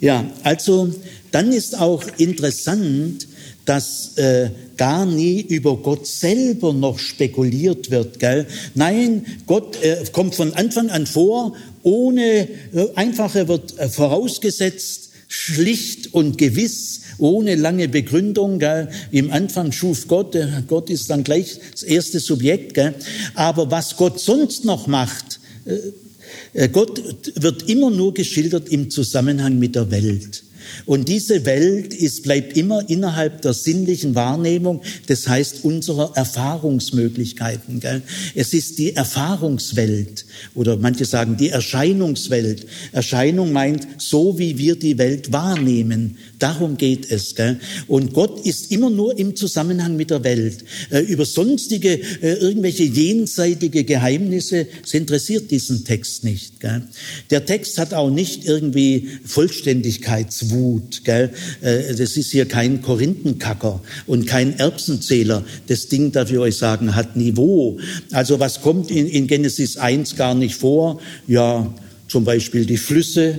Ja, 0.00 0.24
also 0.42 0.92
dann 1.32 1.52
ist 1.52 1.78
auch 1.78 2.04
interessant, 2.18 3.26
dass 3.64 4.18
äh, 4.18 4.50
gar 4.76 5.06
nie 5.06 5.40
über 5.40 5.76
Gott 5.76 6.06
selber 6.06 6.72
noch 6.72 6.98
spekuliert 6.98 7.90
wird. 7.90 8.18
Gell? 8.18 8.46
Nein, 8.74 9.24
Gott 9.46 9.80
äh, 9.82 10.04
kommt 10.10 10.34
von 10.34 10.52
Anfang 10.54 10.90
an 10.90 11.06
vor, 11.06 11.54
ohne, 11.82 12.48
äh, 12.74 12.88
einfach 12.94 13.34
er 13.34 13.48
wird 13.48 13.78
äh, 13.78 13.88
vorausgesetzt, 13.88 15.10
schlicht 15.28 16.12
und 16.12 16.36
gewiss, 16.36 17.00
ohne 17.18 17.54
lange 17.54 17.88
Begründung. 17.88 18.58
Gell? 18.58 18.88
Im 19.10 19.30
Anfang 19.30 19.72
schuf 19.72 20.06
Gott, 20.06 20.36
Gott 20.68 20.90
ist 20.90 21.08
dann 21.08 21.24
gleich 21.24 21.58
das 21.70 21.82
erste 21.82 22.20
Subjekt. 22.20 22.74
Gell? 22.74 22.94
Aber 23.34 23.70
was 23.70 23.96
Gott 23.96 24.20
sonst 24.20 24.64
noch 24.64 24.86
macht, 24.86 25.40
äh, 25.64 26.68
Gott 26.68 27.02
wird 27.36 27.68
immer 27.68 27.90
nur 27.90 28.14
geschildert 28.14 28.68
im 28.68 28.90
Zusammenhang 28.90 29.58
mit 29.58 29.74
der 29.74 29.90
Welt. 29.90 30.42
Und 30.86 31.08
diese 31.08 31.44
Welt 31.44 31.94
ist, 31.94 32.22
bleibt 32.22 32.56
immer 32.56 32.88
innerhalb 32.88 33.42
der 33.42 33.52
sinnlichen 33.52 34.14
Wahrnehmung, 34.14 34.82
das 35.06 35.28
heißt 35.28 35.64
unserer 35.64 36.12
Erfahrungsmöglichkeiten. 36.16 37.80
Gell? 37.80 38.02
Es 38.34 38.54
ist 38.54 38.78
die 38.78 38.94
Erfahrungswelt 38.94 40.26
oder 40.54 40.76
manche 40.76 41.04
sagen 41.04 41.36
die 41.36 41.50
Erscheinungswelt. 41.50 42.66
Erscheinung 42.92 43.52
meint 43.52 43.86
so, 43.98 44.38
wie 44.38 44.58
wir 44.58 44.76
die 44.76 44.98
Welt 44.98 45.32
wahrnehmen. 45.32 46.16
Darum 46.42 46.76
geht 46.76 47.08
es. 47.08 47.36
Gell? 47.36 47.60
Und 47.86 48.14
Gott 48.14 48.44
ist 48.44 48.72
immer 48.72 48.90
nur 48.90 49.16
im 49.16 49.36
Zusammenhang 49.36 49.96
mit 49.96 50.10
der 50.10 50.24
Welt. 50.24 50.64
Äh, 50.90 51.02
über 51.02 51.24
sonstige, 51.24 52.00
äh, 52.20 52.32
irgendwelche 52.40 52.82
jenseitige 52.82 53.84
Geheimnisse, 53.84 54.66
es 54.84 54.92
interessiert 54.92 55.52
diesen 55.52 55.84
Text 55.84 56.24
nicht. 56.24 56.58
Gell? 56.58 56.82
Der 57.30 57.46
Text 57.46 57.78
hat 57.78 57.94
auch 57.94 58.10
nicht 58.10 58.44
irgendwie 58.44 59.08
Vollständigkeitswut. 59.24 61.04
Gell? 61.04 61.30
Äh, 61.60 61.94
das 61.94 62.16
ist 62.16 62.32
hier 62.32 62.46
kein 62.46 62.82
Korinthenkacker 62.82 63.80
und 64.08 64.26
kein 64.26 64.58
Erbsenzähler. 64.58 65.44
Das 65.68 65.86
Ding, 65.86 66.10
darf 66.10 66.32
ich 66.32 66.38
euch 66.38 66.56
sagen, 66.56 66.96
hat 66.96 67.14
Niveau. 67.14 67.78
Also 68.10 68.40
was 68.40 68.62
kommt 68.62 68.90
in, 68.90 69.06
in 69.06 69.28
Genesis 69.28 69.76
1 69.76 70.16
gar 70.16 70.34
nicht 70.34 70.56
vor? 70.56 71.00
Ja, 71.28 71.72
zum 72.08 72.24
Beispiel 72.24 72.66
die 72.66 72.78
Flüsse, 72.78 73.38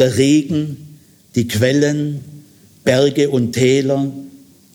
der 0.00 0.18
Regen, 0.18 0.83
die 1.34 1.48
Quellen, 1.48 2.20
Berge 2.84 3.30
und 3.30 3.52
Täler, 3.52 4.12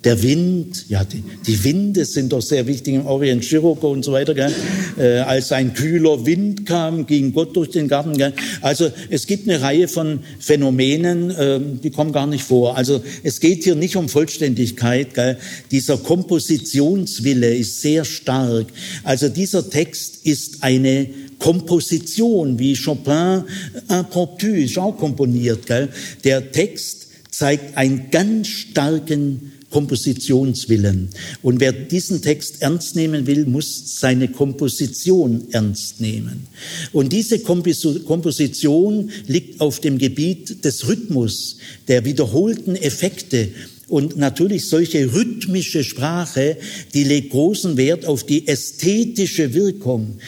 der 0.04 0.22
Wind, 0.24 0.86
ja, 0.88 1.04
die, 1.04 1.24
die, 1.46 1.62
Winde 1.64 2.06
sind 2.06 2.32
doch 2.32 2.42
sehr 2.42 2.66
wichtig 2.68 2.96
im 2.96 3.06
Orient 3.06 3.44
Scirocco 3.44 3.92
und 3.92 4.06
so 4.06 4.14
weiter. 4.14 4.34
Gell? 4.34 4.52
Äh, 4.98 5.20
als 5.20 5.52
ein 5.52 5.74
kühler 5.74 6.26
Wind 6.26 6.66
kam, 6.66 7.06
ging 7.06 7.34
Gott 7.34 7.54
durch 7.56 7.72
den 7.72 7.90
Garten. 7.90 8.18
Gell? 8.18 8.34
Also 8.62 8.90
es 9.10 9.28
gibt 9.28 9.50
eine 9.50 9.62
Reihe 9.62 9.90
von 9.90 10.22
Phänomenen, 10.40 11.32
äh, 11.32 11.60
die 11.84 11.90
kommen 11.90 12.14
gar 12.14 12.28
nicht 12.28 12.46
vor. 12.46 12.78
Also 12.78 13.04
es 13.24 13.42
geht 13.42 13.66
hier 13.66 13.76
nicht 13.76 13.98
um 13.98 14.08
Vollständigkeit. 14.08 15.14
Gell? 15.14 15.38
Dieser 15.70 15.98
Kompositionswille 15.98 17.54
ist 17.54 17.82
sehr 17.82 18.06
stark. 18.06 18.68
Also 19.04 19.28
dieser 19.28 19.70
Text 19.70 20.26
ist 20.26 20.64
eine 20.64 21.10
Komposition, 21.40 22.60
wie 22.60 22.76
Chopin 22.76 23.44
impromptu 23.90 24.48
auch 24.80 24.98
komponiert. 24.98 25.66
Gell? 25.66 25.90
Der 26.24 26.52
Text 26.52 27.08
zeigt 27.32 27.78
einen 27.78 28.12
ganz 28.12 28.48
starken 28.48 29.54
Kompositionswillen. 29.70 31.10
Und 31.44 31.60
wer 31.60 31.72
diesen 31.72 32.22
Text 32.22 32.62
ernst 32.62 32.96
nehmen 32.96 33.28
will, 33.28 33.46
muss 33.46 34.00
seine 34.00 34.28
Komposition 34.28 35.48
ernst 35.52 36.02
nehmen. 36.02 36.48
Und 36.92 37.14
diese 37.14 37.40
Komposition 37.40 39.12
liegt 39.28 39.62
auf 39.62 39.80
dem 39.80 39.98
Gebiet 39.98 40.66
des 40.66 40.88
Rhythmus, 40.88 41.58
der 41.88 42.04
wiederholten 42.06 42.76
Effekte 42.76 43.50
und 43.90 44.18
natürlich 44.18 44.66
solche 44.68 45.14
rhythmische 45.14 45.84
Sprache, 45.84 46.58
die 46.94 47.04
legt 47.04 47.32
großen 47.32 47.76
Wert 47.76 48.06
auf 48.06 48.24
die 48.24 48.48
ästhetische 48.48 49.54
Wirkung. 49.54 50.20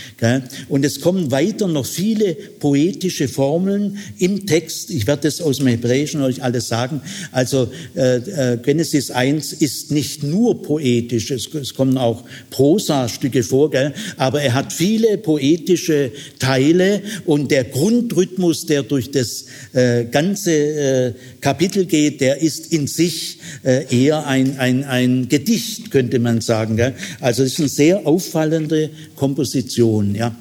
Und 0.67 0.83
es 0.83 0.99
kommen 0.99 1.31
weiter 1.31 1.67
noch 1.67 1.85
viele 1.85 2.33
poetische 2.33 3.27
Formeln 3.27 3.97
im 4.17 4.45
Text. 4.45 4.89
Ich 4.89 5.07
werde 5.07 5.23
das 5.23 5.41
aus 5.41 5.57
dem 5.57 5.67
Hebräischen 5.67 6.21
euch 6.21 6.43
alles 6.43 6.67
sagen. 6.67 7.01
Also 7.31 7.71
äh, 7.95 8.17
äh 8.17 8.57
Genesis 8.57 9.11
1 9.11 9.53
ist 9.53 9.91
nicht 9.91 10.23
nur 10.23 10.61
poetisch, 10.61 11.31
es, 11.31 11.73
kommen 11.73 11.97
auch 11.97 12.23
Prosastücke 12.49 13.43
vor, 13.43 13.71
aber 14.17 14.41
er 14.41 14.53
hat 14.53 14.73
viele 14.73 15.17
poetische 15.17 16.11
Teile 16.39 17.01
und 17.25 17.51
der 17.51 17.65
Grundrhythmus, 17.65 18.65
der 18.65 18.83
durch 18.83 19.11
das 19.11 19.45
äh, 19.73 20.05
ganze 20.05 21.15
Kapitel 21.41 21.85
geht, 21.85 22.21
der 22.21 22.41
ist 22.41 22.71
in 22.73 22.87
sich 22.87 23.37
äh, 23.63 23.85
eher 23.89 24.27
ein, 24.27 24.57
ein, 24.57 24.83
ein 24.83 25.29
Gedicht, 25.29 25.91
könnte 25.91 26.19
man 26.19 26.41
sagen. 26.41 26.77
Gell? 26.77 26.93
Also 27.19 27.43
es 27.43 27.53
ist 27.53 27.59
eine 27.59 27.69
sehr 27.69 28.07
auffallende 28.07 28.89
Komposition. 29.15 30.15
Ja. 30.15 30.35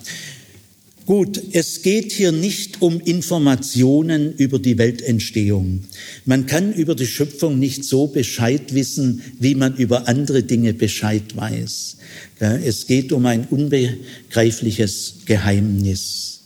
Gut, 1.11 1.43
es 1.53 1.83
geht 1.83 2.13
hier 2.13 2.31
nicht 2.31 2.83
um 2.83 3.01
Informationen 3.01 4.33
über 4.37 4.61
die 4.61 4.79
Weltentstehung. 4.79 5.83
Man 6.25 6.47
kann 6.47 6.73
über 6.73 6.95
die 6.95 7.09
Schöpfung 7.09 7.59
nicht 7.59 7.85
so 7.85 8.07
Bescheid 8.07 8.75
wissen, 8.75 9.21
wie 9.41 9.57
man 9.57 9.75
über 9.75 10.07
andere 10.07 10.45
Dinge 10.45 10.73
Bescheid 10.73 11.35
weiß. 11.35 11.97
Es 12.39 12.87
geht 12.87 13.11
um 13.13 13.27
ein 13.27 13.47
unbegreifliches 13.51 15.15
Geheimnis. 15.25 16.43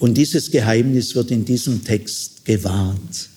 Und 0.00 0.18
dieses 0.18 0.50
Geheimnis 0.50 1.14
wird 1.14 1.30
in 1.30 1.44
diesem 1.44 1.84
Text 1.84 2.44
gewahrt. 2.44 3.28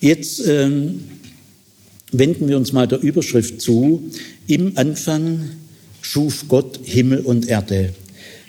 Jetzt 0.00 0.46
ähm, 0.46 1.04
wenden 2.12 2.48
wir 2.48 2.56
uns 2.56 2.72
mal 2.72 2.86
der 2.86 3.00
Überschrift 3.00 3.60
zu. 3.60 4.10
Im 4.46 4.76
Anfang 4.76 5.50
schuf 6.00 6.46
Gott 6.48 6.80
Himmel 6.84 7.20
und 7.20 7.48
Erde. 7.48 7.94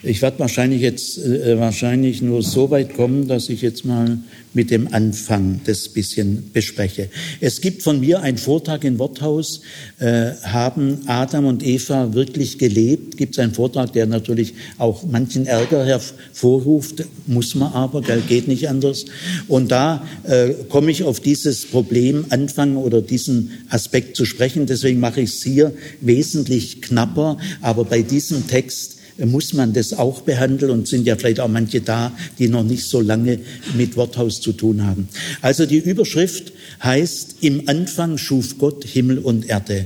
Ich 0.02 0.22
werde 0.22 0.40
wahrscheinlich 0.40 0.82
jetzt 0.82 1.18
äh, 1.18 1.60
wahrscheinlich 1.60 2.22
nur 2.22 2.42
so 2.42 2.72
weit 2.72 2.94
kommen, 2.94 3.28
dass 3.28 3.50
ich 3.50 3.62
jetzt 3.62 3.84
mal 3.84 4.18
mit 4.54 4.72
dem 4.72 4.94
Anfang 4.94 5.60
das 5.66 5.90
bisschen 5.90 6.52
bespreche. 6.54 7.10
Es 7.42 7.60
gibt 7.60 7.84
von 7.84 8.00
mir 8.00 8.22
einen 8.22 8.38
Vortrag 8.38 8.86
in 8.86 8.98
Worthaus, 8.98 9.60
äh, 10.00 10.32
haben 10.44 11.00
Adam 11.08 11.46
und 11.48 11.66
Eva 11.66 12.14
wirklich 12.14 12.58
gelebt? 12.58 13.18
Gibt 13.18 13.36
es 13.36 13.40
einen 13.40 13.54
Vortrag, 13.54 13.92
der 13.92 14.06
natürlich 14.06 14.54
auch 14.78 15.04
manchen 15.04 15.46
Ärger 15.46 15.86
hervorruft, 15.86 17.04
muss 17.28 17.56
man 17.56 17.74
aber, 17.74 18.02
geht 18.02 18.48
nicht 18.48 18.70
anders. 18.70 19.04
Und 19.50 19.70
da 19.70 20.08
äh, 20.24 20.52
komme 20.70 20.92
ich 20.92 21.04
auf 21.04 21.20
dieses 21.20 21.66
Problem 21.66 22.24
Anfang 22.30 22.78
oder 22.78 23.02
diesen 23.02 23.52
Aspekt 23.70 24.16
zu 24.16 24.24
sprechen. 24.24 24.66
Deswegen 24.66 25.02
mache 25.02 25.20
ich 25.20 25.32
es 25.32 25.44
hier 25.44 25.74
wesentlich 26.00 26.82
knapper, 26.82 27.38
aber 27.62 27.84
bei 27.84 28.02
diesem 28.02 28.48
Text 28.48 28.99
muss 29.26 29.54
man 29.54 29.74
das 29.74 29.94
auch 29.94 30.22
behandeln 30.22 30.72
und 30.72 30.88
sind 30.88 31.06
ja 31.06 31.16
vielleicht 31.16 31.40
auch 31.40 31.48
manche 31.48 31.82
da, 31.82 32.12
die 32.38 32.48
noch 32.48 32.64
nicht 32.64 32.86
so 32.86 33.02
lange 33.02 33.40
mit 33.76 33.96
Worthaus 33.96 34.42
zu 34.42 34.54
tun 34.54 34.86
haben. 34.86 35.10
Also 35.42 35.66
die 35.66 35.78
Überschrift 35.78 36.54
heißt, 36.84 37.38
im 37.42 37.68
Anfang 37.68 38.18
schuf 38.18 38.58
Gott 38.58 38.86
Himmel 38.86 39.20
und 39.20 39.50
Erde. 39.50 39.86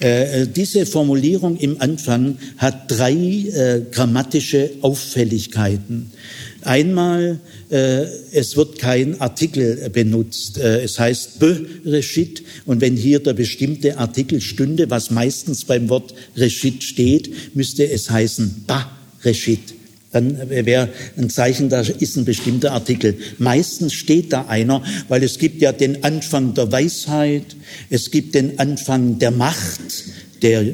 Äh, 0.00 0.42
äh, 0.42 0.46
diese 0.48 0.86
Formulierung 0.86 1.56
im 1.56 1.80
Anfang 1.80 2.38
hat 2.56 2.90
drei 2.90 3.12
äh, 3.12 3.82
grammatische 3.90 4.70
Auffälligkeiten. 4.80 6.10
Einmal, 6.62 7.38
äh, 7.70 8.04
es 8.32 8.56
wird 8.56 8.78
kein 8.78 9.20
Artikel 9.20 9.88
benutzt. 9.90 10.58
Äh, 10.58 10.82
es 10.82 10.98
heißt 10.98 11.38
Bereshit 11.38 12.42
und 12.66 12.80
wenn 12.80 12.96
hier 12.96 13.20
der 13.20 13.34
bestimmte 13.34 13.98
Artikel 13.98 14.40
stünde, 14.40 14.90
was 14.90 15.10
meistens 15.10 15.64
beim 15.64 15.88
Wort 15.88 16.14
Reshit 16.36 16.82
steht, 16.82 17.54
müsste 17.54 17.88
es 17.88 18.10
heißen 18.10 18.64
Ba-Reshit. 18.66 19.74
Dann 20.14 20.48
wäre 20.48 20.90
ein 21.16 21.28
Zeichen, 21.28 21.68
da 21.68 21.80
ist 21.80 22.16
ein 22.16 22.24
bestimmter 22.24 22.70
Artikel. 22.70 23.18
Meistens 23.38 23.94
steht 23.94 24.32
da 24.32 24.46
einer, 24.46 24.80
weil 25.08 25.24
es 25.24 25.40
gibt 25.40 25.60
ja 25.60 25.72
den 25.72 26.04
Anfang 26.04 26.54
der 26.54 26.70
Weisheit, 26.70 27.56
es 27.90 28.12
gibt 28.12 28.36
den 28.36 28.60
Anfang 28.60 29.18
der 29.18 29.32
Macht, 29.32 30.04
der 30.40 30.66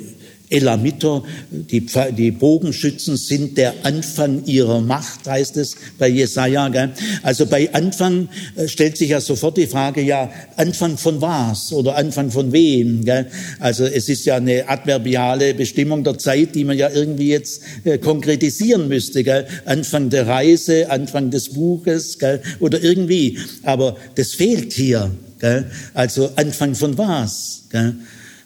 Elamiter, 0.51 1.22
die, 1.51 1.86
die 2.16 2.30
Bogenschützen 2.32 3.16
sind 3.16 3.57
der 3.57 3.72
Anfang 3.84 4.44
ihrer 4.44 4.80
Macht, 4.80 5.26
heißt 5.28 5.57
es 5.57 5.76
bei 5.98 6.09
Jesaja. 6.09 6.68
Gell? 6.68 6.90
Also 7.22 7.46
bei 7.46 7.72
Anfang 7.72 8.28
äh, 8.57 8.66
stellt 8.66 8.96
sich 8.96 9.11
ja 9.11 9.20
sofort 9.20 9.57
die 9.57 9.68
Frage, 9.68 10.03
ja, 10.03 10.30
Anfang 10.57 10.98
von 10.98 11.20
was 11.20 11.72
oder 11.72 11.96
Anfang 11.96 12.30
von 12.30 12.53
wem? 12.53 13.05
Gell? 13.05 13.26
Also 13.61 13.84
es 13.84 14.09
ist 14.09 14.24
ja 14.24 14.36
eine 14.36 14.68
adverbiale 14.68 15.55
Bestimmung 15.55 16.03
der 16.03 16.18
Zeit, 16.18 16.55
die 16.57 16.64
man 16.64 16.76
ja 16.76 16.90
irgendwie 16.90 17.28
jetzt 17.28 17.62
äh, 17.84 17.98
konkretisieren 17.98 18.88
müsste. 18.88 19.22
Gell? 19.22 19.46
Anfang 19.64 20.11
der 20.11 20.26
Reise, 20.26 20.90
Anfang 20.90 21.30
des 21.30 21.51
Buches 21.51 22.18
gell? 22.18 22.42
oder 22.59 22.82
irgendwie. 22.82 23.38
Aber 23.62 23.96
das 24.16 24.32
fehlt 24.32 24.72
hier. 24.72 25.12
Gell? 25.38 25.70
Also 25.94 26.30
Anfang 26.34 26.74
von 26.74 26.98
was? 26.98 27.62
Gell? 27.70 27.94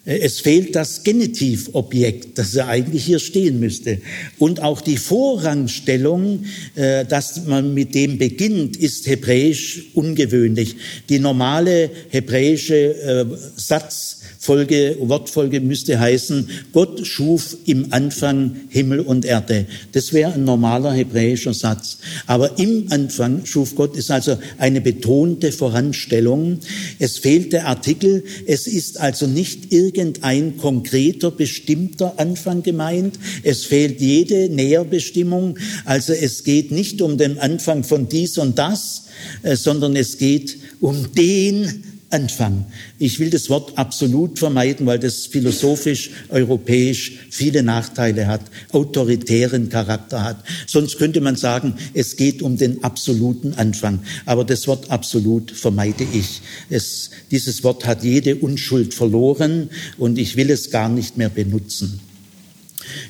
Es 0.07 0.39
fehlt 0.39 0.75
das 0.75 1.03
Genitivobjekt, 1.03 2.37
das 2.37 2.53
ja 2.53 2.67
eigentlich 2.67 3.05
hier 3.05 3.17
stehen 3.17 3.59
müsste. 3.59 4.01
Und 4.37 4.61
auch 4.61 4.81
die 4.81 4.97
Vorrangstellung, 4.97 6.45
äh, 6.75 7.05
dass 7.05 7.47
man 7.47 7.73
mit 7.73 7.95
dem 7.95 8.19
beginnt, 8.19 8.77
ist 8.77 9.07
hebräisch 9.07 9.85
ungewöhnlich. 9.95 10.75
Die 11.09 11.17
normale 11.17 11.89
hebräische 12.09 12.75
äh, 12.75 13.25
Satz 13.55 14.19
Folge, 14.45 14.97
Wortfolge 14.99 15.59
müsste 15.59 15.99
heißen, 15.99 16.47
Gott 16.71 17.05
schuf 17.07 17.57
im 17.65 17.91
Anfang 17.91 18.57
Himmel 18.69 18.99
und 18.99 19.25
Erde. 19.25 19.65
Das 19.93 20.13
wäre 20.13 20.33
ein 20.33 20.43
normaler 20.43 20.93
hebräischer 20.93 21.55
Satz. 21.55 21.97
Aber 22.27 22.59
im 22.59 22.85
Anfang 22.91 23.43
schuf 23.45 23.73
Gott 23.73 23.97
ist 23.97 24.11
also 24.11 24.37
eine 24.59 24.81
betonte 24.81 25.51
Voranstellung. 25.51 26.59
Es 26.99 27.17
fehlt 27.17 27.53
der 27.53 27.65
Artikel. 27.67 28.23
Es 28.45 28.67
ist 28.67 28.99
also 28.99 29.25
nicht 29.25 29.73
irgendein 29.73 30.57
konkreter, 30.57 31.31
bestimmter 31.31 32.19
Anfang 32.19 32.61
gemeint. 32.61 33.17
Es 33.41 33.65
fehlt 33.65 33.99
jede 33.99 34.49
Näherbestimmung. 34.49 35.57
Also 35.85 36.13
es 36.13 36.43
geht 36.43 36.69
nicht 36.71 37.01
um 37.01 37.17
den 37.17 37.39
Anfang 37.39 37.83
von 37.83 38.09
dies 38.09 38.37
und 38.37 38.59
das, 38.59 39.05
äh, 39.41 39.55
sondern 39.55 39.95
es 39.95 40.19
geht 40.19 40.57
um 40.79 41.13
den 41.13 41.94
Anfang. 42.15 42.65
Ich 42.97 43.19
will 43.19 43.29
das 43.29 43.49
Wort 43.49 43.77
absolut 43.77 44.39
vermeiden, 44.39 44.85
weil 44.85 44.99
das 44.99 45.25
philosophisch, 45.25 46.11
europäisch 46.29 47.11
viele 47.29 47.61
Nachteile 47.61 48.27
hat, 48.27 48.39
autoritären 48.71 49.67
Charakter 49.67 50.23
hat. 50.23 50.37
Sonst 50.65 50.97
könnte 50.97 51.19
man 51.19 51.35
sagen, 51.35 51.73
es 51.93 52.15
geht 52.15 52.41
um 52.41 52.55
den 52.55 52.85
absoluten 52.85 53.53
Anfang. 53.55 53.99
Aber 54.25 54.45
das 54.45 54.65
Wort 54.65 54.91
absolut 54.91 55.51
vermeide 55.51 56.07
ich. 56.13 56.41
Es, 56.69 57.09
dieses 57.31 57.65
Wort 57.65 57.85
hat 57.85 58.05
jede 58.05 58.37
Unschuld 58.37 58.93
verloren 58.93 59.69
und 59.97 60.17
ich 60.17 60.37
will 60.37 60.49
es 60.51 60.71
gar 60.71 60.87
nicht 60.87 61.17
mehr 61.17 61.29
benutzen. 61.29 61.99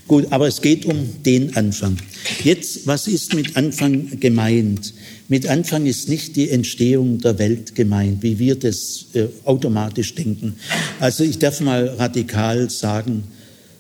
Gut, 0.08 0.28
aber 0.32 0.48
es 0.48 0.62
geht 0.62 0.86
um 0.86 1.24
den 1.24 1.56
Anfang. 1.56 1.98
Jetzt, 2.44 2.86
was 2.88 3.08
ist 3.08 3.34
mit 3.34 3.56
Anfang 3.58 4.20
gemeint? 4.20 4.94
Mit 5.28 5.48
Anfang 5.48 5.86
ist 5.86 6.10
nicht 6.10 6.36
die 6.36 6.50
Entstehung 6.50 7.20
der 7.20 7.40
Welt 7.40 7.76
gemeint, 7.76 8.22
wie 8.22 8.38
wir 8.38 8.56
das 8.56 9.06
äh, 9.14 9.26
automatisch 9.44 10.14
denken. 10.16 10.56
Also 11.00 11.24
ich 11.24 11.40
darf 11.40 11.62
mal 11.62 11.88
radikal 11.88 12.70
sagen, 12.70 13.24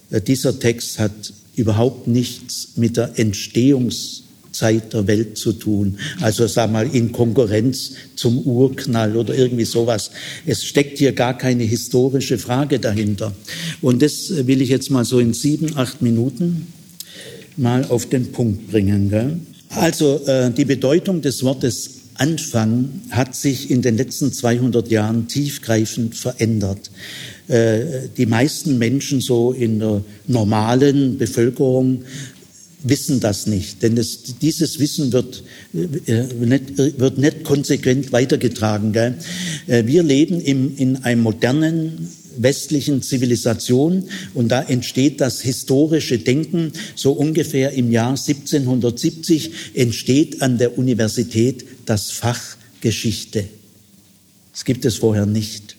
äh, 0.10 0.22
dieser 0.22 0.60
Text 0.60 1.00
hat 1.00 1.34
überhaupt 1.56 2.08
nichts 2.08 2.70
mit 2.76 2.98
der 2.98 3.18
Entstehungszeit 4.56 4.94
der 4.94 5.08
Welt 5.08 5.38
zu 5.38 5.54
tun. 5.54 5.98
Also 6.22 6.48
sag 6.48 6.72
mal 6.72 6.88
in 6.94 7.12
Konkurrenz 7.12 7.92
zum 8.16 8.40
Urknall 8.40 9.16
oder 9.16 9.36
irgendwie 9.36 9.66
sowas. 9.66 10.12
Es 10.46 10.64
steckt 10.64 10.98
hier 10.98 11.12
gar 11.12 11.38
keine 11.38 11.64
historische 11.64 12.38
Frage 12.38 12.80
dahinter. 12.80 13.34
Und 13.82 14.02
das 14.02 14.48
will 14.48 14.62
ich 14.62 14.70
jetzt 14.70 14.90
mal 14.90 15.06
so 15.06 15.20
in 15.20 15.34
sieben, 15.34 15.76
acht 15.78 16.02
Minuten 16.02 16.68
mal 17.58 17.86
auf 17.86 18.08
den 18.08 18.32
Punkt 18.32 18.72
bringen. 18.72 19.10
Gell? 19.10 19.40
Also 19.70 20.26
äh, 20.26 20.52
die 20.52 20.66
Bedeutung 20.66 21.22
des 21.22 21.44
Wortes 21.44 21.92
Anfang 22.18 23.02
hat 23.10 23.36
sich 23.36 23.70
in 23.70 23.82
den 23.82 23.98
letzten 23.98 24.32
200 24.32 24.90
Jahren 24.90 25.28
tiefgreifend 25.28 26.16
verändert. 26.16 26.90
Äh, 27.48 28.08
die 28.16 28.26
meisten 28.26 28.78
Menschen 28.78 29.20
so 29.20 29.52
in 29.52 29.80
der 29.80 30.02
normalen 30.28 31.18
Bevölkerung 31.18 32.04
wissen 32.86 33.20
das 33.20 33.48
nicht, 33.48 33.82
denn 33.82 33.98
es, 33.98 34.38
dieses 34.42 34.80
Wissen 34.80 35.12
wird, 35.12 35.44
äh, 35.74 36.24
nicht, 36.40 36.78
wird 36.78 37.18
nicht 37.18 37.44
konsequent 37.44 38.12
weitergetragen. 38.12 38.94
Gell? 38.94 39.16
Äh, 39.68 39.86
wir 39.88 40.04
leben 40.04 40.40
im, 40.40 40.78
in 40.78 40.98
einem 41.04 41.22
modernen 41.24 42.10
westlichen 42.38 43.02
Zivilisation 43.02 44.10
und 44.34 44.50
da 44.50 44.62
entsteht 44.62 45.20
das 45.20 45.42
historische 45.42 46.20
Denken. 46.20 46.74
So 46.96 47.14
ungefähr 47.14 47.72
im 47.72 47.92
Jahr 47.92 48.12
1770 48.12 49.52
entsteht 49.74 50.42
an 50.42 50.58
der 50.58 50.78
Universität 50.78 51.66
das 51.86 52.12
Fach 52.12 52.58
Geschichte. 52.82 53.46
Das 54.52 54.64
gibt 54.64 54.86
es 54.86 54.98
vorher 54.98 55.26
nicht. 55.26 55.76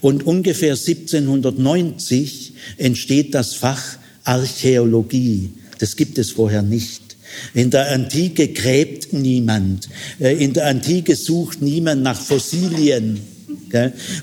Und 0.00 0.26
ungefähr 0.26 0.74
1790 0.74 2.52
entsteht 2.76 3.34
das 3.34 3.54
Fach 3.54 3.96
Archäologie. 4.24 5.50
Das 5.80 5.96
gibt 5.96 6.18
es 6.18 6.30
vorher 6.30 6.62
nicht. 6.62 7.02
In 7.54 7.70
der 7.70 7.90
Antike 7.92 8.48
gräbt 8.48 9.12
niemand. 9.12 9.88
Äh, 10.18 10.42
in 10.44 10.52
der 10.52 10.66
Antike 10.66 11.16
sucht 11.16 11.62
niemand 11.62 12.02
nach 12.02 12.20
Fossilien. 12.20 13.20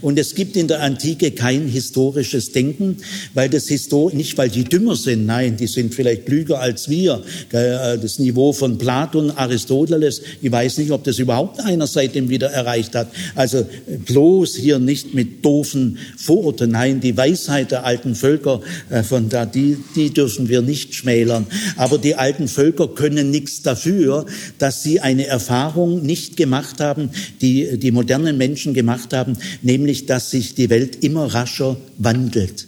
Und 0.01 0.19
es 0.19 0.35
gibt 0.35 0.55
in 0.55 0.67
der 0.67 0.81
Antike 0.81 1.31
kein 1.31 1.67
historisches 1.67 2.51
Denken, 2.51 2.97
weil 3.33 3.49
das 3.49 3.67
Histor 3.67 4.13
nicht 4.13 4.37
weil 4.37 4.49
die 4.49 4.63
dümmer 4.63 4.95
sind, 4.95 5.25
nein, 5.25 5.57
die 5.57 5.67
sind 5.67 5.93
vielleicht 5.93 6.25
klüger 6.25 6.59
als 6.59 6.89
wir. 6.89 7.23
Das 7.51 8.19
Niveau 8.19 8.53
von 8.53 8.77
Platon, 8.77 9.31
Aristoteles, 9.31 10.21
ich 10.41 10.51
weiß 10.51 10.77
nicht, 10.77 10.91
ob 10.91 11.03
das 11.03 11.19
überhaupt 11.19 11.59
einer 11.59 11.87
seitdem 11.87 12.29
wieder 12.29 12.47
erreicht 12.47 12.95
hat. 12.95 13.09
Also 13.35 13.65
bloß 14.05 14.55
hier 14.55 14.79
nicht 14.79 15.13
mit 15.13 15.43
doofen 15.43 15.97
Vorurteilen, 16.17 16.71
nein, 16.71 16.99
die 16.99 17.15
Weisheit 17.15 17.71
der 17.71 17.85
alten 17.85 18.15
Völker, 18.15 18.61
äh, 18.89 19.03
von 19.03 19.29
da, 19.29 19.45
die, 19.45 19.77
die 19.95 20.13
dürfen 20.13 20.49
wir 20.49 20.61
nicht 20.61 20.93
schmälern. 20.95 21.47
Aber 21.75 21.97
die 21.97 22.15
alten 22.15 22.47
Völker 22.47 22.87
können 22.87 23.31
nichts 23.31 23.61
dafür, 23.61 24.25
dass 24.57 24.83
sie 24.83 24.99
eine 24.99 25.27
Erfahrung 25.27 26.03
nicht 26.03 26.37
gemacht 26.37 26.79
haben, 26.79 27.09
die 27.41 27.77
die 27.77 27.91
modernen 27.91 28.37
Menschen 28.37 28.73
gemacht 28.73 29.13
haben, 29.13 29.36
nämlich 29.61 30.05
dass 30.05 30.31
sich 30.31 30.55
die 30.55 30.69
Welt 30.69 31.03
immer 31.03 31.33
rascher 31.33 31.77
wandelt. 31.97 32.67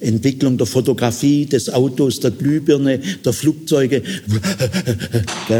Entwicklung 0.00 0.58
der 0.58 0.66
Fotografie, 0.66 1.46
des 1.46 1.70
Autos, 1.70 2.18
der 2.20 2.32
Glühbirne, 2.32 3.00
der 3.24 3.32
Flugzeuge. 3.32 4.02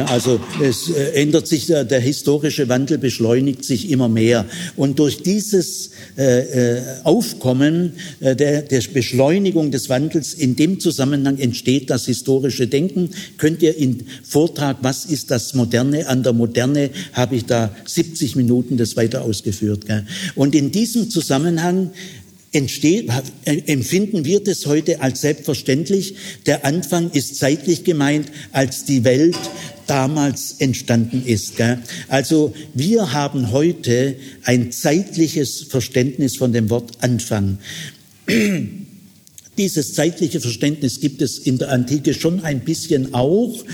Also 0.07 0.41
es 0.63 0.91
äh, 0.91 1.21
ändert 1.23 1.47
sich, 1.47 1.67
der, 1.67 1.85
der 1.85 2.01
historische 2.01 2.69
Wandel 2.69 2.99
beschleunigt 2.99 3.65
sich 3.65 3.91
immer 3.91 4.09
mehr. 4.09 4.47
Und 4.77 4.99
durch 4.99 5.23
dieses 5.23 5.91
äh, 6.17 6.77
äh, 6.77 6.83
Aufkommen 7.05 7.93
der, 8.21 8.63
der 8.63 8.83
Beschleunigung 8.93 9.71
des 9.71 9.89
Wandels, 9.89 10.35
in 10.35 10.57
dem 10.57 10.81
Zusammenhang 10.81 11.39
entsteht 11.39 11.91
das 11.91 12.07
historische 12.07 12.67
Denken. 12.67 13.11
Könnt 13.37 13.63
ihr 13.63 13.77
im 13.77 13.99
Vortrag, 14.23 14.79
was 14.83 15.05
ist 15.05 15.31
das 15.31 15.55
Moderne 15.55 16.09
an 16.09 16.23
der 16.23 16.33
Moderne, 16.33 16.91
habe 17.13 17.37
ich 17.37 17.45
da 17.45 17.75
70 17.85 18.37
Minuten 18.37 18.77
das 18.77 18.97
weiter 18.97 19.23
ausgeführt. 19.23 19.85
Und 20.35 20.55
in 20.55 20.71
diesem 20.71 21.11
Zusammenhang 21.11 21.91
entsteht, 22.55 23.11
empfinden 23.45 24.25
wir 24.25 24.43
das 24.43 24.67
heute 24.67 25.01
als 25.01 25.21
selbstverständlich. 25.21 26.15
Der 26.47 26.65
Anfang 26.65 27.11
ist 27.11 27.37
zeitlich 27.37 27.85
gemeint, 27.85 28.31
als 28.53 28.85
die 28.85 29.05
Welt 29.05 29.37
damals 29.87 30.57
entstanden 30.59 31.25
ist. 31.27 31.55
Also 32.09 32.55
wir 32.73 33.13
haben 33.13 33.53
heute 33.53 34.17
ein 34.45 34.73
zeitliches 34.73 35.67
Verständnis 35.69 36.37
von 36.37 36.53
dem 36.53 36.71
Wort 36.71 36.93
Anfang. 37.01 37.59
Dieses 39.57 39.95
zeitliche 39.95 40.41
Verständnis 40.41 41.01
gibt 41.01 41.23
es 41.23 41.39
in 41.39 41.59
der 41.59 41.71
Antike 41.71 42.13
schon 42.13 42.41
ein 42.41 42.61
bisschen 42.61 43.15
auch, 43.15 43.65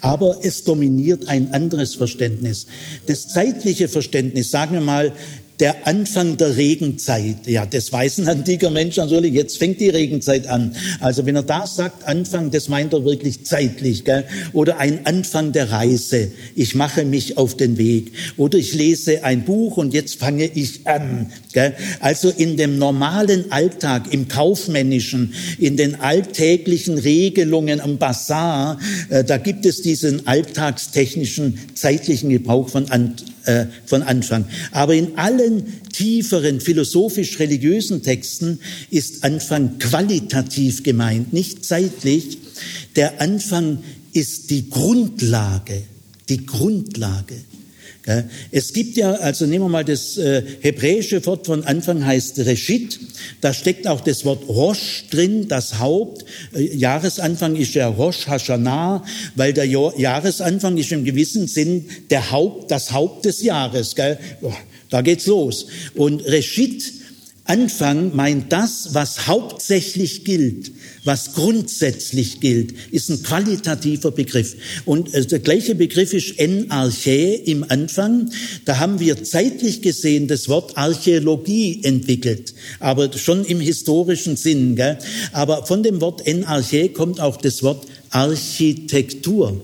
aber 0.00 0.40
es 0.42 0.64
dominiert 0.64 1.28
ein 1.28 1.54
anderes 1.54 1.94
Verständnis. 1.94 2.66
Das 3.06 3.28
zeitliche 3.28 3.86
Verständnis, 3.88 4.50
sagen 4.50 4.74
wir 4.74 4.80
mal, 4.80 5.12
der 5.60 5.88
Anfang 5.88 6.36
der 6.36 6.56
Regenzeit. 6.56 7.46
Ja, 7.46 7.66
das 7.66 7.92
weiß 7.92 8.18
ein 8.18 8.28
antiker 8.28 8.70
Mensch 8.70 8.96
natürlich. 8.96 9.34
Jetzt 9.34 9.58
fängt 9.58 9.80
die 9.80 9.88
Regenzeit 9.88 10.46
an. 10.46 10.76
Also 11.00 11.26
wenn 11.26 11.34
er 11.34 11.42
da 11.42 11.66
sagt 11.66 12.06
Anfang, 12.06 12.50
das 12.50 12.68
meint 12.68 12.92
er 12.92 13.04
wirklich 13.04 13.44
zeitlich. 13.44 14.04
Gell? 14.04 14.24
Oder 14.52 14.78
ein 14.78 15.04
Anfang 15.04 15.52
der 15.52 15.70
Reise. 15.70 16.30
Ich 16.54 16.74
mache 16.74 17.04
mich 17.04 17.36
auf 17.38 17.56
den 17.56 17.76
Weg. 17.76 18.12
Oder 18.36 18.58
ich 18.58 18.74
lese 18.74 19.24
ein 19.24 19.44
Buch 19.44 19.76
und 19.76 19.94
jetzt 19.94 20.20
fange 20.20 20.44
ich 20.44 20.86
an. 20.86 21.32
Gell? 21.52 21.74
Also 22.00 22.30
in 22.30 22.56
dem 22.56 22.78
normalen 22.78 23.50
Alltag, 23.50 24.12
im 24.12 24.28
kaufmännischen, 24.28 25.34
in 25.58 25.76
den 25.76 26.00
alltäglichen 26.00 26.98
Regelungen 26.98 27.80
am 27.80 27.98
Bazar, 27.98 28.78
äh, 29.08 29.24
da 29.24 29.38
gibt 29.38 29.66
es 29.66 29.82
diesen 29.82 30.26
alltagstechnischen 30.28 31.58
zeitlichen 31.74 32.30
Gebrauch 32.30 32.68
von, 32.68 32.90
an, 32.90 33.16
äh, 33.48 33.66
von 33.86 34.02
Anfang. 34.02 34.44
Aber 34.72 34.94
in 34.94 35.16
allen 35.16 35.64
tieferen 35.90 36.60
philosophisch-religiösen 36.60 38.02
Texten 38.02 38.60
ist 38.90 39.24
Anfang 39.24 39.78
qualitativ 39.78 40.82
gemeint, 40.82 41.32
nicht 41.32 41.64
zeitlich. 41.64 42.38
Der 42.94 43.22
Anfang 43.22 43.78
ist 44.12 44.50
die 44.50 44.68
Grundlage, 44.68 45.82
die 46.28 46.44
Grundlage. 46.44 47.36
Es 48.50 48.72
gibt 48.72 48.96
ja, 48.96 49.12
also 49.12 49.46
nehmen 49.46 49.66
wir 49.66 49.68
mal 49.68 49.84
das 49.84 50.16
äh, 50.16 50.42
hebräische 50.60 51.24
Wort 51.26 51.46
von 51.46 51.64
Anfang 51.64 52.04
heißt 52.04 52.38
Reshit. 52.40 52.98
Da 53.40 53.52
steckt 53.52 53.86
auch 53.86 54.00
das 54.00 54.24
Wort 54.24 54.48
Rosh 54.48 55.04
drin, 55.10 55.48
das 55.48 55.78
Haupt. 55.78 56.24
Äh, 56.54 56.76
Jahresanfang 56.76 57.56
ist 57.56 57.74
ja 57.74 57.88
Rosh 57.88 58.26
Hashanah, 58.26 59.04
weil 59.34 59.52
der 59.52 59.64
Jahresanfang 59.64 60.78
ist 60.78 60.92
im 60.92 61.04
gewissen 61.04 61.48
Sinn 61.48 61.86
der 62.10 62.30
Haupt, 62.30 62.70
das 62.70 62.92
Haupt 62.92 63.24
des 63.24 63.42
Jahres. 63.42 63.94
Gell? 63.94 64.18
Da 64.90 65.02
geht's 65.02 65.26
los. 65.26 65.66
Und 65.94 66.24
Reshit 66.24 66.92
Anfang 67.48 68.14
meint 68.14 68.52
das, 68.52 68.90
was 68.92 69.26
hauptsächlich 69.26 70.24
gilt, 70.24 70.70
was 71.08 71.32
grundsätzlich 71.32 72.38
gilt, 72.38 72.74
ist 72.92 73.08
ein 73.08 73.22
qualitativer 73.22 74.10
Begriff. 74.10 74.54
Und 74.84 75.14
äh, 75.14 75.24
der 75.24 75.38
gleiche 75.38 75.74
Begriff 75.74 76.12
ist 76.12 76.38
Enarchä 76.38 77.34
im 77.34 77.64
Anfang. 77.66 78.30
Da 78.66 78.78
haben 78.78 79.00
wir 79.00 79.24
zeitlich 79.24 79.80
gesehen 79.80 80.28
das 80.28 80.50
Wort 80.50 80.76
Archäologie 80.76 81.80
entwickelt, 81.82 82.52
aber 82.78 83.10
schon 83.16 83.46
im 83.46 83.58
historischen 83.58 84.36
Sinn. 84.36 84.76
Gell? 84.76 84.98
Aber 85.32 85.64
von 85.64 85.82
dem 85.82 86.02
Wort 86.02 86.26
Enarchä 86.26 86.90
kommt 86.90 87.20
auch 87.20 87.38
das 87.38 87.62
Wort 87.62 87.86
Architektur. 88.10 89.60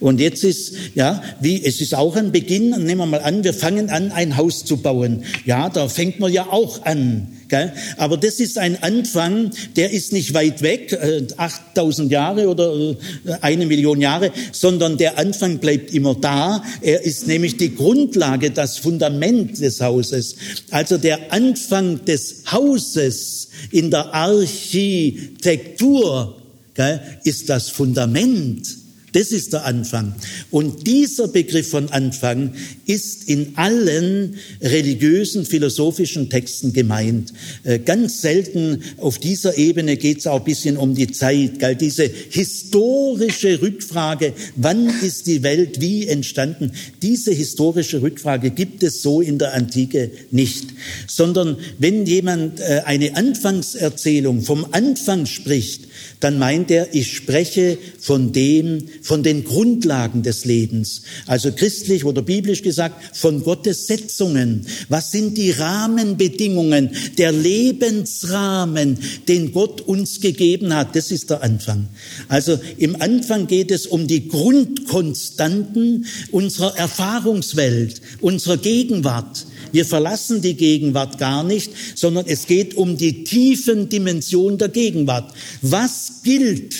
Und 0.00 0.20
jetzt 0.20 0.44
ist, 0.44 0.74
ja, 0.94 1.22
wie, 1.40 1.64
es 1.64 1.80
ist 1.80 1.94
auch 1.94 2.16
ein 2.16 2.32
Beginn, 2.32 2.70
nehmen 2.70 2.98
wir 2.98 3.06
mal 3.06 3.20
an, 3.20 3.44
wir 3.44 3.54
fangen 3.54 3.90
an, 3.90 4.12
ein 4.12 4.36
Haus 4.36 4.64
zu 4.64 4.78
bauen. 4.78 5.24
Ja, 5.44 5.68
da 5.68 5.88
fängt 5.88 6.20
man 6.20 6.32
ja 6.32 6.46
auch 6.50 6.84
an. 6.84 7.28
Gell? 7.48 7.72
Aber 7.96 8.16
das 8.18 8.40
ist 8.40 8.58
ein 8.58 8.82
Anfang, 8.82 9.52
der 9.76 9.90
ist 9.90 10.12
nicht 10.12 10.34
weit 10.34 10.60
weg, 10.60 10.92
äh, 10.92 11.22
8000 11.36 12.12
Jahre 12.12 12.48
oder 12.48 12.74
äh, 12.74 12.96
eine 13.40 13.64
Million 13.64 14.02
Jahre, 14.02 14.30
sondern 14.52 14.98
der 14.98 15.18
Anfang 15.18 15.56
bleibt 15.58 15.94
immer 15.94 16.14
da. 16.14 16.62
Er 16.82 17.04
ist 17.04 17.26
nämlich 17.26 17.56
die 17.56 17.74
Grundlage, 17.74 18.50
das 18.50 18.76
Fundament 18.76 19.58
des 19.60 19.80
Hauses. 19.80 20.36
Also 20.70 20.98
der 20.98 21.32
Anfang 21.32 22.04
des 22.04 22.42
Hauses 22.52 23.48
in 23.70 23.90
der 23.90 24.14
Architektur 24.14 26.36
gell, 26.74 27.00
ist 27.24 27.48
das 27.48 27.70
Fundament. 27.70 28.76
Das 29.12 29.32
ist 29.32 29.52
der 29.52 29.64
Anfang. 29.64 30.14
Und 30.50 30.86
dieser 30.86 31.28
Begriff 31.28 31.70
von 31.70 31.88
Anfang 31.88 32.52
ist 32.86 33.28
in 33.28 33.52
allen 33.56 34.36
religiösen, 34.60 35.46
philosophischen 35.46 36.28
Texten 36.28 36.72
gemeint. 36.72 37.32
Äh, 37.64 37.78
ganz 37.78 38.20
selten 38.20 38.82
auf 38.98 39.18
dieser 39.18 39.56
Ebene 39.56 39.96
geht 39.96 40.18
es 40.18 40.26
auch 40.26 40.40
ein 40.40 40.44
bisschen 40.44 40.76
um 40.76 40.94
die 40.94 41.10
Zeit, 41.10 41.58
gell? 41.58 41.74
diese 41.74 42.04
historische 42.04 43.62
Rückfrage, 43.62 44.34
wann 44.56 44.88
ist 45.02 45.26
die 45.26 45.42
Welt 45.42 45.80
wie 45.80 46.06
entstanden? 46.06 46.72
Diese 47.02 47.32
historische 47.32 48.02
Rückfrage 48.02 48.50
gibt 48.50 48.82
es 48.82 49.02
so 49.02 49.20
in 49.20 49.38
der 49.38 49.54
Antike 49.54 50.10
nicht, 50.30 50.66
sondern 51.06 51.56
wenn 51.78 52.06
jemand 52.06 52.60
äh, 52.60 52.82
eine 52.84 53.16
Anfangserzählung 53.16 54.42
vom 54.42 54.66
Anfang 54.72 55.26
spricht, 55.26 55.87
dann 56.20 56.38
meint 56.38 56.70
er, 56.70 56.94
ich 56.94 57.14
spreche 57.14 57.78
von 58.00 58.32
dem, 58.32 58.88
von 59.02 59.22
den 59.22 59.44
Grundlagen 59.44 60.22
des 60.22 60.44
Lebens. 60.44 61.02
Also 61.26 61.52
christlich 61.52 62.04
oder 62.04 62.22
biblisch 62.22 62.62
gesagt, 62.62 63.16
von 63.16 63.42
Gottes 63.42 63.86
Setzungen. 63.86 64.66
Was 64.88 65.12
sind 65.12 65.38
die 65.38 65.50
Rahmenbedingungen, 65.52 66.90
der 67.18 67.32
Lebensrahmen, 67.32 68.98
den 69.28 69.52
Gott 69.52 69.80
uns 69.80 70.20
gegeben 70.20 70.74
hat? 70.74 70.96
Das 70.96 71.10
ist 71.10 71.30
der 71.30 71.42
Anfang. 71.42 71.88
Also 72.28 72.58
im 72.76 73.00
Anfang 73.00 73.46
geht 73.46 73.70
es 73.70 73.86
um 73.86 74.06
die 74.06 74.28
Grundkonstanten 74.28 76.06
unserer 76.30 76.76
Erfahrungswelt, 76.76 78.00
unserer 78.20 78.56
Gegenwart. 78.56 79.46
Wir 79.72 79.84
verlassen 79.84 80.42
die 80.42 80.54
Gegenwart 80.54 81.18
gar 81.18 81.44
nicht, 81.44 81.70
sondern 81.94 82.26
es 82.26 82.46
geht 82.46 82.74
um 82.74 82.96
die 82.96 83.24
tiefen 83.24 83.88
Dimensionen 83.88 84.58
der 84.58 84.68
Gegenwart. 84.68 85.32
Was 85.62 86.22
gilt? 86.22 86.76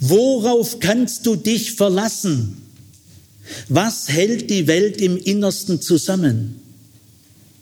Worauf 0.00 0.80
kannst 0.80 1.26
du 1.26 1.36
dich 1.36 1.72
verlassen? 1.72 2.62
Was 3.68 4.08
hält 4.08 4.50
die 4.50 4.66
Welt 4.66 5.00
im 5.00 5.16
Innersten 5.16 5.80
zusammen? 5.80 6.60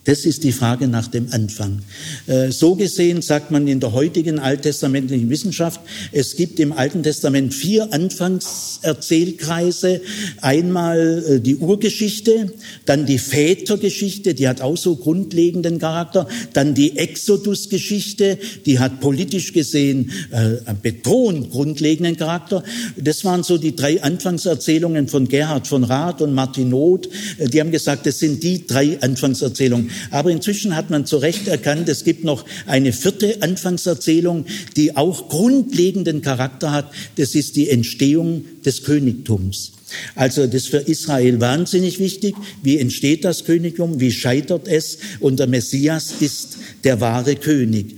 Das 0.05 0.25
ist 0.27 0.45
die 0.45 0.53
Frage 0.53 0.87
nach 0.87 1.09
dem 1.09 1.33
Anfang. 1.33 1.81
Äh, 2.27 2.53
so 2.53 2.75
gesehen 2.75 3.23
sagt 3.23 3.51
man 3.51 3.67
in 3.67 3.81
der 3.81 3.93
heutigen 3.93 4.39
alttestamentlichen 4.39 5.31
Wissenschaft, 5.31 5.81
es 6.13 6.37
gibt 6.37 6.61
im 6.61 6.73
Alten 6.73 7.03
Testament 7.03 7.55
vier 7.55 7.91
Anfangserzählkreise. 7.93 10.03
Einmal 10.43 11.25
äh, 11.27 11.41
die 11.41 11.57
Urgeschichte, 11.57 12.53
dann 12.85 13.07
die 13.07 13.19
Vätergeschichte, 13.19 14.35
die 14.35 14.47
hat 14.47 14.61
auch 14.61 14.77
so 14.77 14.97
grundlegenden 14.97 15.79
Charakter, 15.79 16.29
dann 16.53 16.75
die 16.75 16.99
Exodusgeschichte, 16.99 18.37
die 18.67 18.79
hat 18.79 19.01
politisch 19.01 19.55
gesehen 19.55 20.11
äh, 20.31 20.57
betont 20.83 21.51
grundlegenden 21.51 22.19
Charakter. 22.19 22.63
Das 22.97 23.25
waren 23.25 23.43
so 23.43 23.57
die 23.57 23.75
drei 23.75 24.03
Anfangserzählungen 24.03 25.09
von 25.09 25.29
Gerhard 25.29 25.67
von 25.67 25.85
Rath 25.85 26.21
und 26.21 26.35
Martin 26.35 26.73
Roth. 26.73 27.09
Die 27.39 27.59
haben 27.59 27.71
gesagt, 27.71 28.05
das 28.05 28.19
sind 28.19 28.43
die 28.43 28.67
drei 28.67 29.01
Anfangserzählungen. 29.01 29.94
Aber 30.11 30.31
inzwischen 30.31 30.77
hat 30.77 30.91
man 30.91 31.07
zu 31.07 31.19
Recht 31.19 31.49
erkannt, 31.49 31.89
es 31.89 32.05
gibt 32.05 32.25
noch 32.25 32.45
eine 32.67 32.93
vierte 32.93 33.43
Anfangserzählung, 33.43 34.47
die 34.77 34.97
auch 34.97 35.29
grundlegenden 35.29 36.23
Charakter 36.23 36.73
hat. 36.73 36.91
Das 37.17 37.35
ist 37.35 37.57
die 37.57 37.69
Entstehung 37.69 38.45
des 38.65 38.83
Königtums. 38.85 39.73
Also 40.15 40.47
das 40.47 40.55
ist 40.55 40.69
für 40.69 40.79
Israel 40.79 41.41
wahnsinnig 41.41 41.99
wichtig. 41.99 42.35
Wie 42.63 42.79
entsteht 42.79 43.25
das 43.25 43.45
Königtum? 43.45 44.01
Wie 44.01 44.13
scheitert 44.13 44.69
es? 44.69 44.99
Und 45.21 45.39
der 45.39 45.47
Messias 45.47 46.15
ist 46.21 46.59
der 46.83 47.01
wahre 47.01 47.37
König. 47.37 47.97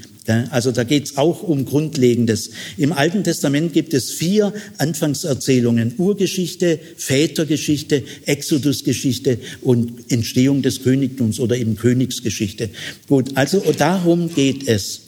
Also 0.51 0.73
da 0.73 0.85
geht 0.85 1.05
es 1.05 1.17
auch 1.17 1.43
um 1.43 1.65
Grundlegendes. 1.65 2.51
Im 2.77 2.93
Alten 2.93 3.25
Testament 3.25 3.73
gibt 3.73 3.95
es 3.95 4.11
vier 4.11 4.53
Anfangserzählungen. 4.79 5.95
Urgeschichte, 5.99 6.79
Vätergeschichte, 6.97 8.03
Exodusgeschichte 8.27 9.39
und 9.63 10.11
Entstehung 10.11 10.63
des 10.63 10.83
Königtums 10.83 11.41
oder 11.41 11.57
eben 11.57 11.77
Königsgeschichte. 11.77 12.71
Gut, 13.09 13.37
also 13.37 13.63
darum 13.77 14.35
geht 14.35 14.69
es. 14.69 15.03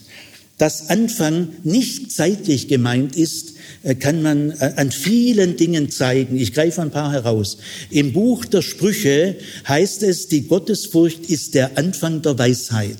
Dass 0.58 0.90
Anfang 0.90 1.50
nicht 1.62 2.10
zeitlich 2.10 2.66
gemeint 2.66 3.14
ist, 3.14 3.54
äh, 3.84 3.94
kann 3.94 4.22
man 4.22 4.50
äh, 4.50 4.72
an 4.76 4.90
vielen 4.90 5.56
Dingen 5.56 5.88
zeigen. 5.88 6.36
Ich 6.36 6.52
greife 6.52 6.82
ein 6.82 6.90
paar 6.90 7.12
heraus. 7.12 7.58
Im 7.90 8.12
Buch 8.12 8.44
der 8.44 8.62
Sprüche 8.62 9.36
heißt 9.68 10.02
es, 10.02 10.26
die 10.26 10.48
Gottesfurcht 10.48 11.26
ist 11.26 11.54
der 11.54 11.78
Anfang 11.78 12.22
der 12.22 12.38
Weisheit. 12.38 12.98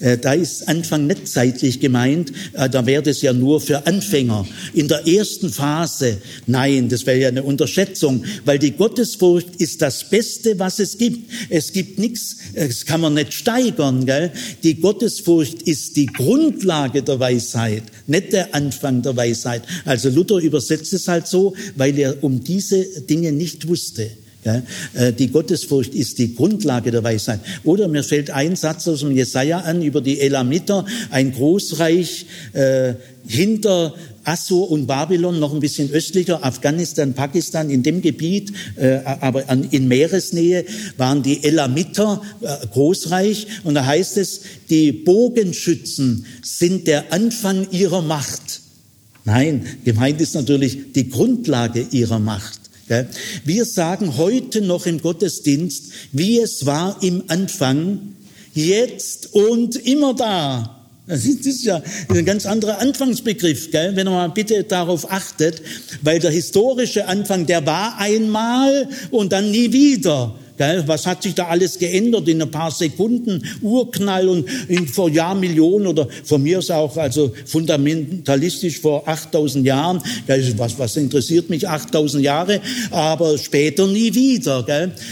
Äh, 0.00 0.18
da 0.18 0.32
ist 0.32 0.68
Anfang 0.68 1.06
nicht 1.06 1.26
zeitlich 1.26 1.80
gemeint, 1.80 2.32
äh, 2.52 2.70
da 2.70 2.86
wäre 2.86 3.02
das 3.02 3.20
ja 3.22 3.32
nur 3.32 3.60
für 3.60 3.86
Anfänger. 3.86 4.46
In 4.74 4.86
der 4.86 5.06
ersten 5.06 5.50
Phase, 5.50 6.18
nein, 6.46 6.88
das 6.88 7.04
wäre 7.06 7.18
ja 7.18 7.28
eine 7.28 7.42
Unterschätzung, 7.42 8.24
weil 8.44 8.58
die 8.58 8.72
Gottesfurcht 8.72 9.56
ist 9.56 9.82
das 9.82 10.08
Beste, 10.08 10.58
was 10.58 10.78
es 10.78 10.98
gibt. 10.98 11.30
Es 11.50 11.72
gibt 11.72 11.98
nichts, 11.98 12.36
das 12.54 12.86
kann 12.86 13.00
man 13.00 13.14
nicht 13.14 13.32
steigern. 13.32 14.06
Gell? 14.06 14.32
Die 14.62 14.76
Gottesfurcht 14.76 15.62
ist 15.62 15.96
die 15.96 16.06
Grundlage 16.06 17.02
der 17.02 17.18
Weisheit, 17.18 17.82
nicht 18.06 18.32
der 18.32 18.54
Anfang 18.54 19.02
der 19.02 19.16
Weisheit. 19.16 19.62
Also 19.84 20.10
Luther 20.10 20.36
übersetzt 20.36 20.92
es 20.92 21.08
halt 21.08 21.26
so, 21.26 21.54
weil 21.74 21.98
er 21.98 22.22
um 22.22 22.42
diese 22.42 22.84
Dinge 23.02 23.32
nicht 23.32 23.66
wusste. 23.66 24.10
Äh, 24.94 25.12
die 25.12 25.28
Gottesfurcht 25.28 25.94
ist 25.94 26.18
die 26.18 26.34
Grundlage 26.34 26.90
der 26.90 27.04
Weisheit. 27.04 27.40
Oder 27.64 27.88
mir 27.88 28.02
fällt 28.02 28.30
ein 28.30 28.56
Satz 28.56 28.88
aus 28.88 29.00
dem 29.00 29.12
Jesaja 29.12 29.60
an 29.60 29.82
über 29.82 30.00
die 30.00 30.20
Elamiter, 30.20 30.84
ein 31.10 31.32
Großreich 31.32 32.26
äh, 32.52 32.94
hinter 33.26 33.94
Assur 34.24 34.70
und 34.70 34.86
Babylon, 34.86 35.38
noch 35.38 35.54
ein 35.54 35.60
bisschen 35.60 35.90
östlicher, 35.90 36.44
Afghanistan, 36.44 37.14
Pakistan, 37.14 37.70
in 37.70 37.82
dem 37.82 38.02
Gebiet, 38.02 38.52
äh, 38.76 38.98
aber 39.04 39.48
an, 39.48 39.64
in 39.70 39.88
Meeresnähe, 39.88 40.66
waren 40.98 41.22
die 41.22 41.42
Elamiter 41.44 42.22
äh, 42.42 42.66
Großreich. 42.66 43.46
Und 43.64 43.74
da 43.74 43.86
heißt 43.86 44.18
es, 44.18 44.42
die 44.68 44.92
Bogenschützen 44.92 46.26
sind 46.42 46.86
der 46.86 47.12
Anfang 47.12 47.68
ihrer 47.70 48.02
Macht. 48.02 48.60
Nein, 49.24 49.66
gemeint 49.84 50.20
ist 50.20 50.34
natürlich 50.34 50.92
die 50.94 51.08
Grundlage 51.08 51.86
ihrer 51.90 52.18
Macht. 52.18 52.67
Wir 53.44 53.64
sagen 53.64 54.16
heute 54.16 54.60
noch 54.60 54.86
im 54.86 55.00
Gottesdienst, 55.00 55.92
wie 56.12 56.40
es 56.40 56.66
war 56.66 57.02
im 57.02 57.24
Anfang, 57.28 58.14
jetzt 58.54 59.34
und 59.34 59.76
immer 59.76 60.14
da. 60.14 60.74
Das 61.06 61.24
ist 61.24 61.64
ja 61.64 61.82
ein 62.10 62.24
ganz 62.26 62.44
anderer 62.44 62.80
Anfangsbegriff, 62.80 63.70
gell? 63.70 63.96
wenn 63.96 64.06
man 64.06 64.34
bitte 64.34 64.64
darauf 64.64 65.10
achtet, 65.10 65.62
weil 66.02 66.18
der 66.18 66.30
historische 66.30 67.06
Anfang, 67.06 67.46
der 67.46 67.64
war 67.64 67.98
einmal 67.98 68.88
und 69.10 69.32
dann 69.32 69.50
nie 69.50 69.72
wieder. 69.72 70.34
Was 70.58 71.06
hat 71.06 71.22
sich 71.22 71.34
da 71.34 71.46
alles 71.46 71.78
geändert 71.78 72.28
in 72.28 72.42
ein 72.42 72.50
paar 72.50 72.70
Sekunden? 72.70 73.42
Urknall 73.62 74.28
und 74.28 74.48
in, 74.68 74.88
vor 74.88 75.08
Jahrmillionen 75.08 75.86
oder 75.86 76.08
von 76.24 76.42
mir 76.42 76.58
aus 76.58 76.70
auch 76.70 76.96
also 76.96 77.32
fundamentalistisch 77.46 78.80
vor 78.80 79.08
8000 79.08 79.64
Jahren. 79.66 80.02
Was, 80.56 80.78
was 80.78 80.96
interessiert 80.96 81.50
mich 81.50 81.68
8000 81.68 82.22
Jahre? 82.22 82.60
Aber 82.90 83.38
später 83.38 83.86
nie 83.86 84.14
wieder. 84.14 84.64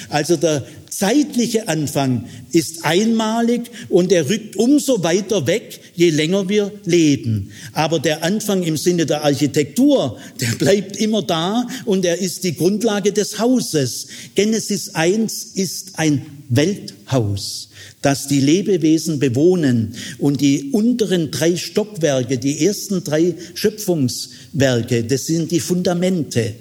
Also 0.09 0.37
der 0.37 0.65
zeitliche 0.97 1.69
Anfang 1.69 2.27
ist 2.53 2.85
einmalig 2.85 3.71
und 3.91 4.13
er 4.13 4.29
rückt 4.31 4.57
umso 4.57 5.03
weiter 5.03 5.47
weg, 5.47 5.81
je 5.97 6.11
länger 6.11 6.49
wir 6.49 6.71
leben. 6.85 7.51
Aber 7.73 7.99
der 7.99 8.23
Anfang 8.23 8.63
im 8.63 8.77
Sinne 8.77 9.07
der 9.07 9.25
Architektur, 9.25 10.19
der 10.41 10.55
bleibt 10.59 10.97
immer 10.97 11.23
da 11.23 11.67
und 11.85 12.05
er 12.05 12.19
ist 12.19 12.45
die 12.45 12.55
Grundlage 12.55 13.13
des 13.13 13.39
Hauses. 13.39 14.07
Genesis 14.35 14.95
1 14.95 15.53
ist 15.55 15.99
ein 15.99 16.27
Welthaus, 16.49 17.71
das 18.03 18.29
die 18.29 18.41
Lebewesen 18.41 19.19
bewohnen 19.19 19.95
und 20.19 20.41
die 20.41 20.71
unteren 20.73 21.31
drei 21.31 21.57
Stockwerke, 21.57 22.39
die 22.39 22.65
ersten 22.65 23.03
drei 23.03 23.35
Schöpfungswerke, 23.55 25.05
das 25.05 25.27
sind 25.27 25.51
die 25.51 25.61
Fundamente. 25.61 26.55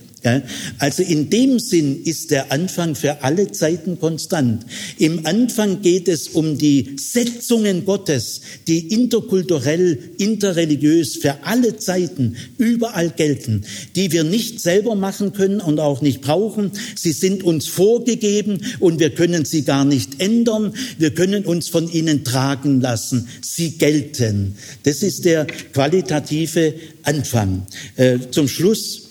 Also 0.80 1.03
in 1.03 1.30
dem 1.30 1.59
Sinn 1.59 2.03
ist 2.03 2.32
der 2.32 2.51
Anfang 2.51 2.95
für 2.95 3.23
alle 3.23 3.51
Zeiten 3.51 3.99
konstant. 3.99 4.65
Im 4.97 5.26
Anfang 5.26 5.82
geht 5.82 6.07
es 6.07 6.30
um 6.30 6.57
die 6.57 6.95
Setzungen 6.97 7.86
Gottes, 7.86 8.41
die 8.67 8.88
interkulturell, 8.88 9.97
interreligiös 10.17 11.17
für 11.17 11.43
alle 11.43 11.78
Zeiten 11.78 12.36
überall 12.57 13.09
gelten, 13.11 13.65
die 13.95 14.11
wir 14.11 14.23
nicht 14.23 14.59
selber 14.59 14.95
machen 14.95 15.34
können 15.34 15.61
und 15.61 15.80
auch 15.80 16.01
nicht 16.01 16.21
brauchen. 16.21 16.71
Sie 16.95 17.12
sind 17.12 17.43
uns 17.43 17.67
vorgegeben 17.67 18.62
und 18.79 18.99
wir 18.99 19.12
können 19.12 19.45
sie 19.45 19.63
gar 19.63 19.86
nicht 19.86 20.21
ändern. 20.21 20.74
Wir 20.97 21.13
können 21.13 21.45
uns 21.45 21.70
von 21.70 21.91
ihnen 21.91 22.24
tragen 22.24 22.82
lassen. 22.82 23.28
Sie 23.41 23.71
gelten. 23.71 24.55
Das 24.83 25.04
ist 25.04 25.25
der 25.25 25.45
qualitative 25.45 26.74
Anfang. 27.04 27.67
Äh, 27.95 28.17
zum 28.32 28.47
Schluss 28.47 29.04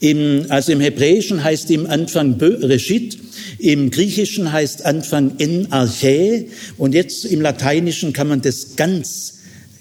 im, 0.00 0.46
also 0.48 0.72
im 0.72 0.80
Hebräischen 0.80 1.42
heißt 1.42 1.70
im 1.70 1.86
Anfang 1.86 2.38
Bereshit, 2.38 3.18
im 3.58 3.90
Griechischen 3.90 4.52
heißt 4.52 4.84
Anfang 4.84 5.32
En 5.38 5.72
Archä 5.72 6.48
und 6.76 6.94
jetzt 6.94 7.24
im 7.24 7.40
Lateinischen 7.40 8.12
kann 8.12 8.28
man 8.28 8.40
das 8.40 8.76
ganz 8.76 9.34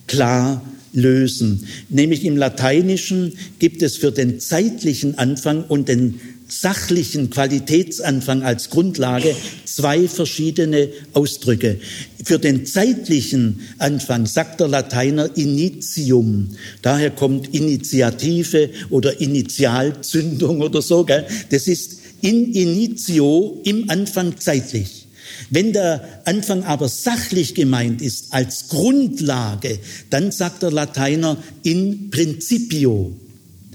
klar 0.07 0.63
lösen. 0.93 1.67
Nämlich 1.89 2.25
im 2.25 2.37
Lateinischen 2.37 3.37
gibt 3.59 3.81
es 3.83 3.97
für 3.97 4.11
den 4.11 4.39
zeitlichen 4.39 5.17
Anfang 5.17 5.63
und 5.63 5.87
den 5.89 6.19
sachlichen 6.47 7.29
Qualitätsanfang 7.29 8.41
als 8.41 8.69
Grundlage 8.69 9.35
zwei 9.65 10.07
verschiedene 10.07 10.89
Ausdrücke. 11.13 11.79
Für 12.27 12.39
den 12.39 12.65
zeitlichen 12.65 13.61
Anfang 13.77 14.25
sagt 14.25 14.59
der 14.59 14.67
Lateiner 14.67 15.37
Initium. 15.37 16.49
Daher 16.81 17.09
kommt 17.09 17.53
Initiative 17.53 18.69
oder 18.89 19.21
Initialzündung 19.21 20.59
oder 20.59 20.81
so. 20.81 21.05
Gell? 21.05 21.25
Das 21.51 21.69
ist 21.69 21.99
in 22.19 22.51
Initio 22.51 23.61
im 23.63 23.89
Anfang 23.89 24.37
zeitlich. 24.37 25.07
Wenn 25.51 25.71
der 25.71 26.21
Anfang 26.25 26.65
aber 26.65 26.89
sachlich 26.89 27.55
gemeint 27.55 28.01
ist 28.01 28.33
als 28.33 28.67
Grundlage, 28.67 29.79
dann 30.09 30.33
sagt 30.33 30.63
der 30.63 30.71
Lateiner 30.71 31.41
in 31.63 32.09
principio. 32.09 33.15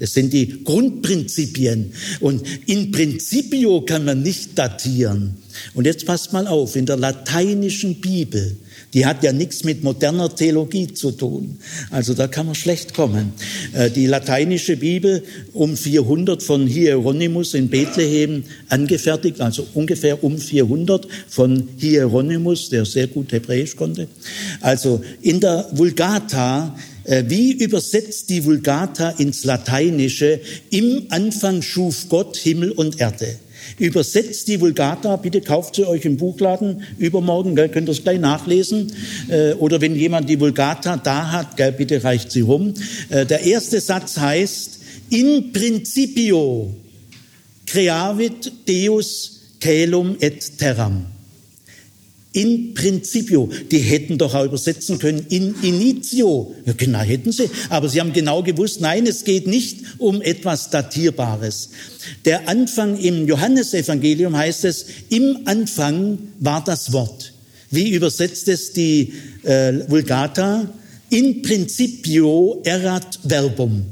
Das 0.03 0.15
sind 0.15 0.33
die 0.33 0.65
Grundprinzipien. 0.65 1.93
Und 2.19 2.43
in 2.67 2.91
principio 2.91 3.83
kann 3.83 4.05
man 4.05 4.21
nicht 4.21 4.59
datieren. 4.59 5.37
Und 5.75 5.85
jetzt 5.85 6.07
passt 6.07 6.33
mal 6.33 6.49
auf, 6.49 6.75
in 6.75 6.87
der 6.87 6.97
lateinischen 6.97 8.01
Bibel, 8.01 8.57
die 8.95 9.07
hat 9.07 9.23
ja 9.23 9.33
nichts 9.33 9.63
mit 9.63 9.85
moderner 9.85 10.35
Theologie 10.35 10.93
zu 10.93 11.13
tun. 11.13 11.59
Also 11.91 12.15
da 12.15 12.27
kann 12.27 12.47
man 12.47 12.57
schlecht 12.57 12.95
kommen. 12.95 13.33
Äh, 13.75 13.93
die 13.93 14.07
lateinische 14.07 14.77
Bibel 14.77 15.23
um 15.53 15.77
400 15.77 16.43
von 16.43 16.67
Hieronymus 16.67 17.55
in 17.55 17.69
Bethlehem 17.69 18.43
angefertigt, 18.71 19.41
also 19.41 19.69
ungefähr 19.73 20.25
um 20.25 20.37
400 20.37 21.07
von 21.29 21.69
Hieronymus, 21.77 22.71
der 22.71 22.87
sehr 22.87 23.07
gut 23.07 23.31
Hebräisch 23.31 23.77
konnte. 23.77 24.09
Also 24.61 25.01
in 25.21 25.39
der 25.39 25.69
Vulgata 25.71 26.77
wie 27.05 27.53
übersetzt 27.53 28.31
die 28.31 28.45
Vulgata 28.45 29.11
ins 29.11 29.45
Lateinische? 29.45 30.41
Im 30.71 31.07
Anfang 31.11 31.63
schuf 31.63 32.09
Gott 32.09 32.37
Himmel 32.37 32.71
und 32.71 33.01
Erde. 33.01 33.39
Übersetzt 33.79 34.49
die 34.49 34.61
Vulgata, 34.61 35.17
bitte 35.17 35.41
kauft 35.41 35.77
sie 35.77 35.87
euch 35.87 36.05
im 36.05 36.17
Buchladen 36.17 36.83
übermorgen, 36.99 37.57
gell, 37.57 37.69
könnt 37.69 37.89
ihr 37.89 37.93
es 37.93 38.03
gleich 38.03 38.21
nachlesen. 38.21 38.93
Äh, 39.29 39.55
oder 39.55 39.81
wenn 39.81 39.97
jemand 39.97 40.29
die 40.29 40.41
Vulgata 40.41 40.97
da 40.97 41.33
hat, 41.33 41.57
gell, 41.57 41.73
bitte 41.73 42.03
reicht 42.05 42.31
sie 42.33 42.43
rum. 42.43 42.75
Äh, 43.09 43.27
der 43.27 43.43
erste 43.43 43.81
Satz 43.81 44.19
heißt, 44.19 44.81
in 45.11 45.53
principio 45.53 46.75
creavit 47.67 48.53
Deus 48.69 49.41
celum 49.61 50.17
et 50.21 50.59
terram 50.59 51.07
in 52.33 52.75
principio. 52.75 53.49
Die 53.71 53.79
hätten 53.79 54.19
doch 54.19 54.35
auch 54.35 54.45
übersetzen 54.45 54.99
können 54.99 55.27
in 55.29 55.55
initio. 55.63 56.55
Ja, 56.65 56.73
genau 56.77 57.01
hätten 57.01 57.33
sie. 57.33 57.51
Aber 57.69 57.89
sie 57.89 58.01
haben 58.01 58.13
genau 58.13 58.43
gewusst, 58.43 58.81
nein, 58.81 59.07
es 59.07 59.25
geht 59.25 59.47
nicht 59.47 59.81
um 59.99 60.23
etwas 60.23 60.71
Datierbares. 60.71 61.71
Der 62.25 62.49
Anfang 62.49 62.99
im 62.99 63.27
Johannesevangelium 63.27 64.37
heißt 64.37 64.65
es, 64.65 64.87
im 65.09 65.41
Anfang 65.45 66.19
war 66.41 66.65
das 66.65 66.93
Wort. 66.93 67.33
Wie 67.71 67.91
übersetzt 67.91 68.49
es 68.49 68.73
die 68.73 69.13
äh, 69.43 69.73
Vulgata? 69.89 70.69
In 71.11 71.43
principio 71.43 72.61
erat 72.65 73.19
verbum. 73.23 73.85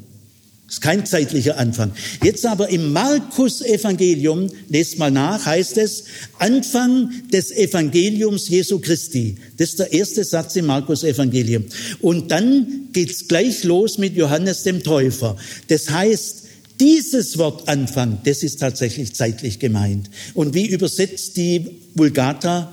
Das 0.70 0.76
ist 0.76 0.82
kein 0.82 1.04
zeitlicher 1.04 1.58
Anfang. 1.58 1.90
Jetzt 2.22 2.46
aber 2.46 2.68
im 2.68 2.92
Markus-Evangelium, 2.92 4.48
lest 4.68 5.00
mal 5.00 5.10
nach, 5.10 5.44
heißt 5.44 5.76
es 5.78 6.04
Anfang 6.38 7.10
des 7.32 7.50
Evangeliums 7.50 8.48
Jesu 8.48 8.78
Christi. 8.78 9.34
Das 9.56 9.70
ist 9.70 9.80
der 9.80 9.92
erste 9.92 10.22
Satz 10.22 10.54
im 10.54 10.66
Markus-Evangelium. 10.66 11.64
Und 12.00 12.30
dann 12.30 12.86
geht's 12.92 13.26
gleich 13.26 13.64
los 13.64 13.98
mit 13.98 14.14
Johannes 14.14 14.62
dem 14.62 14.84
Täufer. 14.84 15.36
Das 15.66 15.90
heißt, 15.90 16.44
dieses 16.78 17.36
Wort 17.36 17.66
Anfang, 17.68 18.20
das 18.22 18.44
ist 18.44 18.60
tatsächlich 18.60 19.12
zeitlich 19.12 19.58
gemeint. 19.58 20.08
Und 20.34 20.54
wie 20.54 20.66
übersetzt 20.66 21.36
die 21.36 21.66
Vulgata? 21.96 22.72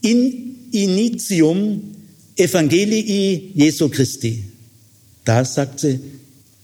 In 0.00 0.56
initium 0.72 1.82
Evangelii 2.34 3.52
Jesu 3.54 3.90
Christi. 3.90 4.42
Da 5.26 5.44
sagt 5.44 5.80
sie, 5.80 6.00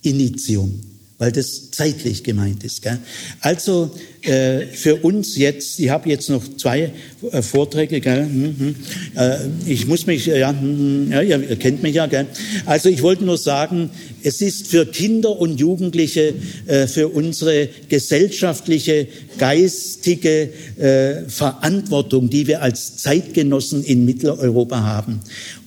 Initium, 0.03 0.81
weil 1.19 1.33
das 1.33 1.71
zeitlich 1.71 2.25
gemeint 2.25 2.65
ist. 2.65 2.83
Gell? 2.83 2.99
Also 3.41 3.91
äh, 4.23 4.67
für 4.67 4.97
uns 4.97 5.37
jetzt, 5.37 5.79
ich 5.79 5.89
habe 5.91 6.09
jetzt 6.09 6.29
noch 6.31 6.43
zwei 6.57 6.93
äh, 7.31 7.43
Vorträge, 7.43 8.01
gell? 8.01 8.25
Hm, 8.25 8.57
hm. 8.59 8.75
Äh, 9.17 9.37
ich 9.67 9.87
muss 9.87 10.07
mich, 10.07 10.27
ja, 10.27 10.51
hm, 10.51 11.13
ja, 11.13 11.23
ihr 11.23 11.57
kennt 11.57 11.83
mich 11.83 11.95
ja, 11.95 12.07
gell? 12.07 12.27
also 12.67 12.89
ich 12.89 13.03
wollte 13.03 13.25
nur 13.25 13.39
sagen, 13.39 13.91
es 14.23 14.41
ist 14.41 14.67
für 14.67 14.87
Kinder 14.87 15.39
und 15.39 15.61
Jugendliche, 15.61 16.35
äh, 16.67 16.87
für 16.87 17.09
unsere 17.09 17.69
gesellschaftliche, 17.89 19.07
geistige 19.39 20.51
äh, 20.79 21.29
Verantwortung, 21.29 22.31
die 22.31 22.47
wir 22.47 22.63
als 22.63 22.97
Zeitgenossen 22.97 23.85
in 23.85 24.05
Mitteleuropa 24.05 24.83
haben, 24.83 25.21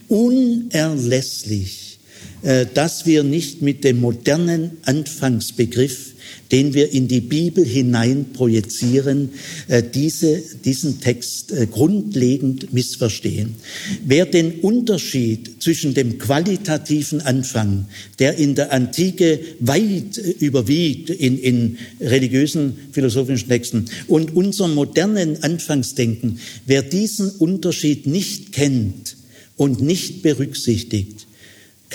unerlässlich 0.07 1.81
äh, 1.81 1.84
dass 2.73 3.05
wir 3.05 3.23
nicht 3.23 3.61
mit 3.61 3.83
dem 3.83 4.01
modernen 4.01 4.77
Anfangsbegriff, 4.83 6.15
den 6.51 6.73
wir 6.73 6.91
in 6.91 7.07
die 7.07 7.21
Bibel 7.21 7.65
hinein 7.65 8.27
projizieren, 8.33 9.29
äh, 9.67 9.83
diese, 9.83 10.41
diesen 10.63 11.01
Text 11.01 11.51
äh, 11.51 11.67
grundlegend 11.67 12.73
missverstehen. 12.73 13.55
Wer 14.05 14.25
den 14.25 14.59
Unterschied 14.61 15.61
zwischen 15.61 15.93
dem 15.93 16.17
qualitativen 16.17 17.21
Anfang, 17.21 17.87
der 18.19 18.35
in 18.37 18.55
der 18.55 18.71
Antike 18.71 19.39
weit 19.59 20.17
überwiegt 20.39 21.09
in, 21.09 21.39
in 21.39 21.77
religiösen, 21.99 22.77
philosophischen 22.91 23.49
Texten, 23.49 23.85
und 24.07 24.35
unserem 24.35 24.75
modernen 24.75 25.41
Anfangsdenken, 25.43 26.39
wer 26.65 26.83
diesen 26.83 27.29
Unterschied 27.29 28.07
nicht 28.07 28.51
kennt 28.51 29.17
und 29.57 29.81
nicht 29.81 30.21
berücksichtigt, 30.21 31.24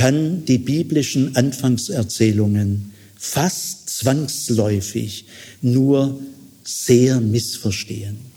kann 0.01 0.47
die 0.47 0.56
biblischen 0.56 1.36
Anfangserzählungen 1.36 2.93
fast 3.16 3.90
zwangsläufig 3.90 5.27
nur 5.60 6.18
sehr 6.64 7.20
missverstehen. 7.20 8.30